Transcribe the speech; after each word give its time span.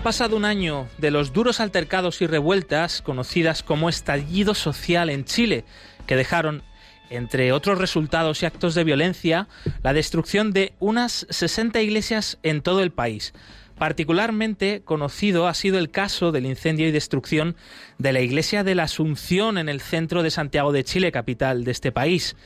Ha 0.00 0.02
pasado 0.02 0.34
un 0.34 0.46
año 0.46 0.88
de 0.96 1.10
los 1.10 1.34
duros 1.34 1.60
altercados 1.60 2.22
y 2.22 2.26
revueltas 2.26 3.02
conocidas 3.02 3.62
como 3.62 3.90
estallido 3.90 4.54
social 4.54 5.10
en 5.10 5.26
Chile, 5.26 5.66
que 6.06 6.16
dejaron, 6.16 6.62
entre 7.10 7.52
otros 7.52 7.76
resultados 7.76 8.42
y 8.42 8.46
actos 8.46 8.74
de 8.74 8.82
violencia, 8.82 9.46
la 9.82 9.92
destrucción 9.92 10.54
de 10.54 10.72
unas 10.78 11.26
60 11.28 11.82
iglesias 11.82 12.38
en 12.42 12.62
todo 12.62 12.82
el 12.82 12.92
país. 12.92 13.34
Particularmente 13.76 14.80
conocido 14.86 15.46
ha 15.46 15.52
sido 15.52 15.78
el 15.78 15.90
caso 15.90 16.32
del 16.32 16.46
incendio 16.46 16.88
y 16.88 16.92
destrucción 16.92 17.54
de 17.98 18.14
la 18.14 18.22
iglesia 18.22 18.64
de 18.64 18.74
la 18.74 18.84
Asunción 18.84 19.58
en 19.58 19.68
el 19.68 19.82
centro 19.82 20.22
de 20.22 20.30
Santiago 20.30 20.72
de 20.72 20.82
Chile, 20.82 21.12
capital 21.12 21.62
de 21.62 21.72
este 21.72 21.92
país. 21.92 22.36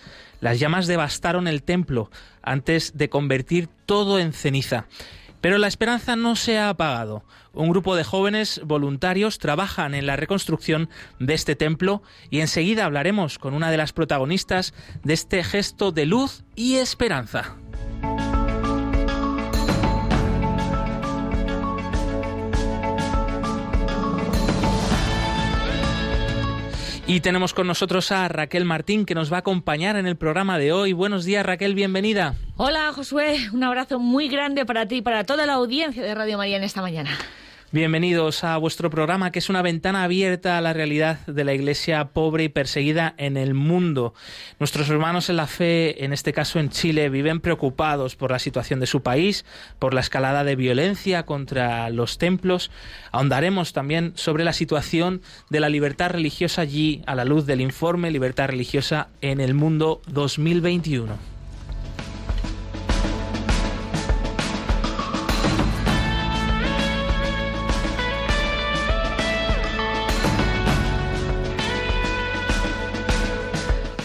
Las 0.41 0.59
llamas 0.59 0.89
devastaron 0.89 1.47
el 1.47 1.63
templo 1.63 2.11
antes 2.43 2.99
de 2.99 3.09
convertir 3.09 3.69
todo 3.87 4.19
en 4.19 4.33
ceniza. 4.33 4.87
Pero 5.45 5.59
la 5.59 5.67
esperanza 5.67 6.17
no 6.17 6.37
se 6.37 6.59
ha 6.59 6.71
apagado. 6.71 7.23
Un 7.55 7.71
grupo 7.71 7.95
de 7.95 8.03
jóvenes 8.03 8.61
voluntarios 8.65 9.39
trabajan 9.39 9.95
en 9.95 10.07
la 10.07 10.17
reconstrucción 10.17 10.89
de 11.21 11.35
este 11.35 11.55
templo 11.55 12.03
y 12.29 12.41
enseguida 12.41 12.85
hablaremos 12.85 13.39
con 13.39 13.55
una 13.55 13.71
de 13.71 13.77
las 13.77 13.93
protagonistas 13.93 14.75
de 15.05 15.15
este 15.15 15.45
gesto 15.45 15.93
de 15.93 16.07
luz 16.07 16.43
y 16.57 16.77
esperanza. 16.77 17.57
Y 27.07 27.21
tenemos 27.21 27.53
con 27.53 27.67
nosotros 27.67 28.11
a 28.13 28.27
Raquel 28.29 28.65
Martín 28.65 29.05
que 29.05 29.15
nos 29.15 29.31
va 29.31 29.37
a 29.37 29.41
acompañar 29.41 29.97
en 29.97 30.07
el 30.07 30.17
programa 30.17 30.59
de 30.59 30.73
hoy. 30.73 30.95
Buenos 30.95 31.25
días 31.25 31.45
Raquel, 31.45 31.75
bienvenida. 31.75 32.35
Hola 32.57 32.93
Josué, 32.95 33.37
un 33.53 33.63
abrazo 33.63 34.01
muy 34.01 34.29
grande 34.29 34.65
para 34.65 34.89
ti 34.89 34.97
y 34.97 35.03
para 35.03 35.25
toda 35.25 35.45
la 35.45 35.53
audiencia 35.53 36.03
de 36.03 36.15
Radio 36.15 36.39
María 36.39 36.57
en 36.57 36.65
esta 36.65 36.81
mañana. 36.81 37.11
Bienvenidos 37.75 38.45
a 38.45 38.57
vuestro 38.57 38.89
programa, 38.89 39.33
que 39.33 39.41
es 39.41 39.49
una 39.49 39.61
ventana 39.61 40.05
abierta 40.05 40.57
a 40.57 40.61
la 40.61 40.73
realidad 40.73 41.27
de 41.27 41.43
la 41.43 41.55
Iglesia 41.55 42.05
pobre 42.05 42.45
y 42.45 42.49
perseguida 42.49 43.15
en 43.17 43.37
el 43.37 43.53
mundo. 43.53 44.15
Nuestros 44.61 44.89
hermanos 44.91 45.29
en 45.29 45.35
la 45.35 45.49
fe, 45.49 46.05
en 46.05 46.13
este 46.13 46.33
caso 46.33 46.61
en 46.61 46.71
Chile, 46.71 47.09
viven 47.09 47.41
preocupados 47.41 48.15
por 48.15 48.31
la 48.31 48.39
situación 48.39 48.79
de 48.79 48.87
su 48.87 49.03
país, 49.03 49.45
por 49.81 49.93
la 49.93 50.03
escalada 50.03 50.45
de 50.45 50.55
violencia 50.55 51.27
contra 51.27 51.91
los 51.91 52.17
templos. 52.17 52.71
Ahondaremos 53.11 53.73
también 53.73 54.13
sobre 54.15 54.45
la 54.45 54.53
situación 54.53 55.21
de 55.51 55.59
la 55.59 55.69
libertad 55.69 56.11
religiosa 56.11 56.63
allí, 56.63 57.03
a 57.07 57.17
la 57.17 57.25
luz 57.25 57.45
del 57.45 57.61
informe 57.61 58.13
Libertad 58.13 58.51
Religiosa 58.51 59.09
en 59.21 59.41
el 59.41 59.55
Mundo 59.55 60.01
2021. 60.07 61.34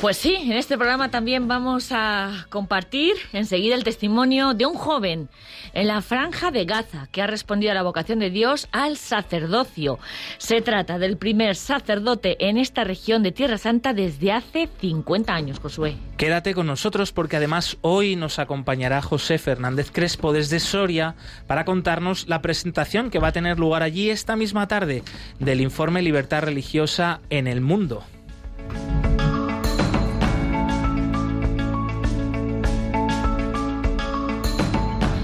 Pues 0.01 0.15
sí, 0.15 0.35
en 0.35 0.53
este 0.53 0.77
programa 0.77 1.11
también 1.11 1.49
vamos 1.49 1.89
a 1.91 2.45
compartir 2.49 3.15
enseguida 3.33 3.75
el 3.75 3.83
testimonio 3.83 4.53
de 4.53 4.65
un 4.65 4.75
joven 4.75 5.27
en 5.73 5.87
la 5.87 6.01
franja 6.01 6.51
de 6.51 6.63
Gaza 6.63 7.09
que 7.11 7.21
ha 7.21 7.27
respondido 7.27 7.73
a 7.73 7.75
la 7.75 7.83
vocación 7.83 8.19
de 8.19 8.29
Dios 8.29 8.69
al 8.71 8.95
sacerdocio. 8.95 9.99
Se 10.37 10.61
trata 10.61 10.99
del 10.99 11.17
primer 11.17 11.57
sacerdote 11.57 12.47
en 12.47 12.57
esta 12.57 12.85
región 12.85 13.23
de 13.23 13.33
Tierra 13.33 13.57
Santa 13.57 13.93
desde 13.93 14.31
hace 14.31 14.69
50 14.79 15.33
años, 15.33 15.59
Josué. 15.59 15.97
Quédate 16.15 16.53
con 16.53 16.67
nosotros 16.67 17.11
porque 17.11 17.35
además 17.35 17.75
hoy 17.81 18.15
nos 18.15 18.39
acompañará 18.39 19.01
José 19.01 19.37
Fernández 19.37 19.91
Crespo 19.91 20.31
desde 20.31 20.61
Soria 20.61 21.15
para 21.45 21.65
contarnos 21.65 22.29
la 22.29 22.41
presentación 22.41 23.09
que 23.09 23.19
va 23.19 23.27
a 23.27 23.33
tener 23.33 23.59
lugar 23.59 23.83
allí 23.83 24.09
esta 24.09 24.37
misma 24.37 24.69
tarde 24.69 25.03
del 25.39 25.59
informe 25.59 26.01
Libertad 26.01 26.43
Religiosa 26.43 27.19
en 27.29 27.47
el 27.47 27.59
Mundo. 27.59 28.05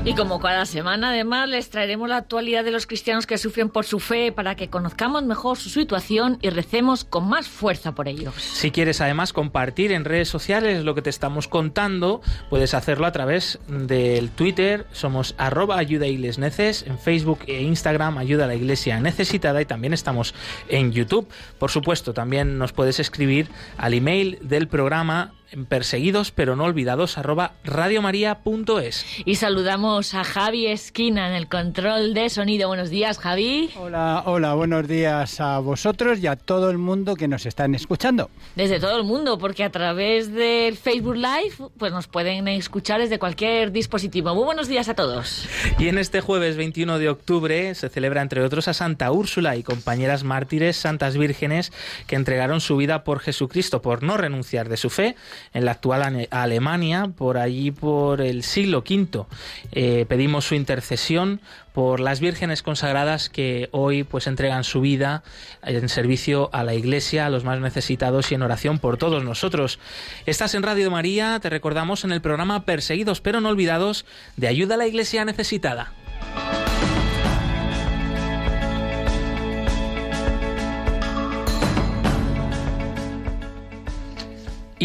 Y 0.08 0.14
como 0.14 0.40
cada 0.40 0.68
semana, 0.68 1.10
además, 1.10 1.50
les 1.50 1.72
traeremos 1.72 2.08
la 2.08 2.18
actualidad 2.18 2.64
de 2.64 2.70
los 2.70 2.86
cristianos 2.86 3.26
que 3.26 3.40
sufren 3.40 3.70
por 3.70 3.86
su 3.86 4.00
fe 4.00 4.32
para 4.32 4.54
que 4.54 4.70
conozcamos 4.70 5.24
mejor 5.24 5.58
su 5.58 5.70
situación 5.70 6.38
y 6.44 6.52
recemos 6.52 7.04
con 7.04 7.28
más 7.28 7.48
fuerza 7.48 7.96
por 7.96 8.08
ellos. 8.08 8.36
Si 8.36 8.70
quieres 8.70 9.02
además 9.02 9.34
compartir 9.34 9.92
en 9.92 10.06
redes 10.06 10.30
sociales 10.30 10.84
lo 10.84 10.94
que 10.94 11.02
te 11.02 11.10
estamos 11.10 11.48
contando, 11.48 12.22
puedes 12.52 12.76
hacerlo 12.76 13.08
a 13.08 13.12
través 13.12 13.58
del 13.68 14.30
Twitter, 14.30 14.86
somos 14.92 15.34
arroba 15.40 15.80
ayuda 15.80 16.06
neces, 16.06 16.84
en 16.84 17.00
Facebook 17.00 17.40
e 17.48 17.64
Instagram 17.64 18.20
ayuda 18.20 18.44
a 18.44 18.48
la 18.48 18.56
iglesia 18.56 19.00
necesitada 19.00 19.60
y 19.60 19.66
también 19.66 19.92
estamos 19.92 20.36
en 20.70 20.92
YouTube. 20.92 21.28
Por 21.58 21.72
supuesto, 21.72 22.14
también 22.14 22.60
nos 22.60 22.74
puedes 22.74 23.00
escribir 23.00 23.50
al 23.80 23.96
email 23.96 24.38
del 24.44 24.68
programa 24.68 25.34
perseguidos 25.64 26.32
pero 26.32 26.56
no 26.56 26.66
olvidados 26.66 27.18
arroba 27.18 27.54
radiomaria.es. 27.64 29.06
Y 29.24 29.36
saludamos 29.36 30.14
a 30.14 30.24
Javi 30.24 30.68
Esquina 30.68 31.30
en 31.30 31.34
el 31.34 31.48
control 31.48 32.14
de 32.14 32.30
sonido. 32.30 32.68
Buenos 32.68 32.90
días, 32.90 33.18
Javi. 33.18 33.70
Hola, 33.78 34.24
hola, 34.26 34.54
buenos 34.54 34.88
días 34.88 35.40
a 35.40 35.60
vosotros 35.60 36.20
y 36.20 36.28
a 36.28 36.36
todo 36.36 36.70
el 36.70 36.78
mundo 36.78 37.16
que 37.16 37.28
nos 37.28 37.46
están 37.46 37.76
escuchando. 37.76 38.30
Desde 38.56 38.80
todo 38.80 38.98
el 38.98 39.04
mundo, 39.04 39.38
porque 39.38 39.64
a 39.64 39.70
través 39.70 40.34
del 40.34 40.78
Facebook 40.78 41.16
Live 41.16 41.70
pues 41.78 41.94
nos 41.94 42.08
pueden 42.08 42.48
escuchar 42.48 43.00
desde 43.00 43.20
cualquier 43.20 43.72
dispositivo. 43.72 44.36
Muy 44.36 44.44
buenos 44.44 44.68
días 44.68 44.90
a 44.90 44.96
todos. 44.96 45.48
Y 45.80 45.88
en 45.88 45.98
este 45.98 46.22
jueves 46.22 46.58
21 46.58 47.00
de 47.00 47.10
octubre 47.10 47.76
se 47.76 47.90
celebra 47.90 48.22
entre 48.22 48.44
otros 48.44 48.68
a 48.68 48.74
Santa 48.74 49.12
Úrsula 49.12 49.56
y 49.56 49.64
compañeras 49.64 50.24
mártires, 50.24 50.76
santas 50.76 51.18
vírgenes 51.18 51.72
que 52.08 52.16
entregaron 52.16 52.62
su 52.62 52.78
vida 52.78 53.04
por 53.04 53.20
Jesucristo 53.20 53.82
por 53.82 54.04
no 54.04 54.18
renunciar 54.18 54.70
de 54.70 54.78
su 54.78 54.90
fe 54.90 55.16
en 55.54 55.66
la 55.66 55.72
actual 55.72 56.28
Alemania, 56.32 57.12
por 57.16 57.38
allí 57.38 57.72
por 57.72 58.22
el 58.22 58.44
siglo 58.44 58.80
V. 58.80 59.26
Eh, 59.72 60.06
pedimos 60.08 60.46
su 60.46 60.56
intercesión 60.56 61.42
por 61.74 62.00
las 62.00 62.22
vírgenes 62.22 62.64
consagradas 62.64 63.30
que 63.30 63.68
hoy 63.72 64.04
pues 64.04 64.28
entregan 64.28 64.64
su 64.64 64.82
vida 64.82 65.24
en 65.64 65.90
servicio 65.90 66.50
a 66.54 66.64
la 66.64 66.74
Iglesia, 66.74 67.26
a 67.26 67.30
los 67.30 67.44
más 67.44 67.60
necesitados 67.60 68.32
y 68.32 68.36
en 68.36 68.44
oración 68.44 68.80
por 68.80 68.98
todos 68.98 69.24
nosotros. 69.24 69.80
Estás 70.26 70.56
en 70.56 70.64
Radio 70.64 70.90
María, 70.90 71.40
te 71.42 71.50
recordamos 71.50 72.06
en 72.06 72.12
el 72.12 72.22
programa 72.22 72.64
Perseguidos 72.64 73.22
pero 73.22 73.42
no 73.42 73.50
olvidados 73.50 74.06
de 74.38 74.48
ayuda 74.48 74.76
a 74.76 74.78
la 74.78 74.88
Iglesia 74.88 75.26
necesitada. 75.26 75.92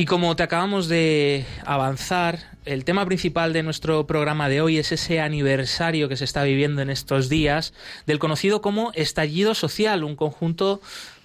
Y 0.00 0.06
como 0.06 0.34
te 0.34 0.42
acabamos 0.42 0.88
de 0.88 1.44
avanzar, 1.66 2.38
el 2.64 2.86
tema 2.86 3.04
principal 3.04 3.52
de 3.52 3.62
nuestro 3.62 4.06
programa 4.06 4.48
de 4.48 4.62
hoy 4.62 4.78
es 4.78 4.92
ese 4.92 5.20
aniversario 5.20 6.08
que 6.08 6.16
se 6.16 6.24
está 6.24 6.42
viviendo 6.42 6.80
en 6.80 6.88
estos 6.88 7.28
días 7.28 7.74
del 8.06 8.18
conocido 8.18 8.62
como 8.62 8.92
estallido 8.94 9.54
social, 9.54 10.02
un 10.02 10.16
conjunto 10.16 10.80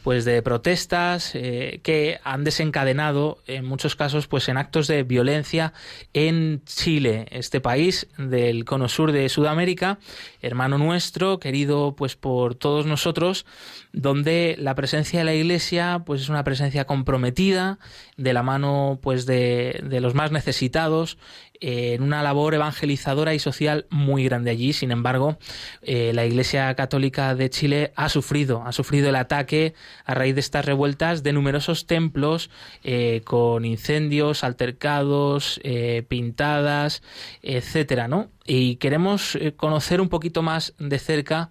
pues 0.06 0.24
de 0.24 0.44
protestas 0.44 1.32
eh, 1.34 1.80
que 1.82 2.20
han 2.24 2.44
desencadenado 2.44 3.40
en 3.48 3.66
muchos 3.66 3.96
casos 3.96 4.28
pues 4.28 4.48
en 4.50 4.58
actos 4.58 4.86
de 4.86 5.02
violencia 5.02 5.74
en 6.14 6.62
Chile, 6.64 7.26
este 7.32 7.60
país 7.60 8.06
del 8.16 8.66
cono 8.66 8.88
sur 8.88 9.12
de 9.12 9.28
Sudamérica, 9.30 9.98
hermano 10.44 10.78
nuestro, 10.78 11.40
querido 11.40 11.96
pues 11.96 12.16
por 12.16 12.54
todos 12.54 12.86
nosotros, 12.86 13.48
donde 13.94 14.56
la 14.60 14.76
presencia 14.76 15.18
de 15.18 15.26
la 15.26 15.34
Iglesia 15.34 16.04
pues 16.06 16.22
es 16.22 16.30
una 16.30 16.44
presencia 16.44 16.86
comprometida 16.86 17.80
de 18.16 18.34
la 18.34 18.44
mano 18.44 19.00
pues 19.02 19.26
de, 19.26 19.82
de 19.84 20.02
los 20.02 20.14
más 20.14 20.32
necesitados 20.32 21.18
en 21.68 22.04
una 22.04 22.22
labor 22.22 22.54
evangelizadora 22.54 23.34
y 23.34 23.40
social 23.40 23.88
muy 23.90 24.24
grande 24.24 24.52
allí. 24.52 24.72
Sin 24.72 24.92
embargo, 24.92 25.40
eh, 25.82 26.12
la 26.14 26.24
Iglesia 26.24 26.72
Católica 26.76 27.34
de 27.34 27.50
Chile 27.50 27.92
ha 27.96 28.08
sufrido, 28.10 28.62
ha 28.64 28.72
sufrido 28.72 29.10
el 29.10 29.16
ataque 29.16 29.74
a 30.06 30.14
raíz 30.14 30.36
de 30.36 30.42
estas 30.42 30.64
revueltas 30.64 31.24
de 31.24 31.34
numerosos 31.34 31.88
templos 31.88 32.52
eh, 32.84 33.22
con 33.26 33.66
incendios, 33.66 34.44
altercados, 34.44 35.60
eh, 35.64 36.06
pintadas, 36.08 37.02
etcétera, 37.42 38.08
¿no? 38.08 38.30
y 38.48 38.76
queremos 38.76 39.40
conocer 39.56 40.00
un 40.00 40.10
poquito 40.10 40.44
más 40.44 40.76
de 40.78 41.00
cerca 41.00 41.50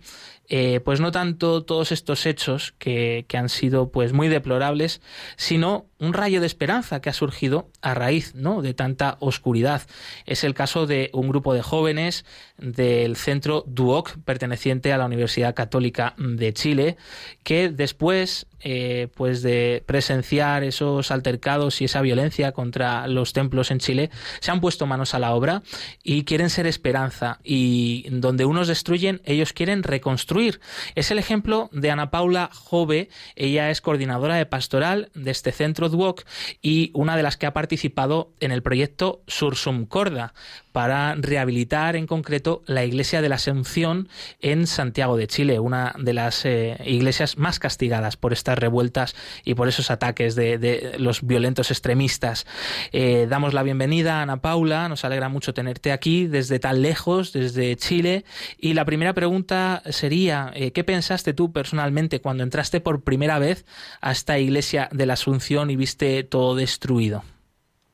eh, 0.48 0.80
pues 0.84 1.00
no 1.00 1.10
tanto 1.10 1.64
todos 1.64 1.92
estos 1.92 2.26
hechos 2.26 2.74
que, 2.78 3.24
que, 3.28 3.36
han 3.38 3.48
sido 3.48 3.90
pues 3.90 4.12
muy 4.12 4.28
deplorables, 4.28 5.00
sino 5.36 5.86
un 5.98 6.12
rayo 6.12 6.40
de 6.40 6.46
esperanza 6.46 7.00
que 7.00 7.10
ha 7.10 7.14
surgido 7.14 7.70
a 7.80 7.94
raíz 7.94 8.34
¿no? 8.34 8.60
de 8.60 8.74
tanta 8.74 9.16
oscuridad. 9.20 9.82
Es 10.26 10.44
el 10.44 10.54
caso 10.54 10.86
de 10.86 11.10
un 11.12 11.28
grupo 11.28 11.54
de 11.54 11.62
jóvenes 11.62 12.24
del 12.58 13.16
centro 13.16 13.64
Duoc, 13.66 14.16
perteneciente 14.24 14.92
a 14.92 14.98
la 14.98 15.06
Universidad 15.06 15.54
Católica 15.54 16.14
de 16.18 16.52
Chile, 16.52 16.96
que 17.42 17.68
después 17.68 18.46
eh, 18.66 19.08
pues 19.14 19.42
de 19.42 19.82
presenciar 19.84 20.64
esos 20.64 21.10
altercados 21.10 21.82
y 21.82 21.84
esa 21.84 22.00
violencia 22.00 22.52
contra 22.52 23.06
los 23.08 23.34
templos 23.34 23.70
en 23.70 23.78
Chile, 23.78 24.08
se 24.40 24.50
han 24.50 24.62
puesto 24.62 24.86
manos 24.86 25.12
a 25.12 25.18
la 25.18 25.34
obra 25.34 25.62
y 26.02 26.24
quieren 26.24 26.48
ser 26.48 26.66
esperanza. 26.66 27.40
Y 27.44 28.06
donde 28.08 28.46
unos 28.46 28.66
destruyen, 28.66 29.20
ellos 29.26 29.52
quieren 29.52 29.82
reconstruir. 29.82 30.60
Es 30.94 31.10
el 31.10 31.18
ejemplo 31.18 31.68
de 31.72 31.90
Ana 31.90 32.10
Paula 32.10 32.48
Jove. 32.54 33.10
Ella 33.36 33.70
es 33.70 33.82
coordinadora 33.82 34.36
de 34.36 34.46
pastoral 34.46 35.10
de 35.14 35.30
este 35.30 35.52
centro 35.52 35.90
Duoc 35.90 36.24
y 36.62 36.90
una 36.94 37.18
de 37.18 37.22
las 37.22 37.36
que 37.36 37.44
ha 37.44 37.52
participado 37.52 38.32
en 38.40 38.50
el 38.50 38.62
proyecto 38.62 39.20
Sursum 39.26 39.84
Corda 39.84 40.32
para 40.74 41.14
rehabilitar 41.14 41.94
en 41.94 42.08
concreto 42.08 42.64
la 42.66 42.84
iglesia 42.84 43.22
de 43.22 43.28
la 43.28 43.36
Asunción 43.36 44.08
en 44.40 44.66
Santiago 44.66 45.16
de 45.16 45.28
Chile, 45.28 45.60
una 45.60 45.94
de 45.96 46.12
las 46.12 46.44
eh, 46.44 46.76
iglesias 46.84 47.38
más 47.38 47.60
castigadas 47.60 48.16
por 48.16 48.32
estas 48.32 48.58
revueltas 48.58 49.14
y 49.44 49.54
por 49.54 49.68
esos 49.68 49.92
ataques 49.92 50.34
de, 50.34 50.96
los 50.98 51.24
violentos 51.24 51.70
extremistas. 51.70 52.44
Eh, 52.90 53.28
damos 53.30 53.54
la 53.54 53.62
bienvenida 53.62 54.18
a 54.18 54.22
Ana 54.22 54.38
Paula, 54.38 54.88
nos 54.88 55.04
alegra 55.04 55.28
mucho 55.28 55.54
tenerte 55.54 55.92
aquí 55.92 56.26
desde 56.26 56.58
tan 56.58 56.82
lejos, 56.82 57.32
desde 57.32 57.76
Chile. 57.76 58.24
Y 58.58 58.74
la 58.74 58.84
primera 58.84 59.12
pregunta 59.12 59.80
sería, 59.90 60.50
eh, 60.56 60.72
¿qué 60.72 60.82
pensaste 60.82 61.34
tú 61.34 61.52
personalmente 61.52 62.20
cuando 62.20 62.42
entraste 62.42 62.80
por 62.80 63.04
primera 63.04 63.38
vez 63.38 63.64
a 64.00 64.10
esta 64.10 64.40
iglesia 64.40 64.88
de 64.90 65.06
la 65.06 65.12
Asunción 65.12 65.70
y 65.70 65.76
viste 65.76 66.24
todo 66.24 66.56
destruido? 66.56 67.22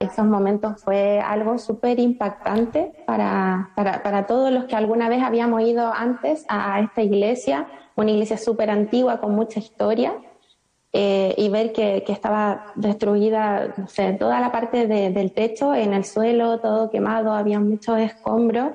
Esos 0.01 0.25
momentos 0.25 0.83
fue 0.83 1.21
algo 1.21 1.59
súper 1.59 2.01
impactante 2.01 2.93
para, 3.07 3.71
para, 3.77 4.03
para, 4.03 4.27
todos 4.27 4.51
los 4.51 4.65
que 4.65 4.75
alguna 4.75 5.11
vez 5.11 5.23
habíamos 5.23 5.61
ido 5.61 5.93
antes 5.93 6.47
a 6.49 6.81
esta 6.81 7.03
iglesia, 7.03 7.67
una 7.97 8.11
iglesia 8.11 8.39
súper 8.39 8.71
antigua 8.71 9.21
con 9.21 9.35
mucha 9.35 9.61
historia, 9.61 10.15
eh, 10.93 11.35
y 11.37 11.51
ver 11.51 11.73
que, 11.73 12.03
que, 12.05 12.13
estaba 12.13 12.73
destruida, 12.77 13.75
no 13.77 13.87
sé, 13.89 14.15
toda 14.15 14.41
la 14.41 14.51
parte 14.51 14.87
de, 14.89 15.11
del 15.11 15.33
techo, 15.33 15.75
en 15.75 15.93
el 15.93 16.05
suelo, 16.05 16.59
todo 16.61 16.91
quemado, 16.91 17.33
había 17.33 17.61
muchos 17.61 17.99
escombros. 18.01 18.73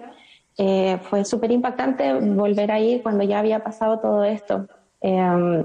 Eh, 0.58 0.98
fue 1.10 1.26
súper 1.26 1.52
impactante 1.52 2.14
volver 2.14 2.72
ahí 2.72 3.02
cuando 3.02 3.24
ya 3.24 3.40
había 3.40 3.64
pasado 3.64 4.00
todo 4.00 4.24
esto. 4.24 4.68
Eh, 5.02 5.64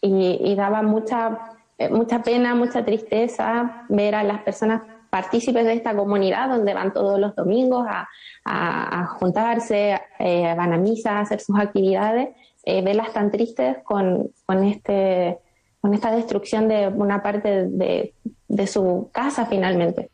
y, 0.00 0.40
y 0.50 0.54
daba 0.56 0.82
mucha 0.82 1.57
eh, 1.78 1.88
mucha 1.88 2.22
pena, 2.22 2.54
mucha 2.54 2.84
tristeza 2.84 3.84
ver 3.88 4.14
a 4.14 4.24
las 4.24 4.42
personas 4.42 4.82
partícipes 5.10 5.64
de 5.64 5.74
esta 5.74 5.96
comunidad 5.96 6.48
donde 6.48 6.74
van 6.74 6.92
todos 6.92 7.18
los 7.18 7.34
domingos 7.34 7.86
a, 7.88 8.08
a, 8.44 9.06
juntarse, 9.06 10.00
eh, 10.18 10.54
van 10.56 10.72
a 10.72 10.76
misa, 10.76 11.18
a 11.18 11.20
hacer 11.20 11.40
sus 11.40 11.58
actividades, 11.58 12.30
eh, 12.64 12.82
verlas 12.82 13.12
tan 13.12 13.30
tristes 13.30 13.78
con, 13.84 14.30
con, 14.44 14.64
este, 14.64 15.38
con 15.80 15.94
esta 15.94 16.10
destrucción 16.10 16.68
de 16.68 16.88
una 16.88 17.22
parte 17.22 17.66
de, 17.66 18.12
de 18.48 18.66
su 18.66 19.08
casa 19.12 19.46
finalmente. 19.46 20.10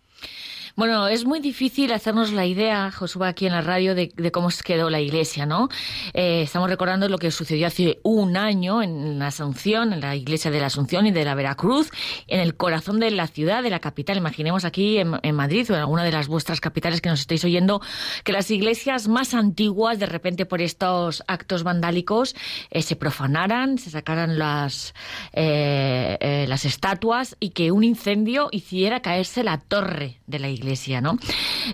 Bueno, 0.76 1.06
es 1.06 1.25
muy 1.25 1.38
difícil 1.38 1.93
hacernos 1.93 2.32
la 2.32 2.47
idea, 2.47 2.91
Josué, 2.91 3.29
aquí 3.29 3.47
en 3.47 3.53
la 3.53 3.61
radio, 3.61 3.94
de, 3.94 4.11
cómo 4.32 4.50
se 4.50 4.65
quedó 4.65 4.91
la 4.91 5.00
iglesia, 5.00 5.47
¿no? 5.47 5.69
Eh, 6.15 6.43
estamos 6.43 6.69
recordando 6.69 7.09
lo 7.09 7.19
que 7.19 7.31
sucedió 7.31 7.69
hace 7.69 8.00
un 8.03 8.37
año 8.37 8.82
en 8.82 9.21
la 9.21 9.29
Asunción, 9.29 9.93
en 9.93 10.00
la 10.00 10.17
iglesia 10.17 10.50
de 10.50 10.59
la 10.59 10.67
Asunción 10.67 11.06
y 11.06 11.12
de 11.12 11.25
la 11.25 11.37
Veracruz, 11.37 11.93
en 12.26 12.41
el 12.41 12.56
corazón 12.56 12.99
de 12.99 13.12
la 13.12 13.29
ciudad, 13.29 13.62
de 13.62 13.71
la 13.71 13.79
capital. 13.79 14.17
Imaginemos 14.17 14.65
aquí 14.65 14.99
en, 14.99 15.35
Madrid 15.37 15.71
o 15.71 15.75
en 15.75 15.81
alguna 15.81 16.03
de 16.03 16.11
las 16.11 16.26
vuestras 16.26 16.61
capitales 16.61 17.00
que 17.00 17.09
nos 17.09 17.20
estáis 17.20 17.44
oyendo, 17.44 17.81
que 18.25 18.32
las 18.32 18.50
iglesias 18.50 19.06
más 19.06 19.32
antiguas, 19.32 20.00
de 20.00 20.06
repente 20.06 20.44
por 20.44 20.61
estos 20.61 21.23
actos 21.29 21.62
vandálicos, 21.62 22.35
eh, 22.70 22.82
se 22.82 22.97
profanaran, 22.97 23.79
se 23.79 23.91
sacaran 23.91 24.41
las, 24.41 24.93
eh, 25.35 26.47
las 26.49 26.65
estatuas 26.65 27.37
y 27.38 27.50
que 27.50 27.70
un 27.70 27.85
incendio 27.85 28.49
hiciera 28.50 29.03
caerse 29.03 29.44
la 29.44 29.59
torre 29.59 30.19
de 30.27 30.41
la 30.41 30.49
iglesia 30.49 30.64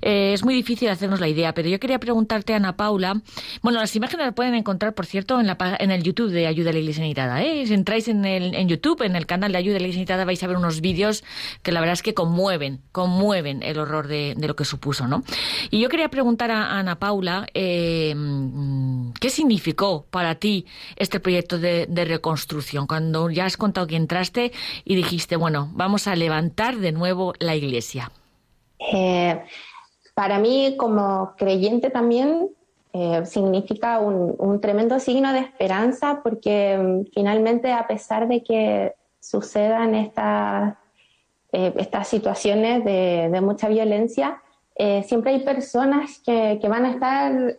Eh, 0.03 0.33
es 0.33 0.45
muy 0.45 0.55
difícil 0.55 0.89
hacernos 0.89 1.21
la 1.21 1.29
idea, 1.29 1.55
pero 1.55 1.69
yo 1.69 1.81
quería 1.81 1.99
preguntarte, 1.99 2.55
Ana 2.55 2.77
Paula, 2.77 3.21
bueno, 3.63 3.81
las 3.81 3.95
imágenes 3.97 4.27
las 4.27 4.35
pueden 4.35 4.55
encontrar, 4.55 4.95
por 4.95 5.07
cierto, 5.07 5.41
en, 5.41 5.47
la, 5.47 5.57
en 5.79 5.91
el 5.91 6.03
YouTube 6.03 6.31
de 6.31 6.47
Ayuda 6.47 6.71
a 6.71 6.73
la 6.73 6.79
Iglesia 6.79 7.03
Necesitada, 7.03 7.43
¿eh? 7.43 7.67
Si 7.67 7.75
entráis 7.75 8.09
en, 8.09 8.25
el, 8.25 8.55
en 8.55 8.69
YouTube, 8.69 9.03
en 9.03 9.17
el 9.17 9.27
canal 9.27 9.53
de 9.53 9.59
Ayuda 9.59 9.77
a 9.77 9.81
la 9.81 9.87
Iglesia 9.87 10.01
Necesitada, 10.01 10.25
vais 10.25 10.43
a 10.43 10.47
ver 10.47 10.57
unos 10.57 10.81
vídeos 10.81 11.25
que 11.63 11.73
la 11.73 11.81
verdad 11.81 11.95
es 11.95 12.03
que 12.03 12.15
conmueven, 12.15 12.81
conmueven 12.93 13.63
el 13.63 13.79
horror 13.79 14.09
de, 14.09 14.35
lo 14.41 14.57
que 14.57 14.65
supuso, 14.65 15.07
¿no? 15.07 15.23
Y 15.71 15.81
yo 15.81 15.89
quería 15.89 16.09
preguntar 16.09 16.51
a, 16.51 16.79
Ana 16.79 16.99
Paula, 16.99 17.47
eh, 17.55 18.15
¿qué 19.21 19.31
significó 19.31 20.07
para 20.11 20.37
ti 20.37 20.67
este 20.97 21.21
proyecto 21.21 21.59
de, 21.59 21.87
de 21.89 22.05
reconstrucción? 22.05 22.87
Cuando 22.87 23.31
ya 23.31 23.47
has 23.47 23.57
contado 23.57 23.87
que 23.87 23.97
entraste 23.97 24.53
y 24.85 24.95
dijiste, 24.95 25.37
bueno, 25.37 25.71
vamos 25.73 26.07
a 26.07 26.17
levantar 26.17 26.79
de 26.79 26.93
nuevo 26.93 27.35
la 27.39 27.57
iglesia. 27.57 28.11
Eh, 28.81 29.43
para 30.15 30.38
mí, 30.38 30.77
como 30.77 31.35
creyente 31.37 31.91
también, 31.91 32.49
eh, 32.93 33.25
significa 33.27 34.00
un, 34.00 34.61
tremendo 34.61 34.99
signo 34.99 35.32
de 35.32 35.41
esperanza 35.41 36.21
porque 36.25 36.77
mm, 36.77 37.12
finalmente, 37.15 37.73
a 37.73 37.87
pesar 37.87 38.27
de 38.27 38.43
que 38.43 38.94
sucedan 39.21 39.94
estas, 39.94 40.75
eh, 41.53 41.73
estas 41.77 42.09
situaciones 42.09 42.85
de, 42.85 43.41
mucha 43.43 43.69
violencia, 43.69 44.43
siempre 45.05 45.32
hay 45.32 45.41
personas 45.41 46.23
que, 46.25 46.59
que 46.59 46.69
van 46.71 46.87
a 46.87 46.91
estar 46.93 47.55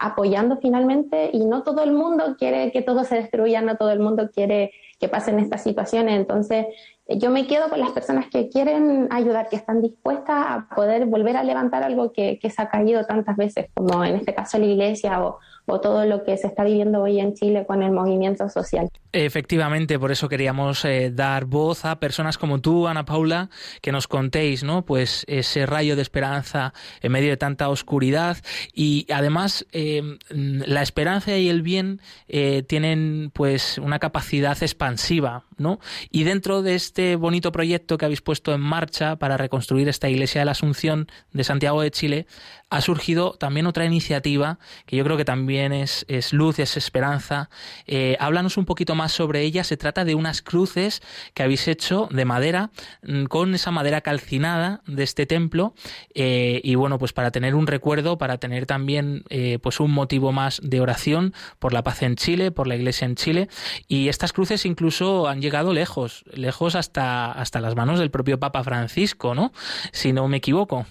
apoyando 0.00 0.56
finalmente 0.56 1.28
y 1.30 1.44
no 1.44 1.62
todo 1.62 1.82
el 1.82 1.92
mundo 1.92 2.36
quiere 2.38 2.72
que 2.72 2.80
todo 2.80 3.04
se 3.04 3.16
destruya, 3.16 3.60
no 3.60 3.76
todo 3.76 3.90
el 3.90 4.00
mundo 4.00 4.30
quiere 4.32 4.72
que 4.98 5.10
pasen 5.10 5.38
estas 5.38 5.62
situaciones. 5.62 6.16
Entonces, 6.16 6.66
yo 7.08 7.30
me 7.30 7.46
quedo 7.46 7.68
con 7.68 7.80
las 7.80 7.90
personas 7.90 8.26
que 8.30 8.48
quieren 8.48 9.08
ayudar, 9.10 9.48
que 9.48 9.56
están 9.56 9.82
dispuestas 9.82 10.36
a 10.36 10.68
poder 10.74 11.04
volver 11.06 11.36
a 11.36 11.44
levantar 11.44 11.82
algo 11.82 12.12
que, 12.12 12.38
que 12.38 12.50
se 12.50 12.62
ha 12.62 12.68
caído 12.68 13.04
tantas 13.04 13.36
veces, 13.36 13.66
como 13.74 14.04
en 14.04 14.16
este 14.16 14.34
caso 14.34 14.58
la 14.58 14.66
iglesia 14.66 15.22
o, 15.22 15.38
o 15.66 15.80
todo 15.80 16.04
lo 16.04 16.24
que 16.24 16.36
se 16.36 16.46
está 16.46 16.64
viviendo 16.64 17.02
hoy 17.02 17.20
en 17.20 17.34
Chile 17.34 17.64
con 17.66 17.82
el 17.82 17.92
movimiento 17.92 18.48
social. 18.48 18.88
Efectivamente, 19.12 19.98
por 19.98 20.10
eso 20.10 20.28
queríamos 20.28 20.84
eh, 20.84 21.10
dar 21.14 21.44
voz 21.44 21.84
a 21.84 22.00
personas 22.00 22.36
como 22.36 22.60
tú, 22.60 22.88
Ana 22.88 23.04
Paula, 23.04 23.48
que 23.80 23.92
nos 23.92 24.08
contéis, 24.08 24.64
¿no? 24.64 24.84
Pues 24.84 25.24
ese 25.28 25.66
rayo 25.66 25.94
de 25.94 26.02
esperanza 26.02 26.74
en 27.00 27.12
medio 27.12 27.30
de 27.30 27.36
tanta 27.36 27.68
oscuridad 27.68 28.38
y 28.72 29.06
además 29.12 29.66
em, 29.72 30.18
la 30.30 30.82
esperanza 30.82 31.36
y 31.36 31.48
el 31.48 31.62
bien 31.62 32.00
eh, 32.28 32.64
tienen 32.66 33.30
pues 33.32 33.78
una 33.78 34.00
capacidad 34.00 34.60
expansiva, 34.60 35.44
¿no? 35.56 35.78
Y 36.10 36.24
dentro 36.24 36.62
de 36.62 36.74
este 36.74 37.14
bonito 37.16 37.52
proyecto 37.52 37.98
que 37.98 38.04
habéis 38.06 38.20
puesto 38.20 38.52
en 38.52 38.60
marcha 38.60 39.16
para 39.16 39.36
reconstruir 39.36 39.88
esta 39.88 40.10
iglesia 40.10 40.40
de 40.40 40.46
la 40.46 40.52
Asunción 40.52 41.06
de 41.32 41.44
Santiago 41.44 41.82
de 41.82 41.90
Chile, 41.90 42.26
ha 42.74 42.80
surgido 42.80 43.34
también 43.34 43.68
otra 43.68 43.84
iniciativa 43.84 44.58
que 44.84 44.96
yo 44.96 45.04
creo 45.04 45.16
que 45.16 45.24
también 45.24 45.72
es, 45.72 46.04
luz, 46.32 46.58
es 46.58 46.76
esperanza. 46.76 47.48
Eh, 47.86 48.16
háblanos 48.18 48.56
un 48.56 48.64
poquito 48.64 48.96
más 48.96 49.12
sobre 49.12 49.42
ella. 49.42 49.62
Se 49.62 49.76
trata 49.76 50.04
de 50.04 50.16
unas 50.16 50.42
cruces 50.42 51.00
que 51.34 51.44
habéis 51.44 51.68
hecho 51.68 52.08
de 52.10 52.24
madera, 52.24 52.70
mm, 53.04 53.26
con 53.26 53.54
esa 53.54 53.70
madera 53.70 54.00
calcinada 54.00 54.82
de 54.88 55.04
este 55.04 55.24
templo. 55.24 55.74
Eh, 56.16 56.60
y 56.64 56.74
bueno, 56.74 56.98
pues 56.98 57.12
para 57.12 57.30
tener 57.30 57.54
un 57.54 57.68
recuerdo, 57.68 58.18
para 58.18 58.38
tener 58.38 58.66
también 58.66 59.22
eh, 59.28 59.60
pues 59.62 59.78
un 59.78 59.92
motivo 59.92 60.32
más 60.32 60.60
de 60.60 60.80
oración 60.80 61.32
por 61.60 61.72
la 61.72 61.84
paz 61.84 62.02
en 62.02 62.16
Chile, 62.16 62.50
por 62.50 62.66
la 62.66 62.74
iglesia 62.74 63.04
en 63.04 63.14
Chile. 63.14 63.48
Y 63.86 64.08
estas 64.08 64.32
cruces 64.32 64.66
incluso 64.66 65.28
han 65.28 65.40
llegado 65.40 65.72
lejos, 65.72 66.24
lejos 66.32 66.74
hasta, 66.74 67.30
hasta 67.30 67.60
las 67.60 67.76
manos 67.76 68.00
del 68.00 68.10
propio 68.10 68.40
Papa 68.40 68.64
Francisco, 68.64 69.36
¿no? 69.36 69.52
Si 69.92 70.12
no 70.12 70.26
me 70.26 70.38
equivoco. 70.38 70.86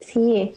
Sí, 0.00 0.52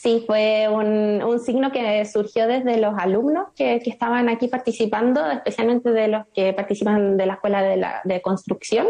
Sí, 0.00 0.22
fue 0.28 0.68
un, 0.68 1.40
signo 1.40 1.72
que 1.72 2.04
surgió 2.04 2.46
desde 2.46 2.78
los 2.78 2.94
alumnos 2.96 3.48
que, 3.56 3.82
estaban 3.84 4.28
aquí 4.28 4.46
participando, 4.46 5.28
especialmente 5.28 5.90
de 5.90 6.06
los 6.06 6.24
que 6.28 6.52
participan 6.52 7.16
de 7.16 7.26
la 7.26 7.34
escuela 7.34 7.62
de, 8.04 8.22
construcción 8.22 8.86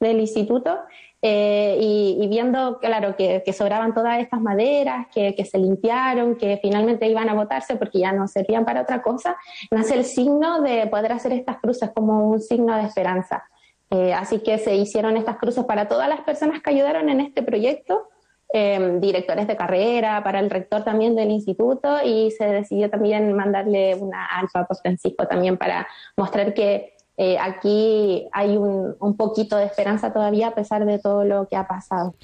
del 0.00 0.20
instituto, 0.20 0.78
eh, 1.22 1.78
y, 1.80 2.26
viendo, 2.28 2.78
claro, 2.78 3.16
que, 3.16 3.42
sobraban 3.54 3.94
todas 3.94 4.20
estas 4.20 4.38
maderas, 4.42 5.06
que, 5.14 5.34
se 5.50 5.56
limpiaron, 5.56 6.36
que 6.36 6.58
finalmente 6.60 7.08
iban 7.08 7.30
a 7.30 7.34
botarse 7.34 7.76
porque 7.76 8.00
ya 8.00 8.12
no 8.12 8.28
servían 8.28 8.66
para 8.66 8.82
otra 8.82 9.00
cosa, 9.00 9.38
nace 9.70 9.94
el 9.94 10.04
signo 10.04 10.60
de 10.60 10.86
poder 10.88 11.12
hacer 11.12 11.32
estas 11.32 11.58
cruces 11.58 11.90
como 11.94 12.28
un 12.28 12.38
signo 12.38 12.76
de 12.76 12.82
esperanza. 12.82 13.44
Eh, 13.88 14.12
así 14.12 14.40
que 14.40 14.58
se 14.58 14.76
hicieron 14.76 15.16
estas 15.16 15.38
cruces 15.38 15.64
para 15.64 15.88
todas 15.88 16.06
las 16.06 16.20
personas 16.20 16.60
que 16.60 16.68
ayudaron 16.68 17.08
en 17.08 17.20
este 17.20 17.42
proyecto 17.42 18.10
em, 18.52 19.00
directores 19.00 19.46
de 19.46 19.56
carrera, 19.56 20.22
para 20.24 20.40
el 20.40 20.50
rector 20.50 20.84
también 20.84 21.14
del 21.14 21.30
instituto 21.30 21.98
y 22.04 22.30
se 22.32 22.46
decidió 22.46 22.90
también 22.90 23.32
mandarle 23.32 23.94
una 23.94 24.26
al 24.26 24.48
Papa 24.52 24.74
Francisco 24.74 25.26
también 25.26 25.56
para 25.56 25.86
mostrar 26.16 26.54
que 26.54 26.94
eh, 27.16 27.36
aquí 27.38 28.26
hay 28.32 28.56
un, 28.56 28.96
un 28.98 29.16
poquito 29.16 29.56
de 29.56 29.66
esperanza 29.66 30.12
todavía 30.12 30.48
a 30.48 30.54
pesar 30.54 30.86
de 30.86 30.98
todo 30.98 31.24
lo 31.24 31.46
que 31.48 31.56
ha 31.56 31.68
pasado. 31.68 32.14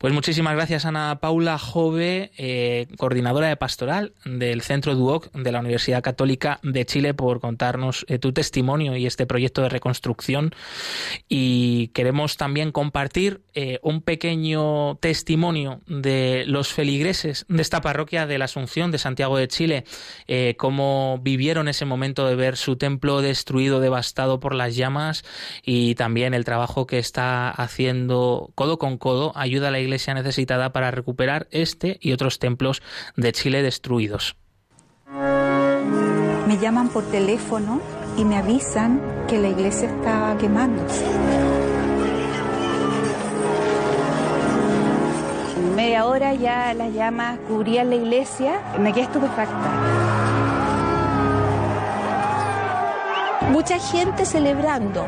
Pues 0.00 0.14
muchísimas 0.14 0.54
gracias 0.54 0.86
Ana 0.86 1.18
Paula 1.20 1.58
Jove, 1.58 2.30
eh, 2.38 2.86
coordinadora 2.96 3.48
de 3.48 3.56
pastoral 3.56 4.14
del 4.24 4.62
Centro 4.62 4.94
Duoc 4.94 5.30
de 5.32 5.52
la 5.52 5.60
Universidad 5.60 6.02
Católica 6.02 6.58
de 6.62 6.86
Chile, 6.86 7.12
por 7.12 7.38
contarnos 7.40 8.06
eh, 8.08 8.18
tu 8.18 8.32
testimonio 8.32 8.96
y 8.96 9.04
este 9.04 9.26
proyecto 9.26 9.60
de 9.60 9.68
reconstrucción. 9.68 10.54
Y 11.28 11.88
queremos 11.88 12.38
también 12.38 12.72
compartir 12.72 13.42
eh, 13.52 13.78
un 13.82 14.00
pequeño 14.00 14.96
testimonio 15.02 15.82
de 15.86 16.44
los 16.46 16.72
feligreses 16.72 17.44
de 17.50 17.60
esta 17.60 17.82
parroquia 17.82 18.26
de 18.26 18.38
la 18.38 18.46
Asunción 18.46 18.92
de 18.92 18.96
Santiago 18.96 19.36
de 19.36 19.48
Chile, 19.48 19.84
cómo 20.56 21.20
vivieron 21.22 21.68
ese 21.68 21.84
momento 21.84 22.26
de 22.26 22.36
ver 22.36 22.56
su 22.56 22.76
templo 22.76 23.20
destruido, 23.20 23.80
devastado 23.80 24.40
por 24.40 24.54
las 24.54 24.76
llamas 24.76 25.24
y 25.62 25.94
también 25.96 26.32
el 26.32 26.46
trabajo 26.46 26.86
que 26.86 26.98
está 26.98 27.50
haciendo 27.50 28.50
codo 28.54 28.78
con 28.78 28.96
codo, 28.96 29.32
ayuda 29.36 29.68
a 29.68 29.70
la 29.70 29.80
Iglesia 29.80 29.89
iglesia 29.90 30.14
necesitada 30.14 30.72
para 30.72 30.92
recuperar 30.92 31.48
este 31.50 31.98
y 32.00 32.12
otros 32.12 32.38
templos 32.38 32.80
de 33.16 33.32
Chile 33.32 33.60
destruidos. 33.62 34.36
Me 36.46 36.58
llaman 36.58 36.90
por 36.90 37.02
teléfono 37.10 37.80
y 38.16 38.24
me 38.24 38.36
avisan 38.36 39.00
que 39.28 39.38
la 39.38 39.48
iglesia 39.48 39.88
estaba 39.88 40.38
quemándose. 40.38 41.04
En 45.56 45.74
media 45.74 46.06
hora 46.06 46.34
ya 46.34 46.72
las 46.74 46.94
llamas 46.94 47.40
cubrían 47.48 47.90
la 47.90 47.96
iglesia, 47.96 48.62
me 48.78 48.92
quedé 48.92 49.04
estupefacta. 49.04 49.70
Mucha 53.50 53.80
gente 53.80 54.24
celebrando 54.24 55.04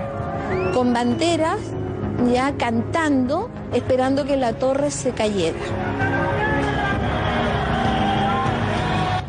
con 0.74 0.92
banderas 0.92 1.60
ya 2.30 2.52
cantando, 2.56 3.50
esperando 3.72 4.24
que 4.24 4.36
la 4.36 4.52
torre 4.54 4.90
se 4.90 5.12
cayera. 5.12 5.58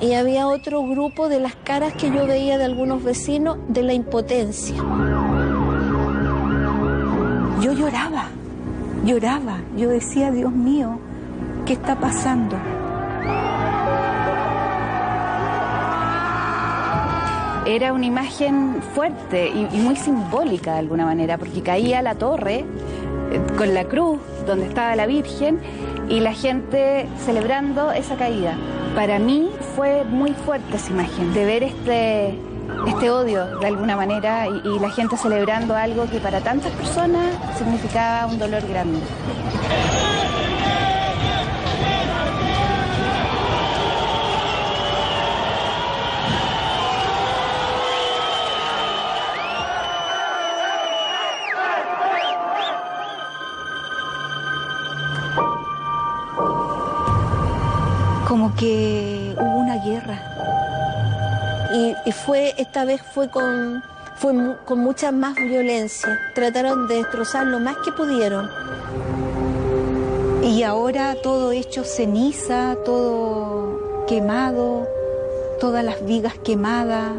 Y 0.02 0.14
había 0.16 0.48
otro 0.48 0.86
grupo 0.86 1.30
de 1.30 1.40
las 1.40 1.56
caras 1.56 1.94
que 1.94 2.12
yo 2.12 2.28
veía 2.28 2.58
de 2.58 2.66
algunos 2.66 3.04
vecinos 3.04 3.58
de 3.70 3.84
la 3.84 3.94
impotencia. 3.94 4.76
Yo 7.62 7.72
lloraba, 7.72 8.26
lloraba, 9.06 9.62
yo 9.78 9.88
decía, 9.90 10.30
Dios 10.32 10.52
mío, 10.52 11.00
¿qué 11.66 11.74
está 11.74 11.98
pasando? 11.98 12.58
Era 17.66 17.94
una 17.94 18.06
imagen 18.06 18.82
fuerte 18.94 19.50
y, 19.50 19.78
muy 19.78 19.96
simbólica 19.96 20.74
de 20.74 20.80
alguna 20.80 21.06
manera, 21.06 21.38
porque 21.38 21.62
caía 21.62 22.02
la 22.02 22.16
torre 22.16 22.66
eh, 23.32 23.42
con 23.58 23.74
la 23.74 23.86
cruz 23.86 24.20
donde 24.46 24.68
estaba 24.68 24.96
la 24.96 25.06
Virgen 25.06 25.60
y 26.10 26.20
la 26.20 26.34
gente 26.34 27.08
celebrando 27.26 27.92
esa 27.92 28.16
caída. 28.16 28.56
Para 28.96 29.20
mí 29.20 29.50
fue 29.76 30.04
muy 30.04 30.34
fuerte 30.34 30.76
esa 30.76 30.92
imagen, 30.92 31.34
de 31.34 31.46
ver 31.46 31.64
este, 31.64 32.38
este 32.88 33.10
odio 33.10 33.60
de 33.60 33.68
alguna 33.68 33.96
manera 33.96 34.48
y 34.48 34.80
la 34.80 34.90
gente 34.90 35.18
celebrando 35.18 35.76
algo 35.76 36.10
que 36.10 36.20
para 36.20 36.42
tantas 36.42 36.72
personas 36.74 37.36
significaba 37.58 38.28
un 38.28 38.38
dolor 38.38 38.62
grande. 38.68 39.00
Como 58.44 58.56
que 58.58 59.34
hubo 59.40 59.58
una 59.58 59.78
guerra. 59.78 60.22
Y, 62.06 62.12
fue, 62.12 62.54
esta 62.58 62.84
vez 62.84 63.02
fue 63.14 63.30
con, 63.30 63.82
fue 64.18 64.34
con 64.66 64.80
mucha 64.80 65.14
más 65.14 65.36
violencia. 65.36 66.20
Trataron 66.36 66.88
de 66.90 66.96
destrozar 66.96 67.48
lo 67.48 67.62
más 67.62 67.78
que 67.86 67.94
pudieron. 67.94 68.50
Y 70.44 70.64
ahora 70.64 71.16
todo 71.24 71.54
hecho 71.54 71.86
ceniza, 71.86 72.76
todo 72.84 74.06
quemado, 74.08 74.90
todas 75.62 75.86
las 75.86 76.06
vigas 76.06 76.34
quemadas. 76.44 77.14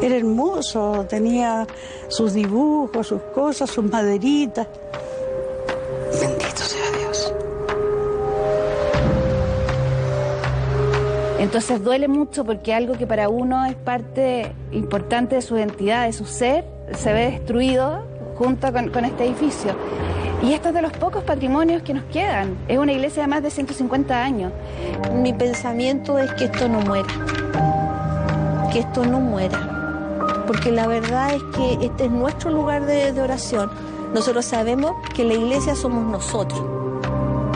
Era 0.00 0.16
hermoso, 0.16 1.04
tenía 1.06 1.66
sus 2.08 2.32
dibujos, 2.32 3.08
sus 3.08 3.20
cosas, 3.34 3.68
sus 3.68 3.84
maderitas. 3.84 4.66
Entonces 11.42 11.82
duele 11.82 12.06
mucho 12.06 12.44
porque 12.44 12.72
algo 12.72 12.94
que 12.94 13.04
para 13.04 13.28
uno 13.28 13.64
es 13.64 13.74
parte 13.74 14.52
importante 14.70 15.34
de 15.34 15.42
su 15.42 15.56
identidad, 15.56 16.06
de 16.06 16.12
su 16.12 16.24
ser, 16.24 16.64
se 16.96 17.12
ve 17.12 17.32
destruido 17.32 18.04
junto 18.36 18.72
con, 18.72 19.04
este 19.04 19.24
edificio. 19.24 19.74
Y 20.40 20.52
esto 20.52 20.68
es 20.68 20.74
de 20.74 20.82
los 20.82 20.92
pocos 20.92 21.24
patrimonios 21.24 21.82
que 21.82 21.94
nos 21.94 22.04
quedan. 22.04 22.56
Es 22.68 22.78
una 22.78 22.92
iglesia 22.92 23.22
de 23.22 23.28
más 23.28 23.42
de 23.42 23.50
150 23.50 24.22
años. 24.22 24.52
Mi 25.14 25.32
pensamiento 25.32 26.16
es 26.16 26.32
que 26.34 26.44
esto 26.44 26.68
no 26.68 26.78
muera. 26.78 27.08
Que 28.72 28.78
esto 28.78 29.04
no 29.04 29.18
muera. 29.18 30.44
Porque 30.46 30.70
la 30.70 30.86
verdad 30.86 31.34
es 31.34 31.42
que 31.56 31.86
este 31.86 32.04
es 32.04 32.10
nuestro 32.12 32.50
lugar 32.50 32.86
de 32.86 33.20
oración. 33.20 33.68
Nosotros 34.14 34.44
sabemos 34.44 34.92
que 35.12 35.24
la 35.24 35.34
iglesia 35.34 35.74
somos 35.74 36.04
nosotros 36.04 36.62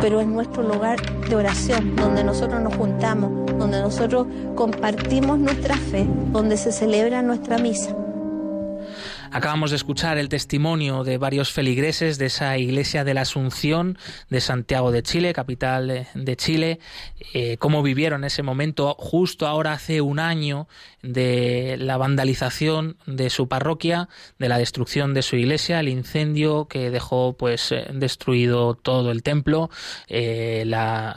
pero 0.00 0.20
es 0.20 0.26
nuestro 0.26 0.62
lugar 0.62 1.00
de 1.28 1.34
oración, 1.34 1.96
donde 1.96 2.22
nosotros 2.22 2.60
nos 2.60 2.76
juntamos, 2.76 3.45
donde 3.58 3.80
nosotros 3.80 4.26
compartimos 4.54 5.38
nuestra 5.38 5.76
fe, 5.76 6.06
donde 6.32 6.56
se 6.56 6.72
celebra 6.72 7.22
nuestra 7.22 7.58
misa. 7.58 8.05
Acabamos 9.32 9.70
de 9.70 9.76
escuchar 9.76 10.18
el 10.18 10.28
testimonio 10.28 11.04
de 11.04 11.18
varios 11.18 11.52
feligreses 11.52 12.18
de 12.18 12.26
esa 12.26 12.56
iglesia 12.58 13.04
de 13.04 13.14
la 13.14 13.22
Asunción 13.22 13.98
de 14.30 14.40
Santiago 14.40 14.90
de 14.92 15.02
Chile, 15.02 15.32
capital 15.32 16.06
de 16.14 16.36
Chile, 16.36 16.78
eh, 17.32 17.56
cómo 17.58 17.82
vivieron 17.82 18.24
ese 18.24 18.42
momento 18.42 18.94
justo 18.98 19.46
ahora 19.46 19.72
hace 19.72 20.00
un 20.00 20.18
año 20.18 20.68
de 21.02 21.76
la 21.78 21.96
vandalización 21.96 22.96
de 23.06 23.30
su 23.30 23.48
parroquia, 23.48 24.08
de 24.38 24.48
la 24.48 24.58
destrucción 24.58 25.14
de 25.14 25.22
su 25.22 25.36
iglesia, 25.36 25.80
el 25.80 25.88
incendio 25.88 26.66
que 26.66 26.90
dejó 26.90 27.34
pues 27.34 27.72
eh, 27.72 27.86
destruido 27.92 28.74
todo 28.74 29.10
el 29.10 29.22
templo, 29.22 29.70
eh, 30.08 30.64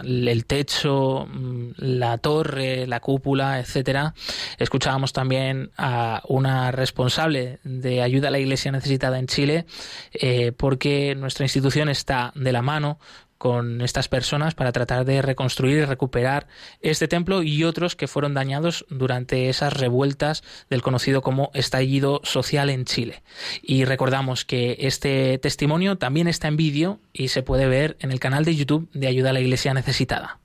el 0.04 0.46
techo, 0.46 1.28
mm, 1.32 1.72
la 1.78 2.18
torre, 2.18 2.88
la 2.88 3.00
cúpula, 3.00 3.60
etcétera. 3.60 4.14
Escuchábamos 4.58 5.14
también 5.14 5.72
a 5.78 6.22
una 6.28 6.72
responsable 6.72 7.60
de 7.64 8.02
ayuda 8.10 8.28
a 8.28 8.32
la 8.32 8.40
iglesia 8.40 8.72
necesitada 8.72 9.20
en 9.20 9.28
Chile, 9.28 9.66
eh, 10.14 10.52
porque 10.52 11.16
nuestra 11.16 11.46
institución 11.46 11.90
está 11.90 12.32
de 12.36 12.52
la 12.52 12.62
mano 12.62 13.00
con 13.40 13.80
estas 13.82 14.10
personas 14.10 14.54
para 14.54 14.74
tratar 14.74 15.06
de 15.06 15.22
reconstruir 15.22 15.78
y 15.78 15.86
recuperar 15.86 16.48
este 16.82 17.08
templo 17.08 17.42
y 17.42 17.64
otros 17.64 17.96
que 17.96 18.08
fueron 18.08 18.34
dañados 18.34 18.86
durante 18.90 19.50
esas 19.50 19.74
revueltas 19.74 20.44
del 20.70 20.82
conocido 20.82 21.22
como 21.22 21.50
estallido 21.54 22.20
social 22.24 22.70
en 22.70 22.84
Chile. 22.84 23.24
Y 23.64 23.86
recordamos 23.86 24.44
que 24.44 24.76
este 24.82 25.38
testimonio 25.38 25.98
también 25.98 26.28
está 26.28 26.50
en 26.50 26.58
vídeo 26.58 27.00
y 27.14 27.30
se 27.30 27.42
puede 27.42 27.68
ver 27.68 27.96
en 28.02 28.12
el 28.12 28.20
canal 28.20 28.44
de 28.44 28.58
YouTube 28.58 28.90
de 28.94 29.08
Ayuda 29.08 29.30
a 29.30 29.34
la 29.34 29.40
Iglesia 29.40 29.74
Necesitada. 29.74 30.40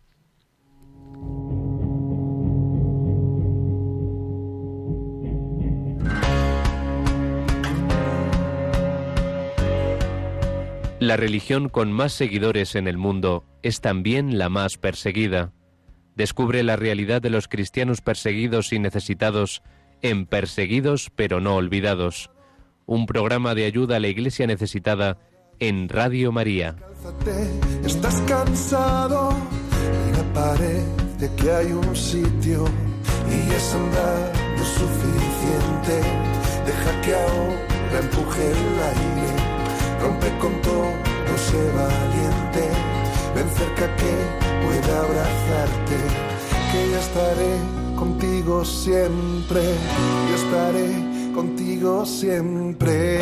La 11.05 11.19
religión 11.19 11.69
con 11.69 11.93
más 11.93 12.15
seguidores 12.15 12.75
en 12.75 12.89
el 12.89 12.97
mundo 12.97 13.45
es 13.63 13.83
también 13.83 14.39
la 14.39 14.49
más 14.49 14.79
perseguida. 14.79 15.53
Descubre 16.17 16.63
la 16.63 16.77
realidad 16.77 17.21
de 17.21 17.29
los 17.29 17.47
cristianos 17.47 18.01
perseguidos 18.01 18.73
y 18.73 18.79
necesitados 18.79 19.63
en 20.01 20.25
Perseguidos 20.25 21.11
pero 21.15 21.41
no 21.41 21.57
olvidados, 21.57 22.31
un 22.87 23.05
programa 23.05 23.55
de 23.55 23.67
ayuda 23.67 23.97
a 23.97 24.01
la 24.01 24.09
iglesia 24.09 24.47
necesitada 24.47 25.19
en 25.59 25.91
Radio 25.91 26.33
María. 26.33 26.75
Estás 27.85 28.23
cansado 28.23 29.37
y 30.09 30.17
me 30.17 31.37
que 31.37 31.51
hay 31.53 31.71
un 31.71 31.95
sitio 31.95 32.65
y 33.29 33.53
es 33.53 33.75
andar 33.75 34.33
suficiente. 34.57 36.01
Deja 36.65 37.01
que 37.03 37.15
ahora 37.15 38.01
empuje 38.01 38.51
el 38.51 38.83
aire 38.83 39.54
rompe 40.01 40.29
con 40.39 40.53
todo, 40.63 40.87
sé 41.37 41.63
valiente, 41.73 42.63
ven 43.35 43.49
cerca 43.57 43.87
que 43.97 44.13
pueda 44.65 45.01
abrazarte, 45.01 45.97
que 46.71 46.91
ya 46.91 47.01
estaré 47.01 47.55
contigo 47.97 48.65
siempre, 48.65 49.63
yo 50.29 50.35
estaré 50.37 51.33
contigo 51.35 52.07
siempre. 52.07 53.21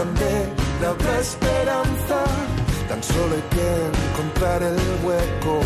Bandera, 0.00 0.92
otra 0.92 1.18
esperanza. 1.20 2.24
Tan 2.88 3.02
solo 3.02 3.34
hay 3.34 3.46
que 3.54 3.68
encontrar 4.12 4.62
el 4.62 4.78
hueco 5.04 5.60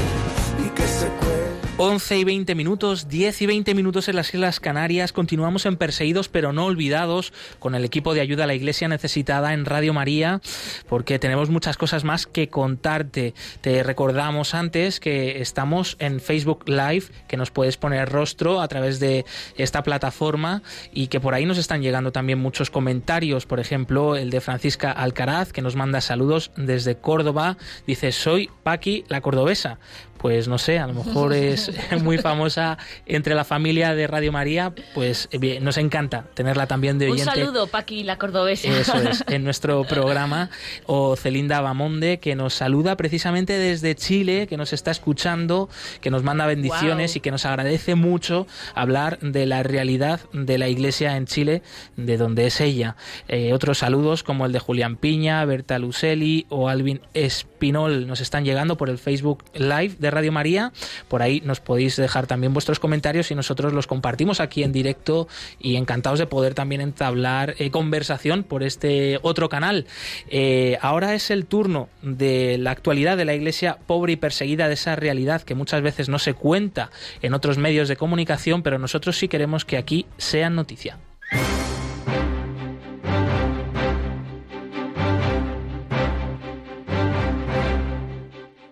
11 1.76 2.19
y 2.19 2.23
20 2.23 2.54
minutos, 2.54 3.09
10 3.09 3.43
y 3.43 3.47
20 3.47 3.75
minutos 3.75 4.09
en 4.09 4.14
las 4.14 4.33
Islas 4.33 4.61
Canarias. 4.61 5.12
Continuamos 5.12 5.66
en 5.66 5.76
Perseguidos 5.76 6.28
pero 6.28 6.52
no 6.52 6.66
olvidados 6.66 7.33
con 7.59 7.75
el 7.75 7.85
equipo 7.85 8.14
de 8.14 8.21
ayuda 8.21 8.45
a 8.45 8.47
la 8.47 8.54
Iglesia 8.54 8.87
necesitada 8.87 9.52
en 9.54 9.64
Radio 9.64 9.93
María 9.93 10.40
porque 10.88 11.19
tenemos 11.19 11.50
muchas 11.50 11.76
cosas 11.76 12.04
más 12.04 12.28
que 12.28 12.49
contarte. 12.49 13.35
Te 13.61 13.83
recordamos 13.83 14.54
antes 14.54 15.00
que 15.00 15.40
estamos 15.40 15.97
en 15.99 16.21
Facebook 16.21 16.62
Live, 16.69 17.07
que 17.26 17.37
nos 17.37 17.50
puedes 17.50 17.76
poner 17.76 18.09
rostro 18.09 18.61
a 18.61 18.69
través 18.69 19.00
de 19.00 19.25
esta 19.57 19.83
plataforma 19.83 20.62
y 20.93 21.09
que 21.09 21.19
por 21.19 21.35
ahí 21.35 21.45
nos 21.45 21.59
están 21.59 21.83
llegando 21.83 22.12
también 22.12 22.38
muchos 22.38 22.71
comentarios. 22.71 23.47
Por 23.47 23.59
ejemplo, 23.59 24.14
el 24.14 24.31
de 24.31 24.40
Francisca 24.40 24.93
Alcaraz 24.93 25.52
que 25.52 25.61
nos 25.61 25.75
manda 25.75 26.00
saludos 26.00 26.52
desde 26.57 26.95
Córdoba. 26.95 27.57
Dice, 27.85 28.12
soy 28.12 28.49
Paqui 28.62 29.04
la 29.09 29.21
cordobesa 29.21 29.81
pues 30.25 30.49
no 30.49 30.57
sé, 30.57 30.78
a 30.78 30.87
lo 30.87 30.95
mejor 30.95 31.35
es 31.35 31.71
muy 32.02 32.16
famosa 32.16 32.78
entre 33.04 33.35
la 33.35 33.45
familia 33.45 33.95
de 33.95 34.07
Radio 34.07 34.33
María, 34.33 34.73
pues 34.95 35.28
bien, 35.38 35.62
nos 35.62 35.76
encanta 35.76 36.25
tenerla 36.33 36.66
también 36.66 36.99
de 36.99 37.11
oyente. 37.11 37.28
Un 37.28 37.37
saludo, 37.37 37.66
Paqui, 37.66 38.04
la 38.04 38.16
cordobesa. 38.16 38.69
Eso 38.69 38.97
es, 39.02 39.23
en 39.28 39.45
nuestro 39.45 39.85
programa. 39.85 40.49
O 40.87 41.14
Celinda 41.16 41.61
Bamonde, 41.61 42.21
que 42.21 42.37
nos 42.37 42.54
saluda 42.54 42.97
precisamente 42.97 43.59
desde 43.59 43.95
Chile, 43.97 44.47
que 44.47 44.57
nos 44.57 44.73
está 44.73 44.90
escuchando, 44.90 45.69
que 46.00 46.11
nos 46.11 46.23
manda 46.23 46.47
bendiciones 46.47 47.16
y 47.16 47.21
que 47.21 47.31
nos 47.31 47.45
agradece 47.45 47.95
mucho 47.95 48.47
hablar 48.75 49.19
de 49.19 49.45
la 49.45 49.62
realidad 49.62 50.21
de 50.33 50.57
la 50.57 50.69
iglesia 50.69 51.19
en 51.19 51.26
Chile, 51.26 51.61
de 51.99 52.16
donde 52.16 52.47
es 52.47 52.62
ella. 52.62 52.97
Eh, 53.28 53.52
otros 53.52 53.76
saludos 53.76 54.23
como 54.23 54.47
el 54.47 54.52
de 54.52 54.59
Julián 54.59 54.97
Piña, 54.97 55.45
Berta 55.45 55.78
Lucelli 55.78 56.47
o 56.49 56.71
Alvin 56.71 57.02
Espinol 57.12 58.07
nos 58.07 58.23
están 58.23 58.47
llegando 58.47 58.78
por 58.78 58.88
el 58.88 58.97
Facebook 58.97 59.45
Live 59.52 59.97
de 59.99 60.13
Radio 60.14 60.33
María. 60.33 60.73
Por 61.09 61.23
ahí 61.23 61.42
nos 61.44 61.61
podéis 61.61 61.97
dejar 61.97 62.26
también 62.26 62.52
vuestros 62.52 62.78
comentarios 62.78 63.30
y 63.30 63.35
nosotros 63.35 63.73
los 63.73 63.87
compartimos 63.87 64.40
aquí 64.40 64.62
en 64.62 64.73
directo 64.73 65.28
y 65.59 65.76
encantados 65.76 66.18
de 66.18 66.26
poder 66.26 66.54
también 66.54 66.80
entablar 66.80 67.54
eh, 67.59 67.71
conversación 67.71 68.44
por 68.44 68.62
este 68.62 69.18
otro 69.23 69.49
canal. 69.49 69.87
Eh, 70.28 70.78
ahora 70.80 71.14
es 71.14 71.30
el 71.30 71.47
turno 71.47 71.88
de 72.02 72.59
la 72.59 72.71
actualidad 72.71 73.16
de 73.16 73.25
la 73.25 73.35
iglesia 73.35 73.78
pobre 73.87 74.12
y 74.12 74.16
perseguida, 74.16 74.68
de 74.68 74.75
esa 74.75 74.97
realidad 74.97 75.42
que 75.42 75.54
muchas 75.54 75.83
veces 75.83 76.09
no 76.09 76.18
se 76.18 76.35
cuenta 76.35 76.90
en 77.23 77.35
otros 77.35 77.59
medios 77.59 77.88
de 77.88 77.97
comunicación, 77.97 78.62
pero 78.62 78.78
nosotros 78.78 79.16
sí 79.16 79.28
queremos 79.28 79.64
que 79.64 79.76
aquí 79.76 80.06
sean 80.16 80.54
noticia. 80.54 80.99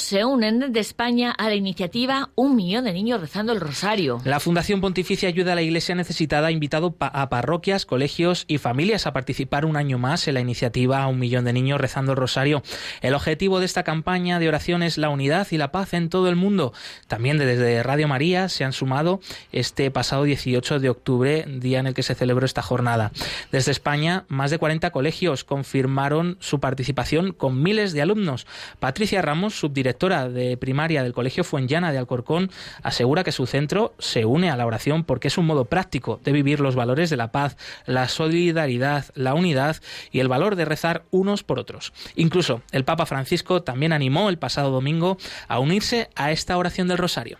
Se 0.00 0.24
unen 0.24 0.58
desde 0.58 0.80
España 0.80 1.30
a 1.30 1.48
la 1.48 1.54
iniciativa 1.54 2.30
Un 2.34 2.56
millón 2.56 2.84
de 2.84 2.92
niños 2.92 3.20
rezando 3.20 3.52
el 3.52 3.60
rosario. 3.60 4.20
La 4.24 4.40
Fundación 4.40 4.80
Pontificia 4.80 5.28
Ayuda 5.28 5.52
a 5.52 5.54
la 5.54 5.62
Iglesia 5.62 5.94
Necesitada 5.94 6.48
ha 6.48 6.50
invitado 6.50 6.96
a 6.98 7.28
parroquias, 7.28 7.86
colegios 7.86 8.44
y 8.48 8.58
familias 8.58 9.06
a 9.06 9.12
participar 9.12 9.64
un 9.64 9.76
año 9.76 9.98
más 9.98 10.26
en 10.26 10.34
la 10.34 10.40
iniciativa 10.40 11.06
Un 11.06 11.18
Millón 11.18 11.44
de 11.44 11.52
Niños 11.52 11.80
Rezando 11.80 12.12
el 12.12 12.18
Rosario. 12.18 12.62
El 13.02 13.14
objetivo 13.14 13.60
de 13.60 13.66
esta 13.66 13.84
campaña 13.84 14.38
de 14.38 14.48
oración 14.48 14.82
es 14.82 14.98
la 14.98 15.10
unidad 15.10 15.46
y 15.50 15.58
la 15.58 15.70
paz 15.70 15.94
en 15.94 16.08
todo 16.08 16.28
el 16.28 16.36
mundo. 16.36 16.72
También 17.06 17.38
desde 17.38 17.82
Radio 17.82 18.08
María 18.08 18.48
se 18.48 18.64
han 18.64 18.72
sumado 18.72 19.20
este 19.52 19.90
pasado 19.90 20.24
18 20.24 20.80
de 20.80 20.88
octubre, 20.88 21.44
día 21.46 21.78
en 21.80 21.86
el 21.86 21.94
que 21.94 22.02
se 22.02 22.14
celebró 22.14 22.46
esta 22.46 22.62
jornada. 22.62 23.12
Desde 23.52 23.70
España, 23.70 24.24
más 24.28 24.50
de 24.50 24.58
40 24.58 24.90
colegios 24.90 25.44
confirmaron 25.44 26.38
su 26.40 26.58
participación 26.58 27.32
con 27.32 27.62
miles 27.62 27.92
de 27.92 28.02
alumnos. 28.02 28.46
Patricia 28.78 29.22
Ramos, 29.22 29.54
subdirectora 29.54 29.89
de 29.92 30.56
primaria 30.56 31.02
del 31.02 31.12
Colegio 31.12 31.44
Fuenllana 31.44 31.92
de 31.92 31.98
Alcorcón, 31.98 32.50
asegura 32.82 33.24
que 33.24 33.32
su 33.32 33.46
centro 33.46 33.94
se 33.98 34.24
une 34.24 34.50
a 34.50 34.56
la 34.56 34.66
oración 34.66 35.04
porque 35.04 35.28
es 35.28 35.38
un 35.38 35.46
modo 35.46 35.66
práctico 35.66 36.20
de 36.24 36.32
vivir 36.32 36.60
los 36.60 36.74
valores 36.74 37.10
de 37.10 37.16
la 37.16 37.32
paz, 37.32 37.56
la 37.86 38.08
solidaridad, 38.08 39.06
la 39.14 39.34
unidad 39.34 39.76
y 40.10 40.20
el 40.20 40.28
valor 40.28 40.56
de 40.56 40.64
rezar 40.64 41.04
unos 41.10 41.42
por 41.42 41.58
otros. 41.58 41.92
Incluso 42.16 42.62
el 42.72 42.84
Papa 42.84 43.06
Francisco 43.06 43.62
también 43.62 43.92
animó 43.92 44.28
el 44.28 44.38
pasado 44.38 44.70
domingo 44.70 45.18
a 45.48 45.58
unirse 45.58 46.08
a 46.14 46.32
esta 46.32 46.56
oración 46.56 46.88
del 46.88 46.98
Rosario. 46.98 47.38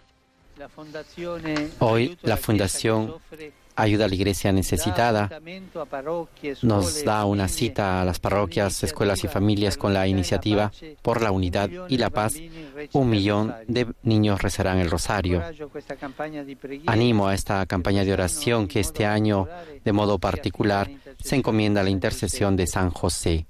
Hoy 1.78 2.18
la 2.22 2.36
Fundación 2.36 3.14
Ayuda 3.80 4.04
a 4.04 4.08
la 4.08 4.14
Iglesia 4.14 4.52
Necesitada 4.52 5.30
nos 6.62 7.02
da 7.02 7.24
una 7.24 7.48
cita 7.48 8.02
a 8.02 8.04
las 8.04 8.18
parroquias, 8.18 8.82
escuelas 8.84 9.24
y 9.24 9.28
familias 9.28 9.78
con 9.78 9.94
la 9.94 10.06
iniciativa 10.06 10.70
por 11.00 11.22
la 11.22 11.30
unidad 11.30 11.70
y 11.88 11.96
la 11.96 12.10
paz. 12.10 12.34
Un 12.92 13.08
millón 13.08 13.54
de 13.68 13.86
niños 14.02 14.42
rezarán 14.42 14.78
el 14.78 14.90
rosario. 14.90 15.42
Animo 16.86 17.28
a 17.28 17.34
esta 17.34 17.64
campaña 17.64 18.04
de 18.04 18.12
oración 18.12 18.68
que 18.68 18.80
este 18.80 19.06
año, 19.06 19.48
de 19.82 19.92
modo 19.92 20.18
particular, 20.18 20.90
se 21.18 21.36
encomienda 21.36 21.80
a 21.80 21.84
la 21.84 21.90
intercesión 21.90 22.56
de 22.56 22.66
San 22.66 22.90
José. 22.90 23.46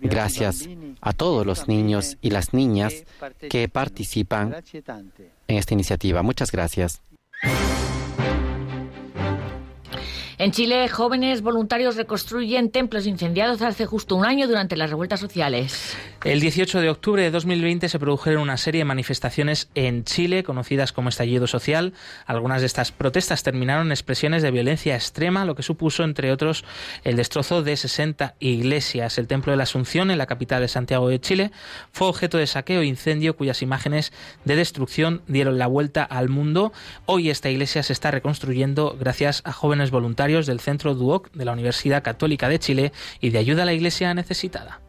Gracias 0.00 0.68
a 1.00 1.12
todos 1.14 1.46
los 1.46 1.68
niños 1.68 2.18
y 2.20 2.30
las 2.30 2.52
niñas 2.52 3.04
que 3.48 3.66
participan 3.68 4.56
en 5.48 5.56
esta 5.56 5.72
iniciativa. 5.72 6.22
Muchas 6.22 6.52
gracias. 6.52 7.00
En 10.42 10.50
Chile, 10.50 10.88
jóvenes 10.88 11.40
voluntarios 11.40 11.94
reconstruyen 11.94 12.72
templos 12.72 13.06
incendiados 13.06 13.62
hace 13.62 13.86
justo 13.86 14.16
un 14.16 14.26
año 14.26 14.48
durante 14.48 14.76
las 14.76 14.90
revueltas 14.90 15.20
sociales. 15.20 15.96
El 16.24 16.40
18 16.40 16.80
de 16.80 16.90
octubre 16.90 17.22
de 17.22 17.30
2020 17.30 17.88
se 17.88 17.98
produjeron 18.00 18.42
una 18.42 18.56
serie 18.56 18.80
de 18.80 18.84
manifestaciones 18.84 19.68
en 19.76 20.02
Chile 20.02 20.42
conocidas 20.42 20.92
como 20.92 21.10
estallido 21.10 21.46
social. 21.46 21.92
Algunas 22.26 22.60
de 22.60 22.66
estas 22.66 22.90
protestas 22.90 23.44
terminaron 23.44 23.86
en 23.86 23.92
expresiones 23.92 24.42
de 24.42 24.50
violencia 24.50 24.96
extrema, 24.96 25.44
lo 25.44 25.54
que 25.54 25.62
supuso, 25.62 26.02
entre 26.02 26.32
otros, 26.32 26.64
el 27.04 27.14
destrozo 27.14 27.62
de 27.62 27.76
60 27.76 28.34
iglesias. 28.40 29.18
El 29.18 29.28
Templo 29.28 29.52
de 29.52 29.58
la 29.58 29.62
Asunción, 29.62 30.10
en 30.10 30.18
la 30.18 30.26
capital 30.26 30.60
de 30.60 30.66
Santiago 30.66 31.08
de 31.08 31.20
Chile, 31.20 31.52
fue 31.92 32.08
objeto 32.08 32.36
de 32.36 32.48
saqueo 32.48 32.80
e 32.80 32.86
incendio 32.86 33.36
cuyas 33.36 33.62
imágenes 33.62 34.12
de 34.44 34.56
destrucción 34.56 35.22
dieron 35.28 35.56
la 35.58 35.68
vuelta 35.68 36.02
al 36.02 36.28
mundo. 36.28 36.72
Hoy 37.06 37.30
esta 37.30 37.48
iglesia 37.48 37.84
se 37.84 37.92
está 37.92 38.10
reconstruyendo 38.10 38.96
gracias 38.98 39.42
a 39.44 39.52
jóvenes 39.52 39.92
voluntarios 39.92 40.31
del 40.40 40.60
Centro 40.60 40.94
Duoc 40.94 41.30
de 41.32 41.44
la 41.44 41.52
Universidad 41.52 42.02
Católica 42.02 42.48
de 42.48 42.58
Chile 42.58 42.92
y 43.20 43.30
de 43.30 43.38
ayuda 43.38 43.62
a 43.62 43.66
la 43.66 43.74
iglesia 43.74 44.14
necesitada. 44.14 44.80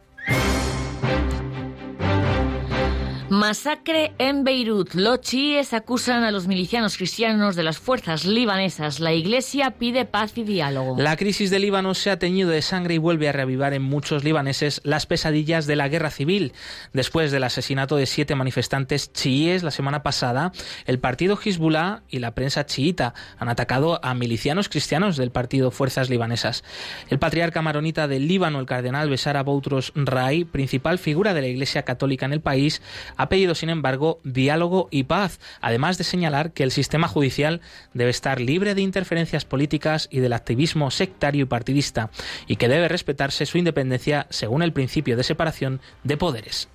Masacre 3.30 4.12
en 4.18 4.44
Beirut. 4.44 4.92
Los 4.92 5.22
chiíes 5.22 5.72
acusan 5.72 6.24
a 6.24 6.30
los 6.30 6.46
milicianos 6.46 6.98
cristianos 6.98 7.56
de 7.56 7.62
las 7.62 7.78
fuerzas 7.78 8.26
libanesas. 8.26 9.00
La 9.00 9.14
iglesia 9.14 9.70
pide 9.72 10.04
paz 10.04 10.36
y 10.36 10.44
diálogo. 10.44 10.96
La 10.98 11.16
crisis 11.16 11.48
de 11.48 11.58
Líbano 11.58 11.94
se 11.94 12.10
ha 12.10 12.18
teñido 12.18 12.50
de 12.50 12.60
sangre 12.60 12.94
y 12.94 12.98
vuelve 12.98 13.26
a 13.30 13.32
reavivar 13.32 13.72
en 13.72 13.80
muchos 13.80 14.24
libaneses 14.24 14.82
las 14.84 15.06
pesadillas 15.06 15.66
de 15.66 15.74
la 15.74 15.88
guerra 15.88 16.10
civil. 16.10 16.52
Después 16.92 17.32
del 17.32 17.44
asesinato 17.44 17.96
de 17.96 18.04
siete 18.04 18.34
manifestantes 18.34 19.10
chiíes 19.14 19.62
la 19.62 19.70
semana 19.70 20.02
pasada, 20.02 20.52
el 20.84 20.98
partido 20.98 21.38
Hezbollah 21.42 22.02
y 22.10 22.18
la 22.18 22.34
prensa 22.34 22.66
chiita 22.66 23.14
han 23.38 23.48
atacado 23.48 24.04
a 24.04 24.12
milicianos 24.12 24.68
cristianos 24.68 25.16
del 25.16 25.30
partido 25.30 25.70
Fuerzas 25.70 26.10
Libanesas. 26.10 26.62
El 27.08 27.18
patriarca 27.18 27.62
maronita 27.62 28.06
del 28.06 28.28
Líbano, 28.28 28.60
el 28.60 28.66
cardenal 28.66 29.08
Besara 29.08 29.42
Boutros 29.42 29.92
Rai, 29.94 30.44
principal 30.44 30.98
figura 30.98 31.32
de 31.32 31.40
la 31.40 31.48
Iglesia 31.48 31.84
Católica 31.84 32.26
en 32.26 32.34
el 32.34 32.42
país, 32.42 32.82
ha 33.16 33.28
pedido, 33.28 33.54
sin 33.54 33.70
embargo, 33.70 34.20
diálogo 34.24 34.88
y 34.90 35.04
paz, 35.04 35.40
además 35.60 35.98
de 35.98 36.04
señalar 36.04 36.52
que 36.52 36.62
el 36.62 36.70
sistema 36.70 37.08
judicial 37.08 37.60
debe 37.92 38.10
estar 38.10 38.40
libre 38.40 38.74
de 38.74 38.82
interferencias 38.82 39.44
políticas 39.44 40.08
y 40.10 40.20
del 40.20 40.32
activismo 40.32 40.90
sectario 40.90 41.42
y 41.42 41.46
partidista, 41.46 42.10
y 42.46 42.56
que 42.56 42.68
debe 42.68 42.88
respetarse 42.88 43.46
su 43.46 43.58
independencia 43.58 44.26
según 44.30 44.62
el 44.62 44.72
principio 44.72 45.16
de 45.16 45.24
separación 45.24 45.80
de 46.02 46.16
poderes. 46.16 46.68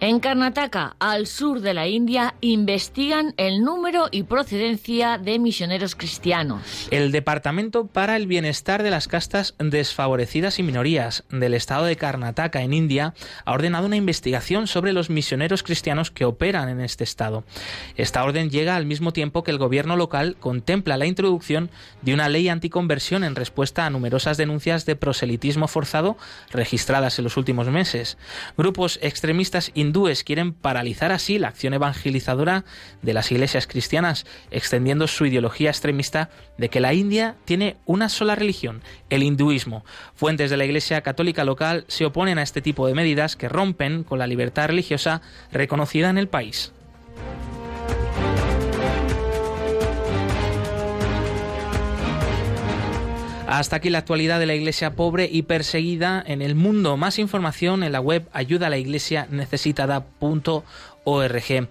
En 0.00 0.20
Karnataka, 0.20 0.96
al 0.98 1.26
sur 1.26 1.60
de 1.60 1.74
la 1.74 1.86
India, 1.86 2.34
investigan 2.40 3.34
el 3.36 3.62
número 3.62 4.08
y 4.10 4.24
procedencia 4.24 5.18
de 5.18 5.38
misioneros 5.38 5.94
cristianos. 5.94 6.88
El 6.90 7.12
Departamento 7.12 7.86
para 7.86 8.16
el 8.16 8.26
Bienestar 8.26 8.82
de 8.82 8.90
las 8.90 9.08
Castas 9.08 9.54
Desfavorecidas 9.58 10.58
y 10.58 10.62
Minorías 10.62 11.24
del 11.30 11.54
estado 11.54 11.84
de 11.84 11.96
Karnataka, 11.96 12.62
en 12.62 12.72
India, 12.72 13.14
ha 13.44 13.52
ordenado 13.52 13.86
una 13.86 13.96
investigación 13.96 14.66
sobre 14.66 14.92
los 14.92 15.10
misioneros 15.10 15.62
cristianos 15.62 16.10
que 16.10 16.24
operan 16.24 16.68
en 16.68 16.80
este 16.80 17.04
estado. 17.04 17.44
Esta 17.96 18.24
orden 18.24 18.50
llega 18.50 18.76
al 18.76 18.86
mismo 18.86 19.12
tiempo 19.12 19.42
que 19.42 19.50
el 19.50 19.58
gobierno 19.58 19.96
local 19.96 20.36
contempla 20.40 20.96
la 20.96 21.06
introducción 21.06 21.70
de 22.02 22.14
una 22.14 22.28
ley 22.28 22.48
anticonversión 22.48 23.24
en 23.24 23.36
respuesta 23.36 23.86
a 23.86 23.90
numerosas 23.90 24.36
denuncias 24.36 24.86
de 24.86 24.96
proselitismo 24.96 25.68
forzado 25.68 26.16
registradas 26.50 27.18
en 27.18 27.24
los 27.24 27.36
últimos 27.36 27.68
meses. 27.68 28.18
Grupos 28.56 28.98
extremistas 29.02 29.70
hindúes 29.84 30.24
quieren 30.24 30.52
paralizar 30.52 31.12
así 31.12 31.38
la 31.38 31.48
acción 31.48 31.74
evangelizadora 31.74 32.64
de 33.02 33.14
las 33.14 33.30
iglesias 33.30 33.66
cristianas, 33.66 34.26
extendiendo 34.50 35.06
su 35.06 35.26
ideología 35.26 35.70
extremista 35.70 36.30
de 36.58 36.68
que 36.68 36.80
la 36.80 36.94
India 36.94 37.36
tiene 37.44 37.76
una 37.84 38.08
sola 38.08 38.34
religión, 38.34 38.82
el 39.10 39.22
hinduismo. 39.22 39.84
Fuentes 40.14 40.50
de 40.50 40.56
la 40.56 40.64
Iglesia 40.64 41.02
Católica 41.02 41.44
local 41.44 41.84
se 41.88 42.04
oponen 42.04 42.38
a 42.38 42.42
este 42.42 42.62
tipo 42.62 42.86
de 42.86 42.94
medidas 42.94 43.36
que 43.36 43.48
rompen 43.48 44.04
con 44.04 44.18
la 44.18 44.26
libertad 44.26 44.66
religiosa 44.66 45.22
reconocida 45.52 46.10
en 46.10 46.18
el 46.18 46.28
país. 46.28 46.72
Hasta 53.46 53.76
aquí 53.76 53.90
la 53.90 53.98
actualidad 53.98 54.38
de 54.38 54.46
la 54.46 54.54
iglesia 54.54 54.96
pobre 54.96 55.28
y 55.30 55.42
perseguida 55.42 56.22
en 56.26 56.40
el 56.40 56.54
mundo. 56.54 56.96
Más 56.96 57.18
información 57.18 57.82
en 57.82 57.92
la 57.92 58.00
web 58.00 58.26
ayuda 58.32 58.70
la 58.70 58.78
iglesia 58.78 59.28
ORG. 61.04 61.68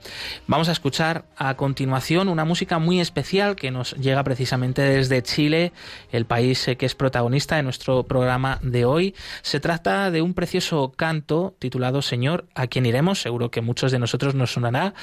Vamos 0.48 0.70
a 0.70 0.72
escuchar 0.72 1.26
a 1.36 1.56
continuación 1.56 2.30
una 2.30 2.46
música 2.46 2.80
muy 2.80 3.00
especial 3.00 3.56
que 3.56 3.72
nos 3.72 3.94
llega 3.94 4.24
precisamente 4.24 4.82
desde 4.82 5.22
Chile, 5.24 5.72
el 6.12 6.26
país 6.26 6.68
eh, 6.68 6.78
que 6.78 6.86
es 6.86 6.96
protagonista 6.96 7.56
de 7.56 7.64
nuestro 7.64 8.04
programa 8.04 8.60
de 8.62 8.86
hoy. 8.86 9.16
Se 9.42 9.60
trata 9.60 10.12
de 10.12 10.22
un 10.22 10.34
precioso 10.34 10.94
canto 10.96 11.56
titulado 11.60 12.02
Señor, 12.02 12.46
a 12.56 12.68
quien 12.68 12.86
iremos, 12.86 13.22
seguro 13.22 13.52
que 13.52 13.62
muchos 13.62 13.92
de 13.92 14.00
nosotros 14.00 14.36
nos 14.36 14.54
sonará, 14.54 14.94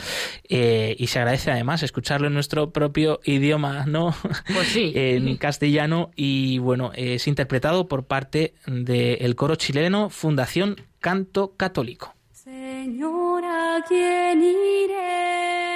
eh, 0.49 0.97
y 0.99 1.09
se 1.09 1.19
agradece 1.19 1.51
además 1.51 1.83
escucharlo 1.83 2.29
en 2.29 2.35
nuestro 2.35 2.71
propio 2.71 3.21
idioma, 3.25 3.85
¿no? 3.87 4.15
Pues 4.53 4.69
sí. 4.69 4.93
en 4.95 5.37
castellano, 5.37 6.11
y 6.17 6.59
bueno, 6.59 6.93
es 6.95 7.27
interpretado 7.27 7.89
por 7.89 8.05
parte 8.05 8.55
del 8.67 9.35
coro 9.37 9.57
chileno 9.57 10.11
Fundación 10.11 10.77
Canto 11.01 11.55
Católico. 11.57 12.15
Señor, 12.61 13.43
¿a 13.43 13.83
quién 13.89 14.43
iremos? 14.43 15.73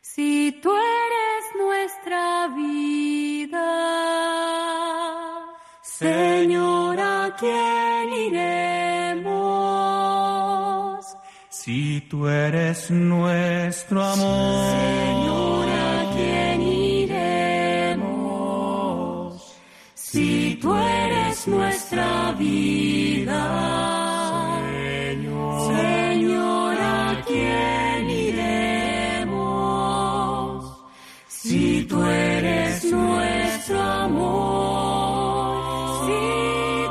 Si 0.00 0.52
tú 0.62 0.70
eres 0.70 1.44
nuestra 1.64 2.46
vida. 2.54 3.68
Señor, 5.82 7.00
¿a 7.00 7.34
quién 7.40 8.12
iremos? 8.28 9.26
Si 11.48 12.02
tú 12.08 12.28
eres 12.28 12.88
nuestro 12.92 14.04
amor. 14.04 14.76
Señor, 14.78 15.68
¿a 15.68 16.12
quién 16.14 16.62
iremos? 17.02 17.66
Si 19.94 20.56
tú 20.62 20.72
eres 20.76 21.48
nuestra 21.48 22.30
vida. 22.38 23.95
Si 31.48 31.86
tú 31.88 32.02
eres 32.02 32.84
nuestro 32.90 33.80
amor, 33.80 35.54
si 36.04 36.24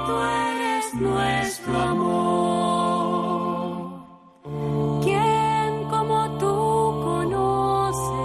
tú 0.08 0.14
eres 0.48 0.94
nuestro 0.94 1.78
amor. 1.78 3.26
¿Quién 5.04 5.90
como 5.90 6.18
tú 6.38 6.56
conoce 7.04 8.24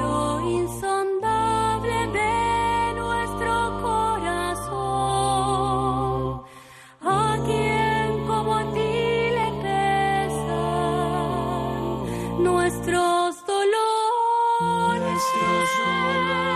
lo 0.00 0.16
insondable 0.48 1.96
de 2.18 2.34
nuestro 3.02 3.52
corazón? 3.82 4.86
¿A 7.02 7.36
quién 7.46 8.08
como 8.28 8.50
a 8.58 8.62
ti 8.74 8.94
le 9.38 9.48
pesan 10.30 10.84
nuestros 12.44 13.15
dolores, 15.38 15.76
nuestros 15.78 16.55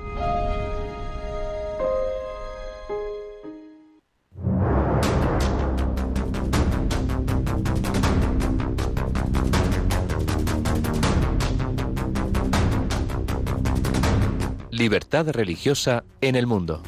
Libertad 14.81 15.29
religiosa 15.29 16.03
en 16.21 16.35
el 16.35 16.47
mundo. 16.47 16.81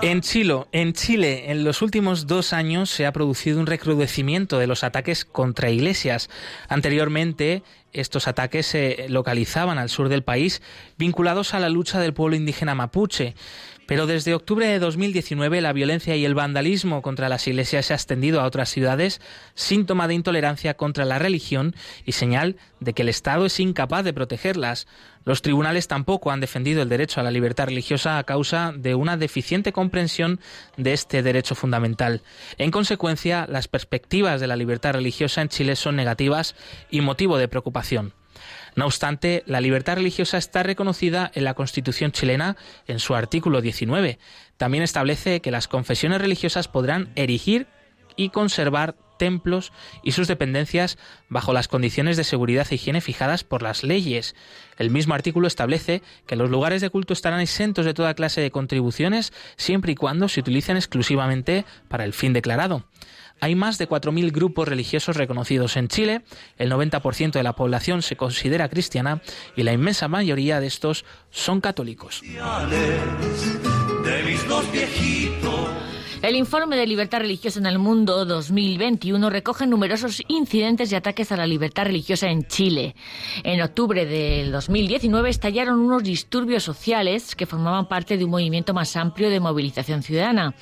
En 0.00 0.20
Chile, 0.20 0.64
en 0.72 0.92
Chile, 0.94 1.50
en 1.50 1.64
los 1.64 1.82
últimos 1.82 2.26
dos 2.26 2.54
años 2.54 2.88
se 2.88 3.04
ha 3.04 3.12
producido 3.12 3.60
un 3.60 3.66
recrudecimiento 3.66 4.58
de 4.58 4.66
los 4.66 4.84
ataques 4.84 5.26
contra 5.26 5.70
iglesias. 5.70 6.30
Anteriormente, 6.68 7.62
estos 7.92 8.28
ataques 8.28 8.66
se 8.66 9.06
localizaban 9.08 9.78
al 9.78 9.88
sur 9.88 10.08
del 10.08 10.22
país, 10.22 10.62
vinculados 10.98 11.54
a 11.54 11.60
la 11.60 11.68
lucha 11.68 12.00
del 12.00 12.14
pueblo 12.14 12.36
indígena 12.36 12.74
mapuche. 12.74 13.34
Pero 13.86 14.06
desde 14.06 14.34
octubre 14.34 14.66
de 14.66 14.78
2019 14.78 15.60
la 15.60 15.72
violencia 15.72 16.16
y 16.16 16.24
el 16.24 16.34
vandalismo 16.34 17.02
contra 17.02 17.28
las 17.28 17.46
iglesias 17.46 17.86
se 17.86 17.92
ha 17.92 17.96
extendido 17.96 18.40
a 18.40 18.46
otras 18.46 18.70
ciudades, 18.70 19.20
síntoma 19.54 20.08
de 20.08 20.14
intolerancia 20.14 20.74
contra 20.74 21.04
la 21.04 21.18
religión 21.18 21.74
y 22.06 22.12
señal 22.12 22.56
de 22.80 22.92
que 22.92 23.02
el 23.02 23.08
Estado 23.08 23.44
es 23.44 23.60
incapaz 23.60 24.04
de 24.04 24.12
protegerlas. 24.12 24.86
Los 25.24 25.42
tribunales 25.42 25.88
tampoco 25.88 26.30
han 26.30 26.40
defendido 26.40 26.82
el 26.82 26.88
derecho 26.88 27.20
a 27.20 27.24
la 27.24 27.30
libertad 27.30 27.66
religiosa 27.66 28.18
a 28.18 28.24
causa 28.24 28.72
de 28.76 28.94
una 28.94 29.16
deficiente 29.16 29.72
comprensión 29.72 30.40
de 30.76 30.92
este 30.92 31.22
derecho 31.22 31.54
fundamental. 31.54 32.22
En 32.58 32.70
consecuencia, 32.70 33.46
las 33.48 33.68
perspectivas 33.68 34.40
de 34.40 34.46
la 34.46 34.56
libertad 34.56 34.92
religiosa 34.92 35.42
en 35.42 35.48
Chile 35.48 35.76
son 35.76 35.96
negativas 35.96 36.54
y 36.90 37.00
motivo 37.00 37.38
de 37.38 37.48
preocupación. 37.48 38.14
No 38.74 38.86
obstante, 38.86 39.42
la 39.46 39.60
libertad 39.60 39.96
religiosa 39.96 40.38
está 40.38 40.62
reconocida 40.62 41.30
en 41.34 41.44
la 41.44 41.54
Constitución 41.54 42.10
chilena 42.10 42.56
en 42.86 42.98
su 42.98 43.14
artículo 43.14 43.60
19. 43.60 44.18
También 44.56 44.82
establece 44.82 45.40
que 45.40 45.50
las 45.50 45.68
confesiones 45.68 46.20
religiosas 46.20 46.68
podrán 46.68 47.10
erigir 47.14 47.66
y 48.16 48.30
conservar 48.30 48.96
templos 49.22 49.72
y 50.02 50.10
sus 50.10 50.26
dependencias 50.26 50.98
bajo 51.28 51.52
las 51.52 51.68
condiciones 51.68 52.16
de 52.16 52.24
seguridad 52.24 52.66
e 52.68 52.74
higiene 52.74 53.00
fijadas 53.00 53.44
por 53.44 53.62
las 53.62 53.84
leyes. 53.84 54.34
El 54.78 54.90
mismo 54.90 55.14
artículo 55.14 55.46
establece 55.46 56.02
que 56.26 56.34
los 56.34 56.50
lugares 56.50 56.80
de 56.80 56.90
culto 56.90 57.12
estarán 57.12 57.38
exentos 57.38 57.84
de 57.84 57.94
toda 57.94 58.14
clase 58.14 58.40
de 58.40 58.50
contribuciones 58.50 59.32
siempre 59.56 59.92
y 59.92 59.94
cuando 59.94 60.28
se 60.28 60.40
utilicen 60.40 60.76
exclusivamente 60.76 61.64
para 61.86 62.04
el 62.04 62.14
fin 62.14 62.32
declarado. 62.32 62.84
Hay 63.38 63.54
más 63.54 63.78
de 63.78 63.88
4.000 63.88 64.32
grupos 64.32 64.66
religiosos 64.66 65.16
reconocidos 65.16 65.76
en 65.76 65.86
Chile, 65.86 66.22
el 66.58 66.72
90% 66.72 67.30
de 67.30 67.42
la 67.44 67.54
población 67.54 68.02
se 68.02 68.16
considera 68.16 68.68
cristiana 68.68 69.22
y 69.54 69.62
la 69.62 69.72
inmensa 69.72 70.08
mayoría 70.08 70.58
de 70.58 70.66
estos 70.66 71.04
son 71.30 71.60
católicos. 71.60 72.22
El 76.22 76.36
informe 76.36 76.76
de 76.76 76.86
libertad 76.86 77.18
religiosa 77.18 77.58
en 77.58 77.66
el 77.66 77.80
mundo 77.80 78.24
2021 78.24 79.28
recoge 79.28 79.66
numerosos 79.66 80.22
incidentes 80.28 80.92
y 80.92 80.94
ataques 80.94 81.32
a 81.32 81.36
la 81.36 81.48
libertad 81.48 81.86
religiosa 81.86 82.28
en 82.28 82.46
Chile. 82.46 82.94
En 83.42 83.60
octubre 83.60 84.06
del 84.06 84.52
2019 84.52 85.28
estallaron 85.28 85.80
unos 85.80 86.04
disturbios 86.04 86.62
sociales 86.62 87.34
que 87.34 87.46
formaban 87.46 87.88
parte 87.88 88.16
de 88.16 88.24
un 88.24 88.30
movimiento 88.30 88.72
más 88.72 88.94
amplio 88.94 89.30
de 89.30 89.40
movilización 89.40 90.04
ciudadana. 90.04 90.54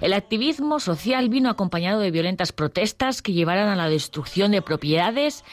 El 0.00 0.14
activismo 0.14 0.80
social 0.80 1.28
vino 1.28 1.50
acompañado 1.50 2.00
de 2.00 2.10
violentas 2.10 2.52
protestas 2.52 3.20
que 3.20 3.34
llevaron 3.34 3.68
a 3.68 3.76
la 3.76 3.90
destrucción 3.90 4.52
de 4.52 4.62
propiedades, 4.62 5.44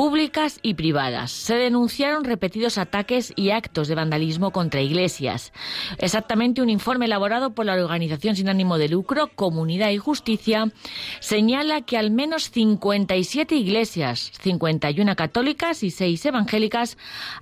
públicas 0.00 0.60
y 0.62 0.72
privadas. 0.72 1.30
Se 1.30 1.56
denunciaron 1.56 2.24
repetidos 2.24 2.78
ataques 2.78 3.34
y 3.36 3.50
actos 3.50 3.86
de 3.86 3.94
vandalismo 3.94 4.50
contra 4.50 4.80
iglesias. 4.80 5.52
Exactamente 5.98 6.62
un 6.62 6.70
informe 6.70 7.04
elaborado 7.04 7.50
por 7.50 7.66
la 7.66 7.74
organización 7.74 8.34
sin 8.34 8.48
ánimo 8.48 8.78
de 8.78 8.88
lucro 8.88 9.28
Comunidad 9.34 9.90
y 9.90 9.98
Justicia 9.98 10.72
señala 11.20 11.82
que 11.82 11.98
al 11.98 12.10
menos 12.10 12.50
57 12.50 13.54
iglesias, 13.54 14.32
51 14.40 15.16
católicas 15.16 15.82
y 15.82 15.90
6 15.90 16.24
evangélicas, 16.24 16.96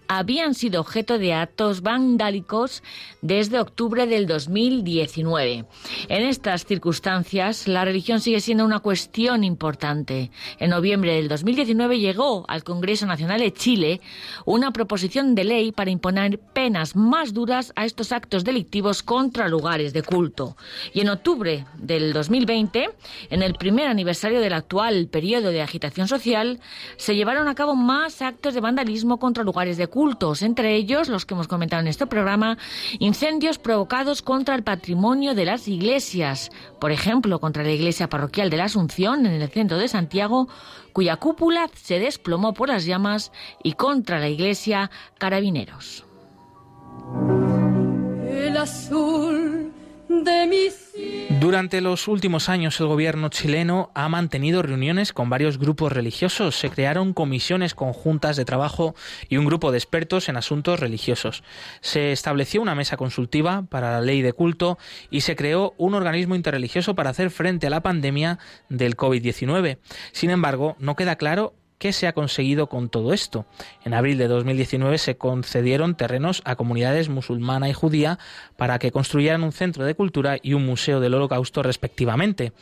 habían 0.08 0.54
sido 0.54 0.80
objeto 0.80 1.16
de 1.16 1.34
actos 1.34 1.82
vandálicos 1.82 2.82
desde 3.22 3.60
octubre 3.60 4.08
del 4.08 4.26
2019. 4.26 5.64
En 6.08 6.22
estas 6.24 6.64
circunstancias, 6.64 7.68
la 7.68 7.84
religión 7.84 8.20
sigue 8.20 8.40
siendo 8.40 8.64
una 8.64 8.80
cuestión 8.80 9.44
importante. 9.44 10.32
En 10.58 10.70
noviembre 10.70 11.14
del 11.14 11.28
2019 11.28 12.00
llegó 12.00 12.47
al 12.48 12.64
Congreso 12.64 13.06
Nacional 13.06 13.40
de 13.40 13.52
Chile 13.52 14.00
una 14.44 14.72
proposición 14.72 15.34
de 15.34 15.44
ley 15.44 15.72
para 15.72 15.90
imponer 15.90 16.38
penas 16.38 16.96
más 16.96 17.32
duras 17.32 17.72
a 17.76 17.84
estos 17.84 18.10
actos 18.10 18.44
delictivos 18.44 19.02
contra 19.02 19.48
lugares 19.48 19.92
de 19.92 20.02
culto. 20.02 20.56
Y 20.92 21.00
en 21.00 21.10
octubre 21.10 21.66
del 21.76 22.12
2020, 22.12 22.90
en 23.30 23.42
el 23.42 23.54
primer 23.54 23.88
aniversario 23.88 24.40
del 24.40 24.54
actual 24.54 25.08
periodo 25.08 25.50
de 25.50 25.62
agitación 25.62 26.08
social, 26.08 26.60
se 26.96 27.14
llevaron 27.14 27.48
a 27.48 27.54
cabo 27.54 27.74
más 27.74 28.22
actos 28.22 28.54
de 28.54 28.60
vandalismo 28.60 29.18
contra 29.18 29.44
lugares 29.44 29.76
de 29.76 29.86
cultos, 29.86 30.42
entre 30.42 30.74
ellos 30.74 31.08
los 31.08 31.26
que 31.26 31.34
hemos 31.34 31.48
comentado 31.48 31.82
en 31.82 31.88
este 31.88 32.06
programa, 32.06 32.58
incendios 32.98 33.58
provocados 33.58 34.22
contra 34.22 34.54
el 34.54 34.62
patrimonio 34.62 35.34
de 35.34 35.44
las 35.44 35.68
iglesias, 35.68 36.50
por 36.80 36.92
ejemplo, 36.92 37.40
contra 37.40 37.62
la 37.62 37.72
iglesia 37.72 38.08
parroquial 38.08 38.50
de 38.50 38.56
la 38.56 38.64
Asunción 38.64 39.26
en 39.26 39.40
el 39.40 39.48
centro 39.48 39.78
de 39.78 39.88
Santiago, 39.88 40.48
cuya 40.92 41.16
cúpula 41.16 41.68
se 41.74 41.98
desplomó 41.98 42.27
por 42.54 42.68
las 42.68 42.84
llamas, 42.84 43.32
y 43.62 43.72
contra 43.72 44.18
la 44.18 44.28
iglesia 44.28 44.90
Carabineros. 45.18 46.04
El 48.30 48.56
azul 48.56 49.72
de 50.08 50.46
mis 50.46 50.88
Durante 51.40 51.80
los 51.80 52.08
últimos 52.08 52.48
años 52.48 52.80
el 52.80 52.86
gobierno 52.86 53.28
chileno 53.28 53.90
ha 53.94 54.08
mantenido 54.08 54.62
reuniones 54.62 55.12
con 55.12 55.30
varios 55.30 55.58
grupos 55.58 55.92
religiosos. 55.92 56.58
Se 56.58 56.70
crearon 56.70 57.12
comisiones 57.12 57.74
conjuntas 57.74 58.36
de 58.36 58.44
trabajo 58.44 58.94
y 59.28 59.36
un 59.36 59.44
grupo 59.44 59.70
de 59.70 59.78
expertos 59.78 60.28
en 60.28 60.36
asuntos 60.36 60.80
religiosos. 60.80 61.44
Se 61.80 62.12
estableció 62.12 62.60
una 62.60 62.74
mesa 62.74 62.96
consultiva 62.96 63.66
para 63.68 63.92
la 63.92 64.00
ley 64.00 64.22
de 64.22 64.32
culto 64.32 64.78
y 65.10 65.20
se 65.20 65.36
creó 65.36 65.74
un 65.76 65.94
organismo 65.94 66.34
interreligioso 66.34 66.94
para 66.94 67.10
hacer 67.10 67.30
frente 67.30 67.66
a 67.66 67.70
la 67.70 67.82
pandemia 67.82 68.38
del 68.68 68.96
COVID-19. 68.96 69.78
Sin 70.12 70.30
embargo, 70.30 70.76
no 70.78 70.96
queda 70.96 71.16
claro 71.16 71.54
¿Qué 71.78 71.92
se 71.92 72.08
ha 72.08 72.12
conseguido 72.12 72.68
con 72.68 72.88
todo 72.88 73.12
esto? 73.12 73.46
En 73.84 73.94
abril 73.94 74.18
de 74.18 74.26
2019 74.26 74.98
se 74.98 75.16
concedieron 75.16 75.94
terrenos 75.94 76.42
a 76.44 76.56
comunidades 76.56 77.08
musulmana 77.08 77.68
y 77.68 77.72
judía 77.72 78.18
para 78.56 78.80
que 78.80 78.90
construyeran 78.90 79.44
un 79.44 79.52
centro 79.52 79.84
de 79.84 79.94
cultura 79.94 80.38
y 80.42 80.54
un 80.54 80.66
museo 80.66 80.98
del 80.98 81.14
holocausto 81.14 81.62
respectivamente. 81.62 82.52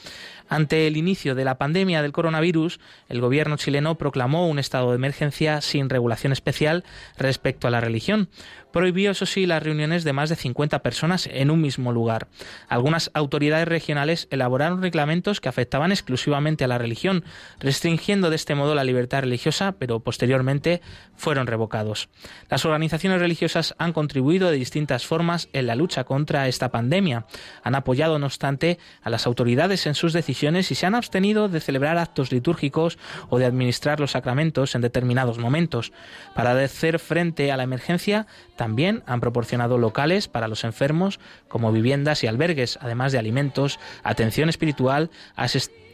Ante 0.49 0.87
el 0.87 0.97
inicio 0.97 1.35
de 1.35 1.45
la 1.45 1.59
pandemia 1.59 2.03
del 2.03 2.13
coronavirus, 2.13 2.79
el 3.09 3.21
gobierno 3.21 3.57
chileno 3.57 3.97
proclamó 3.97 4.49
un 4.49 4.61
estado 4.61 4.91
de 4.91 4.97
emergencia 4.97 5.61
sin 5.61 5.91
regulación 5.91 6.33
especial 6.33 6.85
respecto 7.19 7.67
a 7.67 7.71
la 7.71 7.81
religión. 7.81 8.29
Prohibió, 8.73 9.13
eso 9.13 9.27
sí, 9.27 9.47
las 9.47 9.63
reuniones 9.63 10.05
de 10.05 10.13
más 10.13 10.29
de 10.29 10.37
50 10.37 10.81
personas 10.83 11.29
en 11.33 11.51
un 11.51 11.63
mismo 11.63 11.93
lugar. 11.93 12.29
Algunas 12.69 13.11
autoridades 13.15 13.67
regionales 13.67 14.29
elaboraron 14.31 14.83
reglamentos 14.83 15.41
que 15.41 15.49
afectaban 15.49 15.93
exclusivamente 15.93 16.65
a 16.65 16.69
la 16.69 16.77
religión, 16.77 17.25
restringiendo 17.59 18.29
de 18.29 18.37
este 18.37 18.55
modo 18.55 18.75
la 18.75 18.85
libertad 18.85 19.21
religiosa, 19.21 19.73
pero 19.73 20.01
posteriormente 20.01 20.83
fueron 21.17 21.47
revocados. 21.47 22.11
Las 22.51 22.67
organizaciones 22.67 23.19
religiosas 23.19 23.75
han 23.79 23.95
contribuido 23.95 24.51
de 24.51 24.59
distintas 24.59 25.07
formas 25.07 25.49
en 25.55 25.67
la 25.67 25.75
lucha 25.75 26.05
contra 26.05 26.47
esta 26.47 26.71
pandemia. 26.71 27.25
Han 27.63 27.75
apoyado, 27.75 28.19
no 28.19 28.27
obstante, 28.27 28.79
a 29.03 29.09
las 29.09 29.27
autoridades 29.27 29.87
en 29.87 29.95
sus 29.95 30.13
decisiones 30.13 30.36
y 30.43 30.75
se 30.75 30.87
han 30.87 30.95
abstenido 30.95 31.49
de 31.49 31.61
celebrar 31.61 31.97
actos 31.99 32.31
litúrgicos 32.31 32.99
o 33.31 33.39
de 33.39 33.47
administrar 33.47 34.01
los 34.01 34.13
sacramentos 34.13 34.75
en 34.75 34.83
determinados 34.83 35.39
momentos. 35.39 35.93
Para 36.35 36.53
hacer 36.63 36.99
frente 36.99 37.51
a 37.53 37.57
la 37.57 37.63
emergencia, 37.63 38.27
también 38.57 39.03
han 39.07 39.21
proporcionado 39.21 39.79
locales 39.79 40.29
para 40.29 40.49
los 40.49 40.65
enfermos, 40.65 41.21
como 41.49 41.73
viviendas 41.73 42.23
y 42.23 42.27
albergues, 42.27 42.79
además 42.83 43.13
de 43.13 43.19
alimentos, 43.19 43.79
atención 44.03 44.49
espiritual 44.49 45.11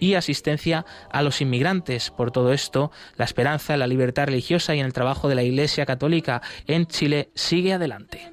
y 0.01 0.15
asistencia 0.15 0.85
a 1.11 1.23
los 1.23 1.41
inmigrantes. 1.41 2.11
Por 2.11 2.33
todo 2.33 2.53
esto, 2.53 2.91
la 3.17 3.25
esperanza 3.25 3.75
en 3.75 3.81
la 3.81 3.87
libertad 3.87 4.27
religiosa 4.27 4.75
y 4.75 4.81
en 4.81 4.87
el 4.87 4.93
trabajo 4.93 5.29
de 5.29 5.37
la 5.37 5.45
Iglesia 5.45 5.87
Católica 5.87 6.43
en 6.67 6.87
Chile 6.87 7.31
sigue 7.35 7.73
adelante. 7.73 8.33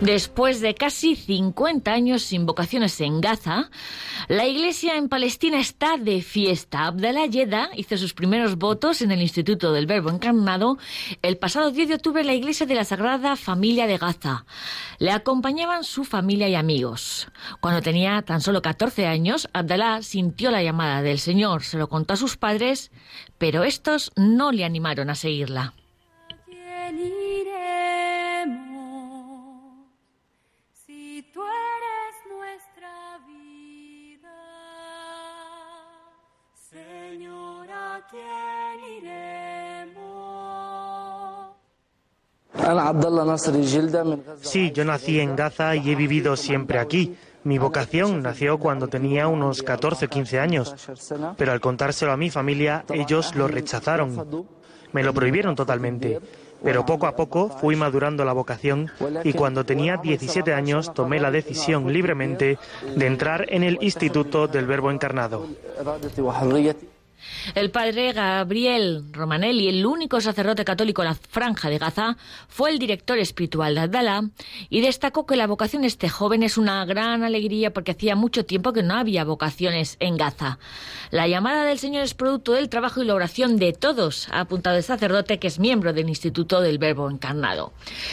Después 0.00 0.62
de 0.62 0.74
casi 0.74 1.14
50 1.14 1.92
años 1.92 2.22
sin 2.22 2.46
vocaciones 2.46 2.98
en 3.02 3.20
Gaza, 3.20 3.68
la 4.28 4.46
iglesia 4.46 4.96
en 4.96 5.10
Palestina 5.10 5.60
está 5.60 5.98
de 5.98 6.22
fiesta. 6.22 6.86
Abdallah 6.86 7.26
Yeda 7.26 7.68
hizo 7.76 7.98
sus 7.98 8.14
primeros 8.14 8.56
votos 8.56 9.02
en 9.02 9.10
el 9.10 9.20
Instituto 9.20 9.74
del 9.74 9.84
Verbo 9.84 10.08
Encarnado 10.08 10.78
el 11.20 11.36
pasado 11.36 11.70
10 11.70 11.88
de 11.88 11.94
octubre 11.96 12.22
en 12.22 12.28
la 12.28 12.34
iglesia 12.34 12.64
de 12.64 12.76
la 12.76 12.84
Sagrada 12.84 13.36
Familia 13.36 13.86
de 13.86 13.98
Gaza. 13.98 14.46
Le 14.98 15.10
acompañaban 15.10 15.84
su 15.84 16.04
familia 16.04 16.48
y 16.48 16.54
amigos. 16.54 17.28
Cuando 17.60 17.82
tenía 17.82 18.22
tan 18.22 18.40
solo 18.40 18.62
14 18.62 19.06
años, 19.06 19.50
Abdallah 19.52 20.00
sintió 20.00 20.50
la 20.50 20.62
llamada 20.62 21.02
del 21.02 21.18
Señor, 21.18 21.62
se 21.62 21.76
lo 21.76 21.90
contó 21.90 22.14
a 22.14 22.16
sus 22.16 22.38
padres, 22.38 22.90
pero 23.36 23.64
estos 23.64 24.12
no 24.16 24.50
le 24.50 24.64
animaron 24.64 25.10
a 25.10 25.14
seguirla. 25.14 25.74
Sí, 44.40 44.72
yo 44.72 44.84
nací 44.84 45.20
en 45.20 45.36
Gaza 45.36 45.76
y 45.76 45.90
he 45.90 45.94
vivido 45.94 46.36
siempre 46.36 46.78
aquí. 46.78 47.16
Mi 47.42 47.58
vocación 47.58 48.22
nació 48.22 48.58
cuando 48.58 48.88
tenía 48.88 49.26
unos 49.26 49.62
14 49.62 50.06
o 50.06 50.08
15 50.08 50.40
años, 50.40 50.74
pero 51.38 51.52
al 51.52 51.60
contárselo 51.60 52.12
a 52.12 52.16
mi 52.16 52.28
familia, 52.28 52.84
ellos 52.92 53.34
lo 53.34 53.48
rechazaron. 53.48 54.46
Me 54.92 55.02
lo 55.02 55.14
prohibieron 55.14 55.54
totalmente. 55.54 56.20
Pero 56.62 56.84
poco 56.84 57.06
a 57.06 57.16
poco 57.16 57.48
fui 57.48 57.74
madurando 57.76 58.24
la 58.24 58.34
vocación 58.34 58.90
y 59.24 59.32
cuando 59.32 59.64
tenía 59.64 59.96
17 59.96 60.52
años 60.52 60.92
tomé 60.92 61.18
la 61.18 61.30
decisión 61.30 61.90
libremente 61.90 62.58
de 62.94 63.06
entrar 63.06 63.46
en 63.48 63.62
el 63.62 63.78
Instituto 63.80 64.46
del 64.46 64.66
Verbo 64.66 64.90
Encarnado. 64.90 65.46
El 67.54 67.70
padre 67.70 68.12
Gabriel 68.12 69.04
Romanelli, 69.12 69.68
el 69.68 69.86
único 69.86 70.20
sacerdote 70.20 70.64
católico 70.64 71.02
en 71.02 71.08
la 71.08 71.14
franja 71.14 71.68
de 71.70 71.78
Gaza, 71.78 72.16
fue 72.48 72.70
el 72.70 72.78
director 72.78 73.18
espiritual 73.18 73.74
de 73.74 73.80
Abdalá 73.80 74.24
y 74.68 74.80
destacó 74.80 75.26
que 75.26 75.36
la 75.36 75.46
vocación 75.46 75.82
de 75.82 75.88
este 75.88 76.08
joven 76.08 76.42
es 76.42 76.58
una 76.58 76.84
gran 76.84 77.22
alegría 77.22 77.72
porque 77.72 77.92
hacía 77.92 78.16
mucho 78.16 78.44
tiempo 78.44 78.72
que 78.72 78.82
no 78.82 78.94
había 78.94 79.24
vocaciones 79.24 79.96
en 80.00 80.16
Gaza. 80.16 80.58
La 81.10 81.26
llamada 81.28 81.64
del 81.64 81.78
Señor 81.78 82.04
es 82.04 82.14
producto 82.14 82.52
del 82.52 82.68
trabajo 82.68 83.02
y 83.02 83.06
la 83.06 83.14
oración 83.14 83.58
de 83.58 83.72
todos, 83.72 84.28
ha 84.30 84.40
apuntado 84.40 84.76
el 84.76 84.82
sacerdote 84.82 85.38
que 85.38 85.48
es 85.48 85.58
miembro 85.58 85.92
del 85.92 86.08
Instituto 86.08 86.60
del 86.60 86.78
Verbo 86.78 87.10
Encarnado. 87.10 87.72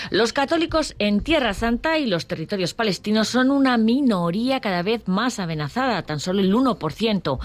Los 0.09 0.33
católicos 0.33 0.95
en 0.99 1.21
Tierra 1.21 1.53
Santa 1.53 1.97
y 1.97 2.07
los 2.07 2.27
territorios 2.27 2.73
palestinos 2.73 3.27
son 3.27 3.51
una 3.51 3.77
minoría 3.77 4.59
cada 4.59 4.83
vez 4.83 5.07
más 5.07 5.39
amenazada, 5.39 6.01
tan 6.03 6.19
solo 6.19 6.41
el 6.41 6.53
1%, 6.53 7.39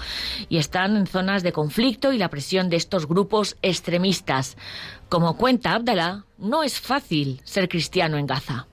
y 0.49 0.57
están 0.57 0.97
en 0.97 1.07
zonas 1.07 1.43
de 1.43 1.52
conflicto 1.53 2.11
y 2.11 2.17
la 2.17 2.27
presión 2.27 2.69
de 2.69 2.75
estos 2.75 3.07
grupos 3.07 3.55
extremistas. 3.61 4.57
Como 5.07 5.37
cuenta 5.37 5.71
Abdallah, 5.71 6.25
no 6.37 6.63
es 6.63 6.81
fácil 6.81 7.39
ser 7.45 7.69
cristiano 7.69 8.17
en 8.17 8.27
Gaza. 8.27 8.67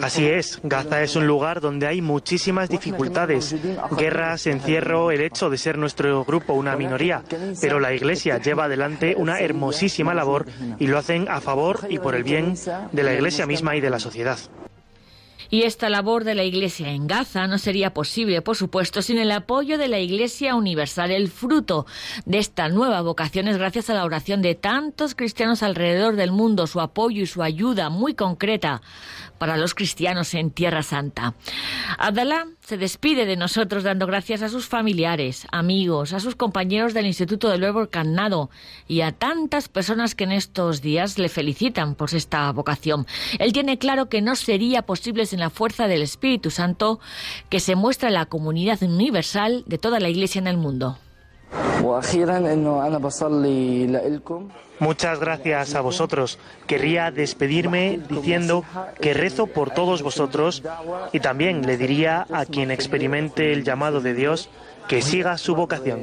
Así 0.00 0.26
es, 0.26 0.60
Gaza 0.62 1.02
es 1.02 1.16
un 1.16 1.26
lugar 1.26 1.60
donde 1.60 1.86
hay 1.86 2.00
muchísimas 2.00 2.68
dificultades, 2.68 3.54
guerras, 3.96 4.46
encierro, 4.46 5.10
el 5.10 5.20
hecho 5.20 5.50
de 5.50 5.58
ser 5.58 5.76
nuestro 5.76 6.24
grupo 6.24 6.54
una 6.54 6.76
minoría, 6.76 7.22
pero 7.60 7.78
la 7.78 7.92
Iglesia 7.92 8.38
lleva 8.38 8.64
adelante 8.64 9.14
una 9.18 9.40
hermosísima 9.40 10.14
labor 10.14 10.46
y 10.78 10.86
lo 10.86 10.98
hacen 10.98 11.28
a 11.28 11.40
favor 11.40 11.86
y 11.90 11.98
por 11.98 12.14
el 12.14 12.24
bien 12.24 12.54
de 12.92 13.02
la 13.02 13.12
Iglesia 13.12 13.46
misma 13.46 13.76
y 13.76 13.80
de 13.80 13.90
la 13.90 13.98
sociedad. 13.98 14.38
Y 15.50 15.62
esta 15.62 15.88
labor 15.88 16.24
de 16.24 16.36
la 16.36 16.44
Iglesia 16.44 16.90
en 16.90 17.08
Gaza 17.08 17.46
no 17.48 17.58
sería 17.58 17.92
posible, 17.92 18.40
por 18.40 18.56
supuesto, 18.56 19.02
sin 19.02 19.18
el 19.18 19.32
apoyo 19.32 19.78
de 19.78 19.88
la 19.88 19.98
Iglesia 19.98 20.54
Universal. 20.54 21.10
El 21.10 21.28
fruto 21.28 21.86
de 22.24 22.38
esta 22.38 22.68
nueva 22.68 23.00
vocación 23.00 23.48
es 23.48 23.58
gracias 23.58 23.90
a 23.90 23.94
la 23.94 24.04
oración 24.04 24.42
de 24.42 24.54
tantos 24.54 25.16
cristianos 25.16 25.62
alrededor 25.64 26.14
del 26.14 26.30
mundo, 26.30 26.68
su 26.68 26.80
apoyo 26.80 27.22
y 27.22 27.26
su 27.26 27.42
ayuda 27.42 27.90
muy 27.90 28.14
concreta 28.14 28.80
para 29.38 29.56
los 29.56 29.74
cristianos 29.74 30.34
en 30.34 30.50
Tierra 30.50 30.82
Santa. 30.82 31.34
Abdalá 31.98 32.46
se 32.70 32.76
despide 32.76 33.26
de 33.26 33.34
nosotros 33.34 33.82
dando 33.82 34.06
gracias 34.06 34.42
a 34.42 34.48
sus 34.48 34.68
familiares, 34.68 35.44
amigos, 35.50 36.12
a 36.12 36.20
sus 36.20 36.36
compañeros 36.36 36.94
del 36.94 37.04
Instituto 37.04 37.48
del 37.48 37.62
Verbo 37.62 37.82
Encarnado 37.82 38.48
y 38.86 39.00
a 39.00 39.10
tantas 39.10 39.68
personas 39.68 40.14
que 40.14 40.22
en 40.22 40.30
estos 40.30 40.80
días 40.80 41.18
le 41.18 41.28
felicitan 41.28 41.96
por 41.96 42.14
esta 42.14 42.52
vocación. 42.52 43.08
Él 43.40 43.52
tiene 43.52 43.76
claro 43.76 44.08
que 44.08 44.22
no 44.22 44.36
sería 44.36 44.82
posible 44.82 45.26
sin 45.26 45.40
la 45.40 45.50
fuerza 45.50 45.88
del 45.88 46.00
Espíritu 46.00 46.52
Santo 46.52 47.00
que 47.48 47.58
se 47.58 47.74
muestra 47.74 48.06
en 48.06 48.14
la 48.14 48.26
comunidad 48.26 48.80
universal 48.84 49.64
de 49.66 49.78
toda 49.78 49.98
la 49.98 50.08
Iglesia 50.08 50.38
en 50.38 50.46
el 50.46 50.56
mundo. 50.56 50.96
Muchas 54.80 55.20
gracias 55.20 55.74
a 55.74 55.82
vosotros. 55.82 56.38
Querría 56.66 57.10
despedirme 57.10 58.00
diciendo 58.08 58.64
que 59.00 59.14
rezo 59.14 59.46
por 59.46 59.70
todos 59.70 60.02
vosotros 60.02 60.62
y 61.12 61.20
también 61.20 61.66
le 61.66 61.76
diría 61.76 62.26
a 62.32 62.46
quien 62.46 62.70
experimente 62.70 63.52
el 63.52 63.62
llamado 63.62 64.00
de 64.00 64.14
Dios 64.14 64.48
que 64.88 65.02
siga 65.02 65.36
su 65.38 65.54
vocación. 65.54 66.00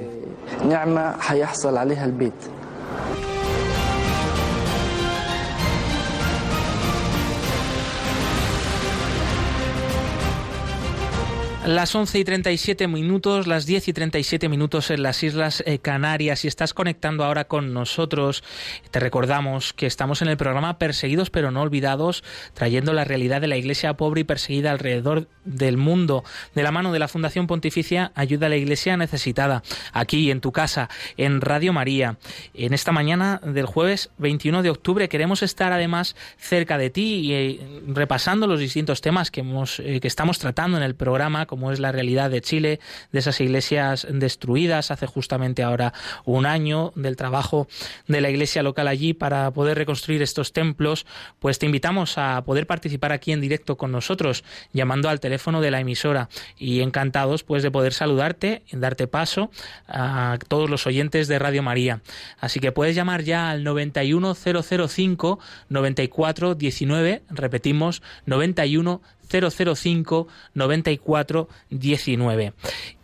Las 11.68 11.94
11 11.94 12.20
y 12.20 12.24
37 12.24 12.88
minutos, 12.88 13.46
las 13.46 13.66
10 13.66 13.90
y 13.90 13.92
37 13.92 14.48
minutos 14.48 14.90
en 14.90 15.04
las 15.04 15.22
Islas 15.22 15.62
eh, 15.66 15.80
Canarias. 15.80 16.40
Si 16.40 16.48
estás 16.48 16.74
conectando 16.74 17.26
ahora 17.26 17.44
con 17.44 17.74
nosotros, 17.74 18.42
te 18.90 19.02
recordamos 19.02 19.74
que 19.74 19.86
estamos 19.86 20.22
en 20.22 20.30
el 20.30 20.38
programa 20.38 20.80
Perseguidos 20.80 21.30
pero 21.30 21.52
no 21.52 21.62
olvidados, 21.62 22.24
trayendo 22.54 22.94
la 22.94 23.04
realidad 23.04 23.42
de 23.42 23.48
la 23.48 23.58
iglesia 23.58 23.96
pobre 23.96 24.22
y 24.22 24.24
perseguida 24.24 24.72
alrededor 24.72 25.28
del 25.44 25.76
mundo, 25.76 26.24
de 26.56 26.64
la 26.64 26.72
mano 26.72 26.94
de 26.94 27.00
la 27.00 27.10
Fundación 27.10 27.48
Pontificia 27.48 28.14
Ayuda 28.16 28.46
a 28.46 28.50
la 28.50 28.56
Iglesia 28.56 28.96
Necesitada, 28.96 29.62
aquí 29.92 30.32
en 30.32 30.40
tu 30.40 30.54
casa, 30.54 30.90
en 31.18 31.42
Radio 31.42 31.74
María. 31.74 32.16
En 32.54 32.74
esta 32.74 32.94
mañana 32.94 33.42
del 33.44 33.66
jueves 33.66 34.10
21 34.20 34.64
de 34.64 34.70
octubre 34.70 35.10
queremos 35.10 35.44
estar 35.44 35.74
además 35.74 36.16
cerca 36.38 36.78
de 36.78 36.92
ti 36.92 37.16
y 37.16 37.34
eh, 37.34 37.82
repasando 37.88 38.48
los 38.48 38.62
distintos 38.62 39.02
temas 39.02 39.32
que, 39.32 39.42
hemos, 39.42 39.82
eh, 39.82 40.00
que 40.00 40.08
estamos 40.08 40.40
tratando 40.40 40.78
en 40.78 40.84
el 40.84 40.96
programa, 40.96 41.46
como 41.58 41.72
es 41.72 41.80
la 41.80 41.92
realidad 41.92 42.30
de 42.30 42.40
Chile, 42.40 42.80
de 43.12 43.18
esas 43.18 43.42
iglesias 43.42 44.06
destruidas 44.12 44.92
hace 44.92 45.08
justamente 45.08 45.64
ahora 45.64 45.92
un 46.24 46.46
año, 46.46 46.94
del 46.96 47.16
trabajo 47.16 47.68
de 48.08 48.22
la 48.22 48.30
iglesia 48.30 48.62
local 48.62 48.88
allí 48.88 49.16
para 49.16 49.50
poder 49.50 49.76
reconstruir 49.76 50.22
estos 50.22 50.54
templos, 50.54 51.08
pues 51.40 51.58
te 51.58 51.66
invitamos 51.66 52.20
a 52.20 52.44
poder 52.46 52.68
participar 52.68 53.12
aquí 53.12 53.32
en 53.32 53.42
directo 53.42 53.76
con 53.76 53.92
nosotros, 53.92 54.44
llamando 54.72 55.10
al 55.10 55.20
teléfono 55.20 55.60
de 55.60 55.72
la 55.72 55.80
emisora 55.80 56.30
y 56.60 56.82
encantados 56.82 57.42
pues 57.42 57.64
de 57.64 57.72
poder 57.72 57.92
saludarte, 57.92 58.62
darte 58.72 59.08
paso 59.08 59.50
a 59.88 60.38
todos 60.48 60.70
los 60.70 60.86
oyentes 60.86 61.28
de 61.28 61.40
Radio 61.40 61.64
María. 61.64 62.02
Así 62.40 62.60
que 62.60 62.72
puedes 62.72 62.96
llamar 62.96 63.24
ya 63.24 63.50
al 63.50 63.64
91005 63.64 65.40
9419, 65.70 67.24
repetimos 67.32 68.04
91 68.28 69.02
005 69.30 70.28
94 70.54 71.50
19. 71.70 72.54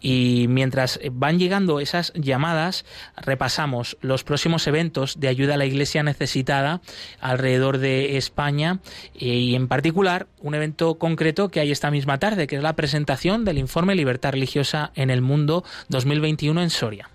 Y 0.01 0.45
mientras 0.49 0.99
van 1.11 1.39
llegando 1.39 1.79
esas 1.79 2.13
llamadas, 2.15 2.85
repasamos 3.17 3.97
los 4.01 4.23
próximos 4.23 4.67
eventos 4.67 5.19
de 5.19 5.27
ayuda 5.27 5.55
a 5.55 5.57
la 5.57 5.65
Iglesia 5.65 6.03
necesitada 6.03 6.81
alrededor 7.19 7.77
de 7.77 8.17
España 8.17 8.79
y 9.13 9.55
en 9.55 9.67
particular 9.67 10.27
un 10.39 10.55
evento 10.55 10.95
concreto 10.95 11.49
que 11.49 11.59
hay 11.59 11.71
esta 11.71 11.91
misma 11.91 12.19
tarde, 12.19 12.47
que 12.47 12.57
es 12.57 12.63
la 12.63 12.75
presentación 12.75 13.45
del 13.45 13.57
informe 13.57 13.95
Libertad 13.95 14.31
Religiosa 14.31 14.91
en 14.95 15.09
el 15.09 15.21
Mundo 15.21 15.63
2021 15.89 16.61
en 16.61 16.69
Soria. 16.69 17.12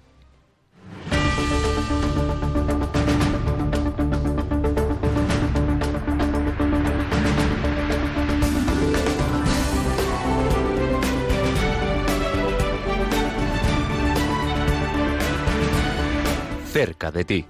Cerca 16.79 17.11
de 17.11 17.25
ti. 17.25 17.45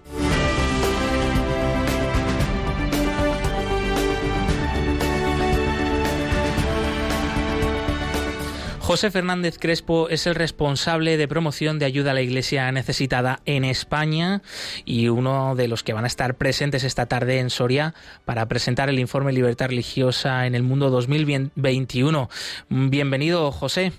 José 8.81 9.11
Fernández 9.11 9.59
Crespo 9.59 10.09
es 10.09 10.27
el 10.27 10.35
responsable 10.35 11.19
de 11.19 11.29
promoción 11.29 11.79
de 11.79 11.85
ayuda 11.85 12.13
a 12.13 12.15
la 12.15 12.23
Iglesia 12.23 12.73
necesitada 12.73 13.41
en 13.45 13.65
España 13.65 14.41
y 14.87 15.09
uno 15.09 15.55
de 15.57 15.69
los 15.69 15.83
que 15.83 15.93
van 15.93 16.05
a 16.05 16.07
estar 16.07 16.37
presentes 16.37 16.85
esta 16.85 17.05
tarde 17.05 17.39
en 17.39 17.51
Soria 17.51 17.93
para 18.25 18.49
presentar 18.49 18.89
el 18.89 18.99
informe 18.99 19.35
Libertad 19.35 19.67
Religiosa 19.67 20.47
en 20.47 20.55
el 20.55 20.63
Mundo 20.63 20.89
2021. 20.89 22.31
Bienvenido, 22.71 23.53
José. 23.53 23.93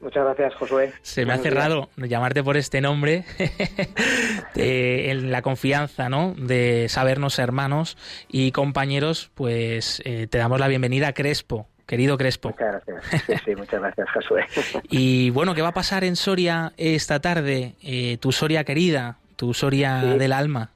Muchas 0.00 0.24
gracias, 0.24 0.54
Josué. 0.54 0.92
Se 1.02 1.26
me 1.26 1.32
ha 1.32 1.38
cerrado 1.38 1.88
llamarte 1.96 2.44
por 2.44 2.56
este 2.56 2.80
nombre, 2.80 3.24
en 4.54 5.32
la 5.32 5.42
confianza, 5.42 6.08
¿no? 6.08 6.34
De 6.36 6.88
sabernos 6.88 7.38
hermanos 7.38 7.96
y 8.28 8.52
compañeros, 8.52 9.30
pues 9.34 10.00
eh, 10.04 10.28
te 10.28 10.38
damos 10.38 10.60
la 10.60 10.68
bienvenida 10.68 11.08
a 11.08 11.12
Crespo, 11.14 11.66
querido 11.86 12.16
Crespo. 12.16 12.50
Muchas 12.50 12.84
gracias. 12.86 13.42
Sí, 13.44 13.54
muchas 13.56 13.80
gracias, 13.80 14.08
Josué. 14.12 14.44
y 14.88 15.30
bueno, 15.30 15.54
¿qué 15.54 15.62
va 15.62 15.68
a 15.68 15.74
pasar 15.74 16.04
en 16.04 16.14
Soria 16.14 16.72
esta 16.76 17.20
tarde? 17.20 17.74
Eh, 17.82 18.18
tu 18.18 18.30
Soria 18.30 18.62
querida, 18.62 19.18
tu 19.36 19.52
Soria 19.52 20.00
del 20.02 20.32
alma 20.32 20.70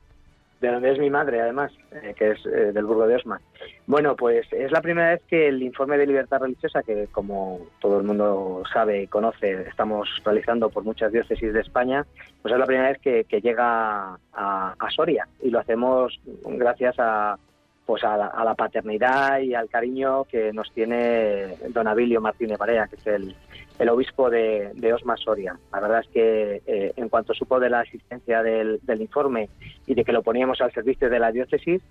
de 0.63 0.69
donde 0.69 0.93
es 0.93 0.99
mi 0.99 1.11
madre, 1.11 1.41
además, 1.41 1.73
eh, 1.91 2.15
que 2.17 2.31
es 2.31 2.47
eh, 2.47 2.73
del 2.73 2.85
Burgo 2.85 3.07
de 3.07 3.17
Osma. 3.17 3.41
Bueno, 3.87 4.17
pues 4.17 4.47
es 4.53 4.71
la 4.71 4.81
primera 4.81 5.11
vez 5.11 5.23
que 5.29 5.49
el 5.49 5.63
informe 5.63 5.99
de 5.99 6.07
libertad 6.07 6.41
religiosa, 6.41 6.83
que 6.83 7.09
como 7.11 7.61
todo 7.81 7.99
el 7.99 8.05
mundo 8.05 8.63
sabe 8.73 9.03
y 9.03 9.07
conoce, 9.07 9.69
estamos 9.69 10.09
realizando 10.25 10.71
por 10.71 10.85
muchas 10.85 11.13
diócesis 11.13 11.53
de 11.53 11.61
España, 11.61 12.07
pues 12.41 12.53
es 12.53 12.61
la 12.61 12.67
primera 12.67 12.89
vez 12.89 12.99
que, 12.99 13.41
llega 13.41 14.19
a, 14.33 14.89
Soria 14.95 15.27
y 15.43 15.51
lo 15.51 15.59
hacemos 15.59 16.21
gracias 16.45 16.95
a 16.99 17.39
pues 17.87 18.05
a 18.05 18.17
la, 18.17 18.55
paternidad 18.55 19.41
y 19.41 19.55
al 19.55 19.69
cariño 19.69 20.25
que 20.25 20.53
nos 20.53 20.71
tiene 20.73 21.57
don 21.71 21.89
Abilio 21.89 22.21
Martínez 22.21 22.57
Barea, 22.57 22.87
que 22.87 22.97
es 22.97 23.07
el, 23.07 23.89
obispo 23.89 24.31
de, 24.31 24.71
de, 24.75 24.93
Osma 24.93 25.17
Soria. 25.17 25.59
La 25.73 25.81
verdad 25.81 26.01
es 26.01 26.09
que 26.09 26.63
eh, 26.67 26.93
en 26.97 27.09
cuanto 27.09 27.35
supo 27.35 27.59
de 27.59 27.69
la 27.69 27.83
existencia 27.83 28.43
del, 28.43 28.81
informe 29.01 29.49
y 29.87 29.95
de 29.95 30.05
que 30.05 30.13
lo 30.13 30.23
poníamos 30.23 30.61
al 30.61 30.73
servicio 30.73 31.11
de 31.11 31.19
la 31.19 31.33
diócesis, 31.33 31.83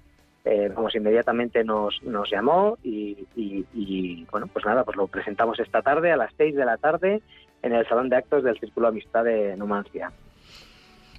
eh, 0.43 0.71
vamos, 0.73 0.95
inmediatamente 0.95 1.63
nos, 1.63 2.01
nos 2.03 2.29
llamó 2.29 2.77
y, 2.83 3.27
y, 3.35 4.25
bueno, 4.31 4.47
pues 4.47 4.65
nada, 4.65 4.83
pues 4.83 4.97
lo 4.97 5.07
presentamos 5.07 5.59
esta 5.59 5.81
tarde 5.81 6.11
a 6.11 6.17
las 6.17 6.31
seis 6.35 6.55
de 6.55 6.65
la 6.65 6.77
tarde 6.77 7.21
en 7.61 7.73
el 7.73 7.87
Salón 7.87 8.09
de 8.09 8.15
Actos 8.15 8.43
del 8.43 8.59
Círculo 8.59 8.87
Amistad 8.87 9.23
de 9.23 9.55
Numancia. 9.55 10.11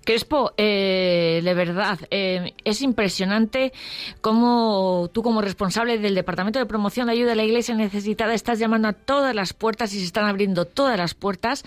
Crespo, 0.05 0.53
eh, 0.57 1.41
de 1.45 1.55
verdad, 1.55 1.99
eh, 2.11 2.55
es 2.65 2.83
impresionante 2.83 3.73
cómo 4.21 5.11
tú 5.13 5.23
como 5.23 5.43
responsable 5.43 5.99
del 5.99 6.15
Departamento 6.15 6.59
de 6.59 6.67
Promoción 6.67 7.07
de 7.07 7.13
Ayuda 7.13 7.33
a 7.33 7.35
la 7.35 7.45
Iglesia 7.45 7.75
Necesitada 7.75 8.35
estás 8.35 8.59
llamando 8.59 8.89
a 8.89 8.93
todas 8.93 9.35
las 9.35 9.53
puertas 9.53 9.95
y 9.95 9.99
se 10.01 10.05
están 10.05 10.25
abriendo 10.25 10.65
todas 10.65 10.99
las 10.99 11.15
puertas 11.15 11.65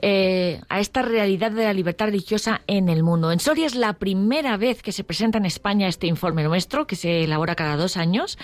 eh, 0.00 0.60
a 0.68 0.80
esta 0.80 1.02
realidad 1.02 1.50
de 1.50 1.64
la 1.64 1.72
libertad 1.72 2.06
religiosa 2.06 2.62
en 2.66 2.88
el 2.88 3.02
mundo. 3.02 3.32
En 3.32 3.40
Soria 3.40 3.66
es 3.66 3.74
la 3.74 3.94
primera 3.94 4.56
vez 4.56 4.82
que 4.82 4.92
se 4.92 5.04
presenta 5.04 5.38
en 5.38 5.46
España 5.46 5.88
este 5.88 6.06
informe 6.06 6.44
nuestro, 6.44 6.86
que 6.86 6.96
se 6.96 7.24
elabora 7.24 7.54
cada 7.54 7.76
dos 7.76 7.96
años, 7.96 8.38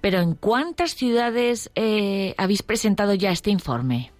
pero 0.00 0.20
¿en 0.20 0.34
cuántas 0.34 0.94
ciudades 0.94 1.70
habéis 2.36 2.62
presentado 2.62 3.14
ya 3.14 3.30
este 3.30 3.50
informe? 3.50 4.12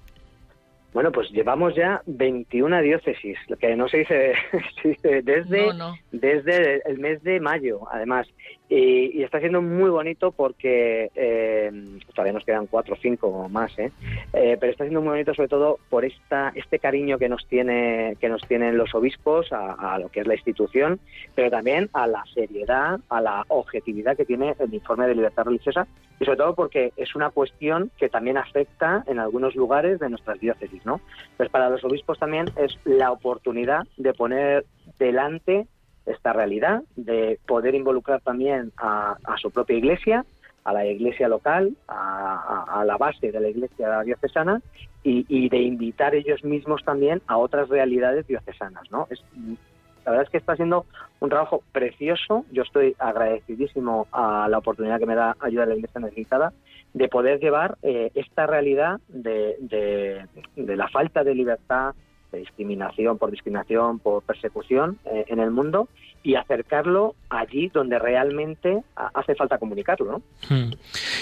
Bueno, 0.98 1.12
pues 1.12 1.30
llevamos 1.30 1.76
ya 1.76 2.02
21 2.06 2.82
diócesis, 2.82 3.38
lo 3.46 3.56
que 3.56 3.76
no 3.76 3.88
se 3.88 3.98
dice, 3.98 4.32
desde, 5.22 5.72
desde 6.10 6.82
el 6.90 6.98
mes 6.98 7.22
de 7.22 7.38
mayo, 7.38 7.82
además. 7.92 8.26
Y, 8.70 9.22
está 9.22 9.40
siendo 9.40 9.62
muy 9.62 9.88
bonito 9.88 10.30
porque 10.30 11.10
eh, 11.14 11.70
todavía 12.14 12.34
nos 12.34 12.44
quedan 12.44 12.66
cuatro 12.66 12.94
o 12.94 12.98
cinco 12.98 13.48
más, 13.48 13.76
¿eh? 13.78 13.90
¿eh? 14.32 14.56
pero 14.60 14.72
está 14.72 14.84
siendo 14.84 15.00
muy 15.00 15.10
bonito 15.10 15.34
sobre 15.34 15.48
todo 15.48 15.78
por 15.88 16.04
esta 16.04 16.52
este 16.54 16.78
cariño 16.78 17.18
que 17.18 17.28
nos 17.28 17.46
tiene 17.46 18.16
que 18.20 18.28
nos 18.28 18.42
tienen 18.46 18.76
los 18.76 18.94
obispos 18.94 19.52
a, 19.52 19.94
a, 19.94 19.98
lo 19.98 20.10
que 20.10 20.20
es 20.20 20.26
la 20.26 20.34
institución, 20.34 21.00
pero 21.34 21.50
también 21.50 21.88
a 21.94 22.06
la 22.06 22.24
seriedad, 22.34 23.00
a 23.08 23.20
la 23.20 23.44
objetividad 23.48 24.16
que 24.16 24.24
tiene 24.24 24.54
el 24.58 24.72
informe 24.72 25.06
de 25.06 25.14
libertad 25.14 25.44
religiosa 25.44 25.86
y 26.20 26.24
sobre 26.24 26.38
todo 26.38 26.54
porque 26.54 26.92
es 26.96 27.14
una 27.14 27.30
cuestión 27.30 27.90
que 27.96 28.08
también 28.08 28.36
afecta 28.36 29.04
en 29.06 29.18
algunos 29.18 29.54
lugares 29.54 29.98
de 29.98 30.10
nuestras 30.10 30.40
diócesis, 30.40 30.84
¿no? 30.84 31.00
Pues 31.36 31.48
para 31.48 31.70
los 31.70 31.84
obispos 31.84 32.18
también 32.18 32.46
es 32.56 32.78
la 32.84 33.12
oportunidad 33.12 33.86
de 33.96 34.12
poner 34.12 34.66
delante 34.98 35.66
esta 36.08 36.32
realidad, 36.32 36.82
de 36.96 37.38
poder 37.46 37.74
involucrar 37.74 38.20
también 38.20 38.72
a, 38.76 39.16
su 39.40 39.50
propia 39.50 39.76
iglesia, 39.76 40.24
a 40.64 40.72
la 40.72 40.86
iglesia 40.86 41.28
local, 41.28 41.72
a, 41.86 42.82
la 42.86 42.96
base 42.96 43.32
de 43.32 43.40
la 43.40 43.48
iglesia 43.48 44.02
diocesana 44.02 44.60
y, 45.02 45.48
de 45.48 45.58
invitar 45.58 46.14
ellos 46.14 46.44
mismos 46.44 46.84
también 46.84 47.22
a 47.26 47.38
otras 47.38 47.68
realidades 47.68 48.26
diocesanas, 48.26 48.90
¿no? 48.90 49.08
La 50.04 50.12
verdad 50.12 50.24
es 50.24 50.30
que 50.30 50.38
está 50.38 50.56
siendo 50.56 50.86
un 51.20 51.28
trabajo 51.28 51.62
precioso. 51.70 52.46
Yo 52.50 52.62
estoy 52.62 52.94
agradecidísimo 52.98 54.06
a 54.10 54.48
la 54.48 54.56
oportunidad 54.56 54.98
que 54.98 55.04
me 55.04 55.14
da 55.14 55.36
ayuda 55.38 55.66
la 55.66 55.74
Iglesia 55.74 56.00
necesitada 56.00 56.54
de 56.94 57.08
poder 57.08 57.40
llevar 57.40 57.76
eh, 57.82 58.10
esta 58.14 58.46
realidad 58.46 59.00
de, 59.08 60.26
la 60.56 60.88
falta 60.88 61.24
de 61.24 61.34
libertad, 61.34 61.94
discriminación 62.36 63.18
por 63.18 63.30
discriminación, 63.30 63.98
por 63.98 64.22
persecución 64.22 64.98
eh, 65.06 65.24
en 65.28 65.40
el 65.40 65.50
mundo 65.50 65.88
y 66.22 66.34
acercarlo 66.34 67.14
allí 67.30 67.68
donde 67.68 67.98
realmente 67.98 68.82
hace 68.96 69.34
falta 69.34 69.58
comunicarlo. 69.58 70.12
¿no? 70.12 70.22
Hmm. 70.48 70.72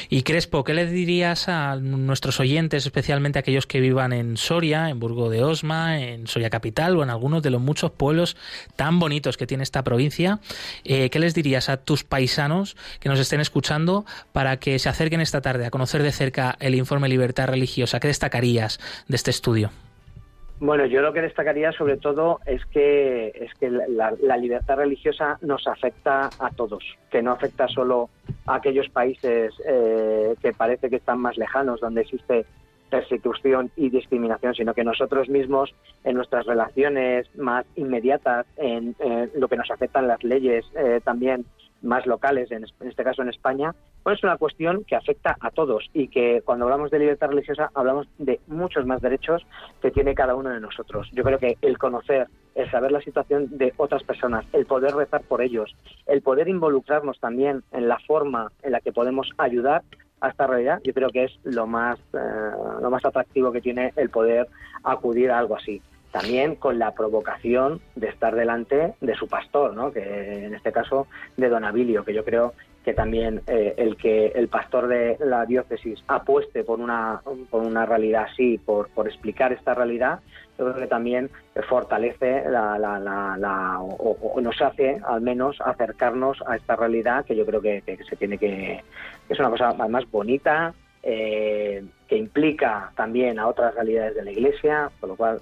Y 0.08 0.22
Crespo, 0.22 0.64
¿qué 0.64 0.74
le 0.74 0.86
dirías 0.86 1.48
a 1.48 1.76
nuestros 1.76 2.40
oyentes, 2.40 2.86
especialmente 2.86 3.38
aquellos 3.38 3.66
que 3.66 3.80
vivan 3.80 4.12
en 4.12 4.36
Soria, 4.36 4.88
en 4.88 4.98
Burgo 4.98 5.30
de 5.30 5.44
Osma, 5.44 6.00
en 6.00 6.26
Soria 6.26 6.50
Capital 6.50 6.96
o 6.96 7.02
en 7.02 7.10
algunos 7.10 7.42
de 7.42 7.50
los 7.50 7.60
muchos 7.60 7.90
pueblos 7.90 8.36
tan 8.74 8.98
bonitos 8.98 9.36
que 9.36 9.46
tiene 9.46 9.62
esta 9.62 9.84
provincia? 9.84 10.40
Eh, 10.84 11.10
¿Qué 11.10 11.18
les 11.18 11.34
dirías 11.34 11.68
a 11.68 11.76
tus 11.76 12.02
paisanos 12.02 12.76
que 12.98 13.08
nos 13.08 13.20
estén 13.20 13.40
escuchando 13.40 14.06
para 14.32 14.56
que 14.58 14.78
se 14.78 14.88
acerquen 14.88 15.20
esta 15.20 15.40
tarde 15.40 15.66
a 15.66 15.70
conocer 15.70 16.02
de 16.02 16.12
cerca 16.12 16.56
el 16.58 16.74
informe 16.74 17.08
Libertad 17.08 17.48
Religiosa? 17.48 18.00
¿Qué 18.00 18.08
destacarías 18.08 18.78
de 19.08 19.16
este 19.16 19.30
estudio? 19.30 19.70
Bueno, 20.58 20.86
yo 20.86 21.02
lo 21.02 21.12
que 21.12 21.20
destacaría 21.20 21.70
sobre 21.72 21.98
todo 21.98 22.40
es 22.46 22.64
que 22.66 23.28
es 23.28 23.52
que 23.60 23.70
la, 23.70 24.36
libertad 24.38 24.76
religiosa 24.76 25.38
nos 25.42 25.66
afecta 25.66 26.30
a 26.38 26.50
todos, 26.50 26.82
que 27.10 27.20
no 27.22 27.32
afecta 27.32 27.68
solo 27.68 28.08
a 28.46 28.54
aquellos 28.56 28.88
países 28.88 29.52
eh, 29.66 30.34
que 30.40 30.52
parece 30.54 30.88
que 30.88 30.96
están 30.96 31.20
más 31.20 31.36
lejanos, 31.36 31.80
donde 31.80 32.00
existe 32.00 32.46
persecución 32.88 33.70
y 33.76 33.90
discriminación, 33.90 34.54
sino 34.54 34.72
que 34.72 34.84
nosotros 34.84 35.28
mismos 35.28 35.74
en 36.04 36.14
nuestras 36.14 36.46
relaciones 36.46 37.26
más 37.36 37.66
inmediatas, 37.74 38.46
en, 38.56 38.96
lo 39.34 39.48
que 39.48 39.56
nos 39.56 39.70
afectan 39.70 40.08
las 40.08 40.22
leyes 40.24 40.64
eh, 40.74 41.00
también 41.04 41.44
más 41.86 42.06
locales, 42.06 42.50
en, 42.50 42.64
este 42.64 43.04
caso 43.04 43.22
en 43.22 43.28
España, 43.28 43.74
pues 44.02 44.18
es 44.18 44.24
una 44.24 44.36
cuestión 44.36 44.84
que 44.84 44.96
afecta 44.96 45.36
a 45.40 45.50
todos 45.50 45.88
y 45.92 46.08
que 46.08 46.42
cuando 46.44 46.64
hablamos 46.64 46.90
de 46.90 46.98
libertad 46.98 47.28
religiosa 47.28 47.70
hablamos 47.74 48.06
de 48.18 48.40
muchos 48.46 48.86
más 48.86 49.00
derechos 49.00 49.46
que 49.80 49.90
tiene 49.90 50.14
cada 50.14 50.34
uno 50.34 50.50
de 50.50 50.60
nosotros. 50.60 51.08
Yo 51.12 51.24
creo 51.24 51.38
que 51.38 51.56
el 51.62 51.78
conocer, 51.78 52.28
el 52.54 52.70
saber 52.70 52.92
la 52.92 53.00
situación 53.00 53.56
de 53.56 53.72
otras 53.76 54.02
personas, 54.02 54.44
el 54.52 54.66
poder 54.66 54.94
rezar 54.94 55.22
por 55.22 55.42
ellos, 55.42 55.74
el 56.06 56.22
poder 56.22 56.48
involucrarnos 56.48 57.18
también 57.20 57.62
en 57.72 57.88
la 57.88 57.98
forma 58.00 58.50
en 58.62 58.72
la 58.72 58.80
que 58.80 58.92
podemos 58.92 59.30
ayudar 59.38 59.82
a 60.20 60.28
esta 60.28 60.46
realidad, 60.46 60.80
yo 60.82 60.94
creo 60.94 61.10
que 61.10 61.24
es 61.24 61.38
lo 61.44 61.66
más, 61.66 61.98
eh, 62.14 62.50
lo 62.80 62.90
más 62.90 63.04
atractivo 63.04 63.52
que 63.52 63.60
tiene 63.60 63.92
el 63.96 64.08
poder 64.08 64.48
acudir 64.82 65.30
a 65.30 65.38
algo 65.38 65.56
así 65.56 65.82
también 66.10 66.56
con 66.56 66.78
la 66.78 66.92
provocación 66.92 67.80
de 67.94 68.08
estar 68.08 68.34
delante 68.34 68.94
de 69.00 69.14
su 69.14 69.28
pastor, 69.28 69.74
¿no? 69.74 69.92
que 69.92 70.46
en 70.46 70.54
este 70.54 70.72
caso 70.72 71.06
de 71.36 71.48
Don 71.48 71.64
Abilio, 71.64 72.04
que 72.04 72.14
yo 72.14 72.24
creo 72.24 72.54
que 72.84 72.94
también 72.94 73.42
eh, 73.48 73.74
el 73.78 73.96
que 73.96 74.28
el 74.28 74.46
pastor 74.46 74.86
de 74.86 75.16
la 75.18 75.44
diócesis 75.44 76.04
apueste 76.06 76.62
por 76.62 76.78
una, 76.78 77.20
por 77.50 77.62
una 77.62 77.84
realidad 77.84 78.28
así, 78.30 78.58
por, 78.58 78.88
por 78.90 79.08
explicar 79.08 79.52
esta 79.52 79.74
realidad, 79.74 80.20
yo 80.56 80.66
creo 80.66 80.76
que 80.76 80.86
también 80.86 81.28
fortalece 81.68 82.48
la, 82.48 82.78
la, 82.78 82.98
la, 83.00 83.80
o, 83.80 84.40
nos 84.40 84.62
hace 84.62 85.00
al 85.04 85.20
menos 85.20 85.60
acercarnos 85.60 86.38
a 86.46 86.56
esta 86.56 86.76
realidad 86.76 87.24
que 87.24 87.34
yo 87.34 87.44
creo 87.44 87.60
que, 87.60 87.82
se 88.08 88.16
tiene 88.16 88.38
que, 88.38 88.82
es 89.28 89.38
una 89.38 89.50
cosa 89.50 89.72
más 89.74 90.08
bonita, 90.10 90.72
eh, 91.02 91.84
que 92.08 92.16
implica 92.16 92.92
también 92.94 93.38
a 93.38 93.48
otras 93.48 93.74
realidades 93.74 94.14
de 94.14 94.24
la 94.24 94.30
Iglesia, 94.30 94.90
por 95.00 95.10
lo 95.10 95.16
cual 95.16 95.40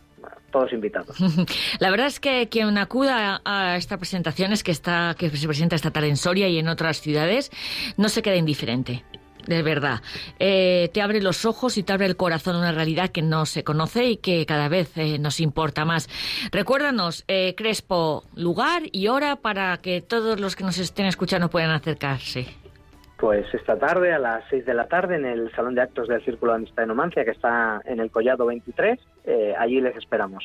todos 0.50 0.72
invitados. 0.72 1.16
La 1.80 1.90
verdad 1.90 2.06
es 2.06 2.20
que 2.20 2.48
quien 2.48 2.76
acuda 2.78 3.40
a 3.44 3.76
esta 3.76 3.98
presentación 3.98 4.52
es 4.52 4.62
que 4.62 4.70
está 4.70 5.14
que 5.18 5.30
se 5.30 5.46
presenta 5.46 5.76
esta 5.76 5.90
tarde 5.90 6.08
en 6.08 6.16
Soria 6.16 6.48
y 6.48 6.58
en 6.58 6.68
otras 6.68 7.00
ciudades 7.00 7.50
no 7.96 8.08
se 8.08 8.22
queda 8.22 8.36
indiferente. 8.36 9.04
De 9.46 9.62
verdad, 9.62 10.00
eh, 10.38 10.88
te 10.94 11.02
abre 11.02 11.20
los 11.20 11.44
ojos 11.44 11.76
y 11.76 11.82
te 11.82 11.92
abre 11.92 12.06
el 12.06 12.16
corazón 12.16 12.56
a 12.56 12.60
una 12.60 12.72
realidad 12.72 13.10
que 13.10 13.20
no 13.20 13.44
se 13.44 13.62
conoce 13.62 14.06
y 14.06 14.16
que 14.16 14.46
cada 14.46 14.70
vez 14.70 14.96
eh, 14.96 15.18
nos 15.18 15.38
importa 15.38 15.84
más. 15.84 16.08
Recuérdanos, 16.50 17.26
Crespo, 17.54 18.24
lugar 18.34 18.84
y 18.90 19.08
hora 19.08 19.36
para 19.36 19.76
que 19.78 20.00
todos 20.00 20.40
los 20.40 20.56
que 20.56 20.64
nos 20.64 20.78
estén 20.78 21.04
escuchando 21.04 21.50
puedan 21.50 21.72
acercarse. 21.72 22.46
Pues 23.18 23.46
esta 23.54 23.78
tarde 23.78 24.12
a 24.12 24.18
las 24.18 24.44
6 24.50 24.66
de 24.66 24.74
la 24.74 24.86
tarde 24.86 25.16
en 25.16 25.24
el 25.24 25.50
Salón 25.52 25.74
de 25.74 25.82
Actos 25.82 26.08
del 26.08 26.22
Círculo 26.24 26.52
de 26.52 26.56
Amistad 26.56 26.82
de 26.82 26.88
Numancia, 26.88 27.24
que 27.24 27.30
está 27.30 27.80
en 27.84 28.00
el 28.00 28.10
Collado 28.10 28.44
23, 28.44 28.98
eh, 29.24 29.54
allí 29.58 29.80
les 29.80 29.96
esperamos. 29.96 30.44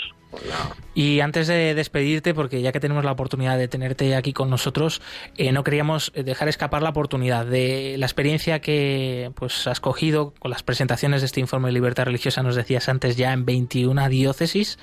Y 0.94 1.22
antes 1.22 1.48
de 1.48 1.74
despedirte, 1.74 2.34
porque 2.34 2.62
ya 2.62 2.72
que 2.72 2.80
tenemos 2.80 3.04
la 3.04 3.12
oportunidad 3.12 3.58
de 3.58 3.68
tenerte 3.68 4.16
aquí 4.16 4.32
con 4.32 4.50
nosotros, 4.50 5.02
eh, 5.38 5.52
no 5.52 5.64
queríamos 5.64 6.12
dejar 6.14 6.48
escapar 6.50 6.84
la 6.84 6.90
oportunidad 6.90 7.46
de 7.46 7.96
la 7.98 8.06
experiencia 8.06 8.60
que 8.60 9.32
pues 9.36 9.68
has 9.68 9.80
cogido 9.80 10.34
con 10.40 10.52
las 10.52 10.64
presentaciones 10.64 11.22
de 11.22 11.26
este 11.26 11.40
informe 11.40 11.70
de 11.70 11.74
libertad 11.74 12.06
religiosa, 12.06 12.44
nos 12.44 12.56
decías 12.56 12.90
antes 12.90 13.18
ya 13.18 13.34
en 13.34 13.46
21 13.46 14.10
diócesis. 14.10 14.78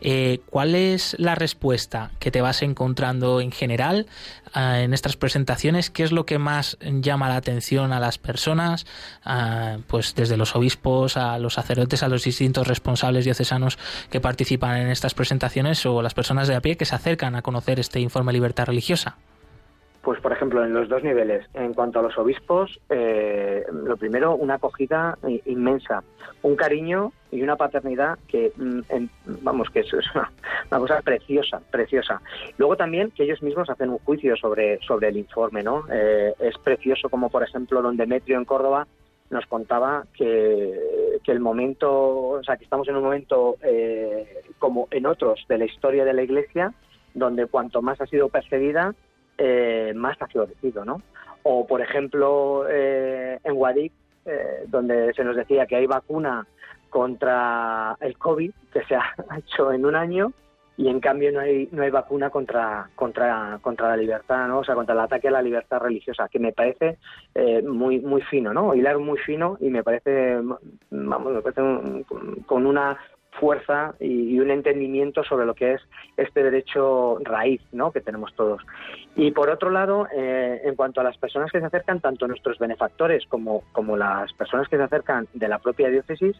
Eh, 0.00 0.40
¿Cuál 0.50 0.74
es 0.74 1.16
la 1.18 1.34
respuesta 1.34 2.10
que 2.18 2.30
te 2.30 2.40
vas 2.40 2.62
encontrando 2.62 3.40
en 3.40 3.52
general 3.52 4.06
ah, 4.52 4.80
en 4.80 4.92
estas 4.92 5.16
presentaciones? 5.16 5.90
¿Qué 5.90 6.02
es 6.02 6.12
lo 6.12 6.26
que 6.26 6.38
más 6.38 6.78
llama 6.80 7.28
la 7.28 7.36
atención 7.36 7.92
a 7.92 8.00
las 8.00 8.18
personas? 8.18 8.86
Ah, 9.24 9.78
pues 9.86 10.14
desde 10.14 10.36
los 10.36 10.54
obispos 10.56 11.16
a 11.16 11.38
los 11.38 11.54
sacerdotes, 11.54 12.02
a 12.02 12.08
los 12.08 12.24
distintos 12.24 12.66
responsables 12.66 13.24
diocesanos 13.38 13.78
que 14.10 14.20
participan 14.20 14.78
en 14.78 14.88
estas 14.88 15.14
presentaciones 15.14 15.84
o 15.86 16.02
las 16.02 16.14
personas 16.14 16.48
de 16.48 16.56
a 16.56 16.60
pie 16.60 16.76
que 16.76 16.84
se 16.84 16.94
acercan 16.94 17.36
a 17.36 17.42
conocer 17.42 17.78
este 17.78 18.00
informe 18.00 18.32
libertad 18.32 18.66
religiosa. 18.66 19.16
Pues, 20.02 20.20
por 20.20 20.32
ejemplo, 20.32 20.64
en 20.64 20.72
los 20.72 20.88
dos 20.88 21.02
niveles. 21.02 21.44
En 21.54 21.74
cuanto 21.74 21.98
a 21.98 22.02
los 22.02 22.16
obispos, 22.16 22.80
eh, 22.88 23.64
lo 23.70 23.96
primero, 23.96 24.36
una 24.36 24.54
acogida 24.54 25.18
inmensa, 25.44 26.02
un 26.42 26.56
cariño 26.56 27.12
y 27.30 27.42
una 27.42 27.56
paternidad 27.56 28.18
que, 28.26 28.52
mm, 28.56 28.80
vamos, 29.42 29.68
que 29.70 29.80
es 29.80 29.92
una, 30.14 30.78
cosa 30.78 31.02
preciosa, 31.02 31.60
preciosa. 31.70 32.22
Luego 32.56 32.76
también 32.76 33.10
que 33.10 33.24
ellos 33.24 33.42
mismos 33.42 33.68
hacen 33.68 33.90
un 33.90 33.98
juicio 33.98 34.34
sobre, 34.36 34.78
sobre 34.80 35.08
el 35.08 35.18
informe, 35.18 35.62
¿no? 35.62 35.84
Eh, 35.92 36.32
es 36.38 36.56
precioso 36.58 37.10
como, 37.10 37.28
por 37.28 37.42
ejemplo, 37.42 37.82
don 37.82 37.96
Demetrio 37.96 38.38
en 38.38 38.46
Córdoba 38.46 38.86
nos 39.30 39.46
contaba 39.46 40.04
que, 40.14 41.18
que, 41.22 41.32
el 41.32 41.40
momento, 41.40 41.90
o 41.90 42.42
sea, 42.42 42.56
que 42.56 42.64
estamos 42.64 42.88
en 42.88 42.96
un 42.96 43.04
momento 43.04 43.56
eh, 43.62 44.42
como 44.58 44.88
en 44.90 45.06
otros 45.06 45.44
de 45.48 45.58
la 45.58 45.64
historia 45.66 46.04
de 46.04 46.14
la 46.14 46.22
Iglesia, 46.22 46.72
donde 47.14 47.46
cuanto 47.46 47.82
más 47.82 48.00
ha 48.00 48.06
sido 48.06 48.28
percibida, 48.28 48.94
eh, 49.36 49.92
más 49.94 50.20
ha 50.20 50.26
florecido, 50.26 50.84
¿no? 50.84 51.02
O, 51.42 51.66
por 51.66 51.80
ejemplo, 51.80 52.64
eh, 52.68 53.38
en 53.44 53.54
Guadix, 53.54 53.94
eh, 54.26 54.64
donde 54.66 55.14
se 55.14 55.24
nos 55.24 55.36
decía 55.36 55.66
que 55.66 55.76
hay 55.76 55.86
vacuna 55.86 56.46
contra 56.90 57.96
el 58.00 58.18
COVID, 58.18 58.52
que 58.72 58.84
se 58.84 58.96
ha 58.96 59.14
hecho 59.38 59.72
en 59.72 59.86
un 59.86 59.94
año, 59.94 60.32
y 60.78 60.88
en 60.88 61.00
cambio 61.00 61.32
no 61.32 61.40
hay 61.40 61.68
no 61.72 61.82
hay 61.82 61.90
vacuna 61.90 62.30
contra 62.30 62.88
contra 62.94 63.58
contra 63.60 63.88
la 63.88 63.96
libertad 63.96 64.46
no 64.46 64.60
o 64.60 64.64
sea 64.64 64.76
contra 64.76 64.94
el 64.94 65.00
ataque 65.00 65.26
a 65.26 65.32
la 65.32 65.42
libertad 65.42 65.80
religiosa 65.80 66.28
que 66.28 66.38
me 66.38 66.52
parece 66.52 66.98
muy 67.64 67.98
muy 68.00 68.22
fino 68.22 68.54
no 68.54 68.74
hilar 68.74 68.96
muy 68.98 69.18
fino 69.18 69.58
y 69.60 69.70
me 69.70 69.82
parece 69.82 70.38
vamos 70.90 71.32
me 71.32 71.42
parece 71.42 72.04
con 72.46 72.64
una 72.64 72.96
fuerza 73.38 73.94
y, 74.00 74.38
un 74.38 74.50
entendimiento 74.50 75.24
sobre 75.24 75.46
lo 75.46 75.54
que 75.54 75.74
es 75.74 75.80
este 76.16 76.42
derecho 76.42 77.18
raíz 77.22 77.60
¿no? 77.72 77.92
que 77.92 78.00
tenemos 78.00 78.34
todos. 78.34 78.62
Y 79.16 79.30
por 79.32 79.50
otro 79.50 79.70
lado, 79.70 80.06
eh, 80.14 80.60
en 80.64 80.74
cuanto 80.74 81.00
a 81.00 81.04
las 81.04 81.16
personas 81.18 81.50
que 81.50 81.60
se 81.60 81.66
acercan, 81.66 82.00
tanto 82.00 82.28
nuestros 82.28 82.58
benefactores 82.58 83.24
como, 83.26 83.62
las 83.96 84.32
personas 84.34 84.68
que 84.68 84.76
se 84.76 84.82
acercan 84.82 85.26
de 85.34 85.48
la 85.48 85.58
propia 85.58 85.88
diócesis, 85.88 86.36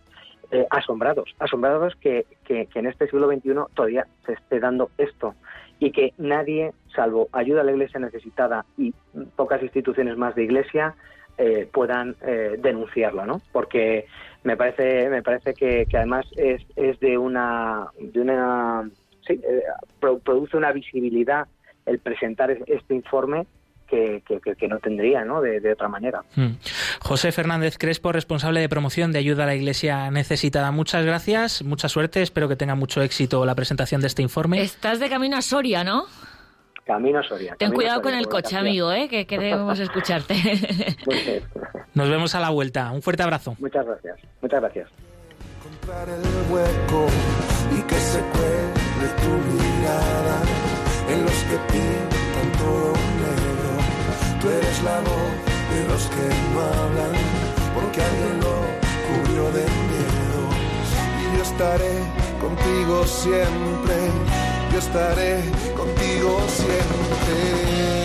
eh, 0.51 0.67
asombrados, 0.71 1.35
asombrados 1.39 1.95
que, 1.97 2.27
en 2.49 2.87
este 2.87 3.07
siglo 3.09 3.29
XXI 3.29 3.75
todavía 3.75 4.07
se 4.25 4.33
esté 4.33 4.61
dando 4.61 4.91
esto 4.97 5.35
y 5.81 5.91
que 5.93 6.15
nadie, 6.19 6.73
salvo 6.95 7.29
ayuda 7.33 7.61
a 7.61 7.65
la 7.65 7.73
iglesia 7.73 8.01
necesitada 8.01 8.65
y 8.77 8.95
pocas 9.37 9.63
instituciones 9.63 10.17
más 10.17 10.35
de 10.35 10.45
iglesia, 10.45 10.95
eh, 11.37 11.69
puedan 11.73 12.17
denunciarlo, 12.59 13.25
¿no? 13.25 13.41
Porque 13.53 14.07
me 14.45 14.57
parece 14.57 15.09
me 15.09 15.23
parece 15.23 15.55
que, 15.55 15.87
además 15.95 16.27
es, 16.37 16.63
es 16.77 16.99
de 17.01 17.19
una 17.19 17.89
de 17.99 18.21
una 18.21 18.89
sí, 19.27 19.35
eh, 19.35 19.63
produce 20.01 20.57
una 20.57 20.73
visibilidad 20.73 21.47
el 21.87 21.99
presentar 21.99 22.51
este 22.51 22.95
informe 22.95 23.47
que, 23.89 24.23
que, 24.59 24.69
no 24.69 24.79
tendría 24.79 25.25
¿no? 25.25 25.41
De, 25.41 25.73
otra 25.73 25.89
manera. 25.89 26.23
Hmm. 26.37 26.57
José 27.01 27.33
Fernández 27.33 27.79
Crespo, 27.79 28.13
responsable 28.13 28.61
de 28.61 28.69
promoción 28.69 29.13
de 29.13 29.19
ayuda 29.19 29.45
a 29.45 29.47
la 29.47 29.55
Iglesia 29.55 30.11
necesitada. 30.11 30.71
Muchas 30.71 31.05
gracias, 31.05 31.63
mucha 31.65 31.89
suerte, 31.89 32.23
espero 32.23 32.49
que 32.49 32.57
tenga 32.57 32.75
mucho 32.75 33.01
éxito 33.03 33.45
la 33.47 33.55
presentación 33.55 34.01
de 34.01 34.09
este 34.09 34.23
informe. 34.23 34.61
Estás 34.61 35.01
de 35.01 35.09
camino 35.09 35.37
a 35.37 35.43
Soria, 35.43 35.85
¿no? 35.85 36.05
Camino 36.89 37.23
Soria. 37.23 37.55
Ten 37.59 37.71
cuidado 37.73 38.01
con 38.01 38.15
el 38.15 38.27
coche, 38.29 38.57
amigo, 38.57 38.91
¿eh? 38.91 39.09
que 39.11 39.27
queremos 39.27 39.79
escucharte. 39.79 40.35
Nos 41.95 42.09
vemos 42.09 42.35
a 42.35 42.41
la 42.41 42.49
vuelta. 42.49 42.91
Un 42.93 43.03
fuerte 43.03 43.23
abrazo. 43.23 43.55
Muchas 43.59 43.85
gracias. 43.85 44.17
Muchas 44.41 44.61
gracias. 44.63 44.89
Encontrar 45.59 46.09
el 46.09 46.51
hueco 46.51 47.07
y 47.77 47.83
que 47.83 47.95
se 47.95 48.21
cuele 48.21 49.09
tu 49.21 49.33
mirada 49.53 50.37
en 51.11 51.23
los 51.25 51.39
que 51.45 51.57
pintan 51.73 52.53
todo 52.57 52.93
negro. 53.21 54.41
Tú 54.41 54.49
eres 54.49 54.83
la 54.83 55.01
voz 55.01 55.35
de 55.75 55.89
los 55.89 56.07
que 56.07 56.27
no 56.55 56.61
hablan 56.63 57.13
porque 57.75 58.01
alguien 58.01 58.41
lo 58.41 58.57
cubrió 59.05 59.45
de 59.53 59.65
miedo. 59.91 60.41
Y 61.21 61.37
yo 61.37 61.43
estaré 61.43 61.99
contigo 62.41 63.05
siempre. 63.05 64.48
Yo 64.73 64.79
estaré 64.79 65.43
contigo 65.77 66.39
siempre. 66.49 67.98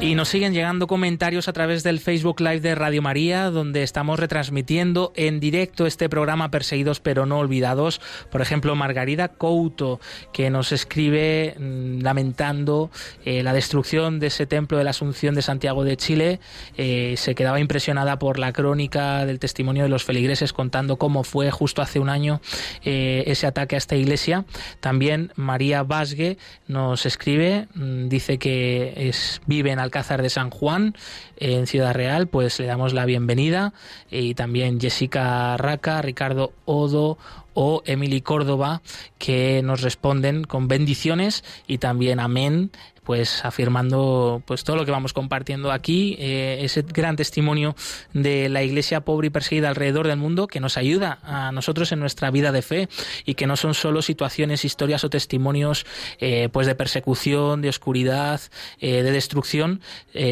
Y 0.00 0.14
nos 0.14 0.28
siguen 0.28 0.54
llegando 0.54 0.86
comentarios 0.86 1.48
a 1.48 1.52
través 1.52 1.82
del 1.82 1.98
Facebook 1.98 2.40
Live 2.40 2.60
de 2.60 2.76
Radio 2.76 3.02
María, 3.02 3.50
donde 3.50 3.82
estamos 3.82 4.20
retransmitiendo 4.20 5.12
en 5.16 5.40
directo 5.40 5.86
este 5.86 6.08
programa 6.08 6.52
Perseguidos 6.52 7.00
pero 7.00 7.26
no 7.26 7.38
olvidados. 7.38 8.00
Por 8.30 8.40
ejemplo, 8.40 8.76
Margarida 8.76 9.26
Couto, 9.26 9.98
que 10.32 10.50
nos 10.50 10.70
escribe 10.70 11.56
mm, 11.58 12.00
lamentando 12.00 12.92
eh, 13.24 13.42
la 13.42 13.52
destrucción 13.52 14.20
de 14.20 14.28
ese 14.28 14.46
templo 14.46 14.78
de 14.78 14.84
la 14.84 14.90
Asunción 14.90 15.34
de 15.34 15.42
Santiago 15.42 15.82
de 15.82 15.96
Chile. 15.96 16.38
Eh, 16.76 17.14
se 17.16 17.34
quedaba 17.34 17.58
impresionada 17.58 18.20
por 18.20 18.38
la 18.38 18.52
crónica 18.52 19.26
del 19.26 19.40
testimonio 19.40 19.82
de 19.82 19.88
los 19.88 20.04
feligreses 20.04 20.52
contando 20.52 20.96
cómo 20.96 21.24
fue 21.24 21.50
justo 21.50 21.82
hace 21.82 21.98
un 21.98 22.08
año 22.08 22.40
eh, 22.84 23.24
ese 23.26 23.48
ataque 23.48 23.74
a 23.74 23.78
esta 23.78 23.96
iglesia. 23.96 24.44
También 24.78 25.32
María 25.34 25.82
Vasgue 25.82 26.38
nos 26.68 27.04
escribe, 27.04 27.66
mm, 27.74 28.08
dice 28.08 28.38
que 28.38 28.94
es, 28.96 29.42
vive 29.46 29.72
en 29.72 29.87
Alcázar 29.88 30.20
de 30.20 30.28
San 30.28 30.50
Juan, 30.50 30.94
en 31.38 31.66
Ciudad 31.66 31.94
Real, 31.94 32.26
pues 32.26 32.60
le 32.60 32.66
damos 32.66 32.92
la 32.92 33.06
bienvenida. 33.06 33.72
Y 34.10 34.34
también 34.34 34.78
Jessica 34.80 35.56
Raca, 35.56 36.02
Ricardo 36.02 36.52
Odo 36.66 37.16
o 37.54 37.82
Emily 37.86 38.20
Córdoba, 38.20 38.82
que 39.16 39.62
nos 39.64 39.80
responden 39.80 40.44
con 40.44 40.68
bendiciones 40.68 41.42
y 41.66 41.78
también 41.78 42.20
amén 42.20 42.70
pues 43.08 43.42
afirmando 43.42 44.42
pues 44.44 44.64
todo 44.64 44.76
lo 44.76 44.84
que 44.84 44.90
vamos 44.90 45.14
compartiendo 45.14 45.72
aquí, 45.72 46.14
eh, 46.18 46.58
ese 46.60 46.82
gran 46.82 47.16
testimonio 47.16 47.74
de 48.12 48.50
la 48.50 48.62
iglesia 48.62 49.00
pobre 49.00 49.28
y 49.28 49.30
perseguida 49.30 49.70
alrededor 49.70 50.06
del 50.06 50.18
mundo 50.18 50.46
que 50.46 50.60
nos 50.60 50.76
ayuda 50.76 51.18
a 51.22 51.50
nosotros 51.50 51.90
en 51.90 52.00
nuestra 52.00 52.30
vida 52.30 52.52
de 52.52 52.60
fe 52.60 52.90
y 53.24 53.32
que 53.32 53.46
no 53.46 53.56
son 53.56 53.72
solo 53.72 54.02
situaciones, 54.02 54.66
historias 54.66 55.04
o 55.04 55.08
testimonios 55.08 55.86
eh, 56.18 56.50
pues 56.52 56.66
de 56.66 56.74
persecución, 56.74 57.62
de 57.62 57.70
oscuridad, 57.70 58.42
eh, 58.78 59.02
de 59.02 59.10
destrucción, 59.10 59.80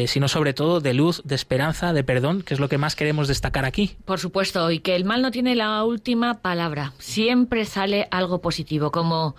sino 0.05 0.27
sobre 0.27 0.53
todo 0.53 0.79
de 0.79 0.93
luz, 0.93 1.23
de 1.25 1.33
esperanza, 1.33 1.93
de 1.93 2.03
perdón, 2.03 2.43
que 2.43 2.53
es 2.53 2.59
lo 2.59 2.69
que 2.69 2.77
más 2.77 2.95
queremos 2.95 3.27
destacar 3.27 3.65
aquí. 3.65 3.95
Por 4.05 4.19
supuesto, 4.19 4.69
y 4.69 4.81
que 4.81 4.95
el 4.95 5.03
mal 5.03 5.23
no 5.23 5.31
tiene 5.31 5.55
la 5.55 5.83
última 5.83 6.41
palabra. 6.41 6.93
Siempre 6.99 7.65
sale 7.65 8.07
algo 8.11 8.39
positivo, 8.39 8.91
como, 8.91 9.35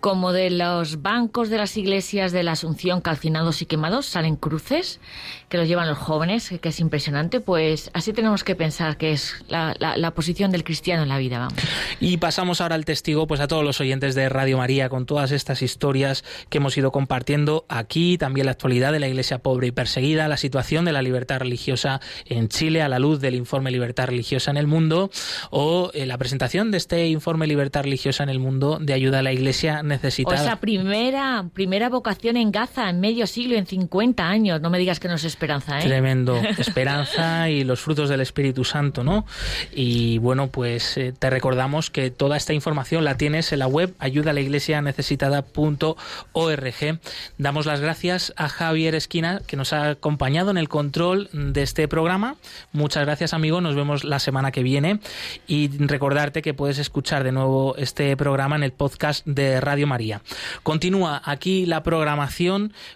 como 0.00 0.32
de 0.32 0.50
los 0.50 1.02
bancos 1.02 1.50
de 1.50 1.58
las 1.58 1.76
iglesias 1.76 2.32
de 2.32 2.42
la 2.42 2.52
Asunción 2.52 2.79
calcinados 3.00 3.62
y 3.62 3.66
quemados, 3.66 4.06
salen 4.06 4.36
cruces 4.36 5.00
que 5.48 5.58
los 5.58 5.66
llevan 5.66 5.88
los 5.88 5.98
jóvenes, 5.98 6.52
que 6.60 6.68
es 6.68 6.80
impresionante, 6.80 7.40
pues 7.40 7.90
así 7.92 8.12
tenemos 8.12 8.44
que 8.44 8.54
pensar 8.54 8.96
que 8.96 9.12
es 9.12 9.44
la, 9.48 10.12
posición 10.14 10.50
del 10.50 10.64
cristiano 10.64 11.02
en 11.02 11.08
la 11.08 11.18
vida. 11.18 11.38
Vamos. 11.38 11.54
Y 11.98 12.16
pasamos 12.16 12.60
ahora 12.60 12.74
al 12.74 12.84
testigo 12.84 13.26
pues 13.26 13.40
a 13.40 13.48
todos 13.48 13.64
los 13.64 13.80
oyentes 13.80 14.14
de 14.14 14.28
Radio 14.28 14.58
María 14.58 14.88
con 14.88 15.06
todas 15.06 15.32
estas 15.32 15.62
historias 15.62 16.24
que 16.48 16.58
hemos 16.58 16.76
ido 16.76 16.92
compartiendo 16.92 17.64
aquí, 17.68 18.16
también 18.16 18.46
la 18.46 18.52
actualidad 18.52 18.92
de 18.92 19.00
la 19.00 19.08
iglesia 19.08 19.38
pobre 19.38 19.68
y 19.68 19.70
perseguida, 19.72 20.28
la 20.28 20.36
situación 20.36 20.84
de 20.84 20.92
la 20.92 21.02
libertad 21.02 21.40
religiosa 21.40 22.00
en 22.26 22.48
Chile 22.48 22.82
a 22.82 22.88
la 22.88 22.98
luz 22.98 23.20
del 23.20 23.34
informe 23.34 23.70
Libertad 23.70 24.06
Religiosa 24.06 24.50
en 24.50 24.56
el 24.56 24.66
Mundo 24.66 25.10
o 25.50 25.90
eh, 25.94 26.06
la 26.06 26.18
presentación 26.18 26.70
de 26.70 26.78
este 26.78 27.08
informe 27.08 27.46
Libertad 27.46 27.82
Religiosa 27.82 28.22
en 28.22 28.28
el 28.28 28.38
Mundo 28.38 28.78
de 28.80 28.92
ayuda 28.92 29.18
a 29.18 29.22
la 29.22 29.32
Iglesia 29.32 29.80
O 29.80 29.82
necesitada. 29.82 30.42
esa 30.42 30.56
primera, 30.56 31.46
primera 31.52 31.88
vocación 31.88 32.36
en 32.36 32.52
Gaza 32.52 32.69
en 32.76 33.00
medio 33.00 33.26
siglo, 33.26 33.56
en 33.56 33.66
50 33.66 34.26
años. 34.26 34.60
No 34.60 34.70
me 34.70 34.78
digas 34.78 35.00
que 35.00 35.08
no 35.08 35.14
es 35.14 35.24
esperanza, 35.24 35.80
¿eh? 35.80 35.84
Tremendo. 35.84 36.36
Esperanza 36.58 37.50
y 37.50 37.64
los 37.64 37.80
frutos 37.80 38.08
del 38.08 38.20
Espíritu 38.20 38.64
Santo, 38.64 39.02
¿no? 39.02 39.26
Y 39.72 40.18
bueno, 40.18 40.46
pues 40.48 40.96
eh, 40.96 41.12
te 41.16 41.30
recordamos 41.30 41.90
que 41.90 42.10
toda 42.10 42.36
esta 42.36 42.52
información 42.52 43.04
la 43.04 43.16
tienes 43.16 43.52
en 43.52 43.58
la 43.58 43.66
web 43.66 43.94
ayudalaiglesianecesitada.org. 43.98 46.98
Damos 47.38 47.66
las 47.66 47.80
gracias 47.80 48.32
a 48.36 48.48
Javier 48.48 48.94
Esquina, 48.94 49.42
que 49.46 49.56
nos 49.56 49.72
ha 49.72 49.90
acompañado 49.90 50.50
en 50.50 50.58
el 50.58 50.68
control 50.68 51.28
de 51.32 51.62
este 51.62 51.88
programa. 51.88 52.36
Muchas 52.72 53.04
gracias, 53.04 53.34
amigo. 53.34 53.60
Nos 53.60 53.74
vemos 53.74 54.04
la 54.04 54.20
semana 54.20 54.52
que 54.52 54.62
viene. 54.62 55.00
Y 55.46 55.68
recordarte 55.78 56.42
que 56.42 56.54
puedes 56.54 56.78
escuchar 56.78 57.24
de 57.24 57.32
nuevo 57.32 57.74
este 57.76 58.16
programa 58.16 58.56
en 58.56 58.62
el 58.62 58.72
podcast 58.72 59.26
de 59.26 59.60
Radio 59.60 59.86
María. 59.86 60.22
Continúa 60.62 61.20
aquí 61.24 61.66
la 61.66 61.82
programación 61.82 62.49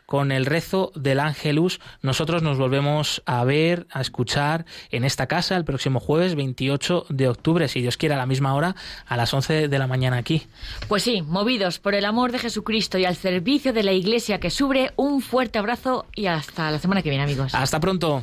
con 0.06 0.32
el 0.32 0.46
rezo 0.46 0.92
del 0.94 1.20
Ángelus. 1.20 1.80
Nosotros 2.02 2.42
nos 2.42 2.58
volvemos 2.58 3.22
a 3.26 3.44
ver, 3.44 3.86
a 3.90 4.00
escuchar 4.00 4.64
en 4.90 5.04
esta 5.04 5.26
casa 5.26 5.56
el 5.56 5.64
próximo 5.64 6.00
jueves 6.00 6.34
28 6.34 7.06
de 7.08 7.28
octubre, 7.28 7.68
si 7.68 7.80
Dios 7.80 7.96
quiere, 7.96 8.14
a 8.14 8.18
la 8.18 8.26
misma 8.26 8.54
hora, 8.54 8.74
a 9.06 9.16
las 9.16 9.32
11 9.32 9.68
de 9.68 9.78
la 9.78 9.86
mañana 9.86 10.16
aquí. 10.16 10.42
Pues 10.88 11.02
sí, 11.02 11.22
movidos 11.22 11.78
por 11.78 11.94
el 11.94 12.04
amor 12.04 12.32
de 12.32 12.38
Jesucristo 12.38 12.98
y 12.98 13.04
al 13.04 13.16
servicio 13.16 13.72
de 13.72 13.82
la 13.82 13.92
Iglesia 13.92 14.40
que 14.40 14.50
sube, 14.50 14.92
un 14.96 15.20
fuerte 15.20 15.58
abrazo 15.58 16.06
y 16.14 16.26
hasta 16.26 16.70
la 16.70 16.78
semana 16.78 17.02
que 17.02 17.10
viene, 17.10 17.24
amigos. 17.24 17.54
Hasta 17.54 17.80
pronto. 17.80 18.22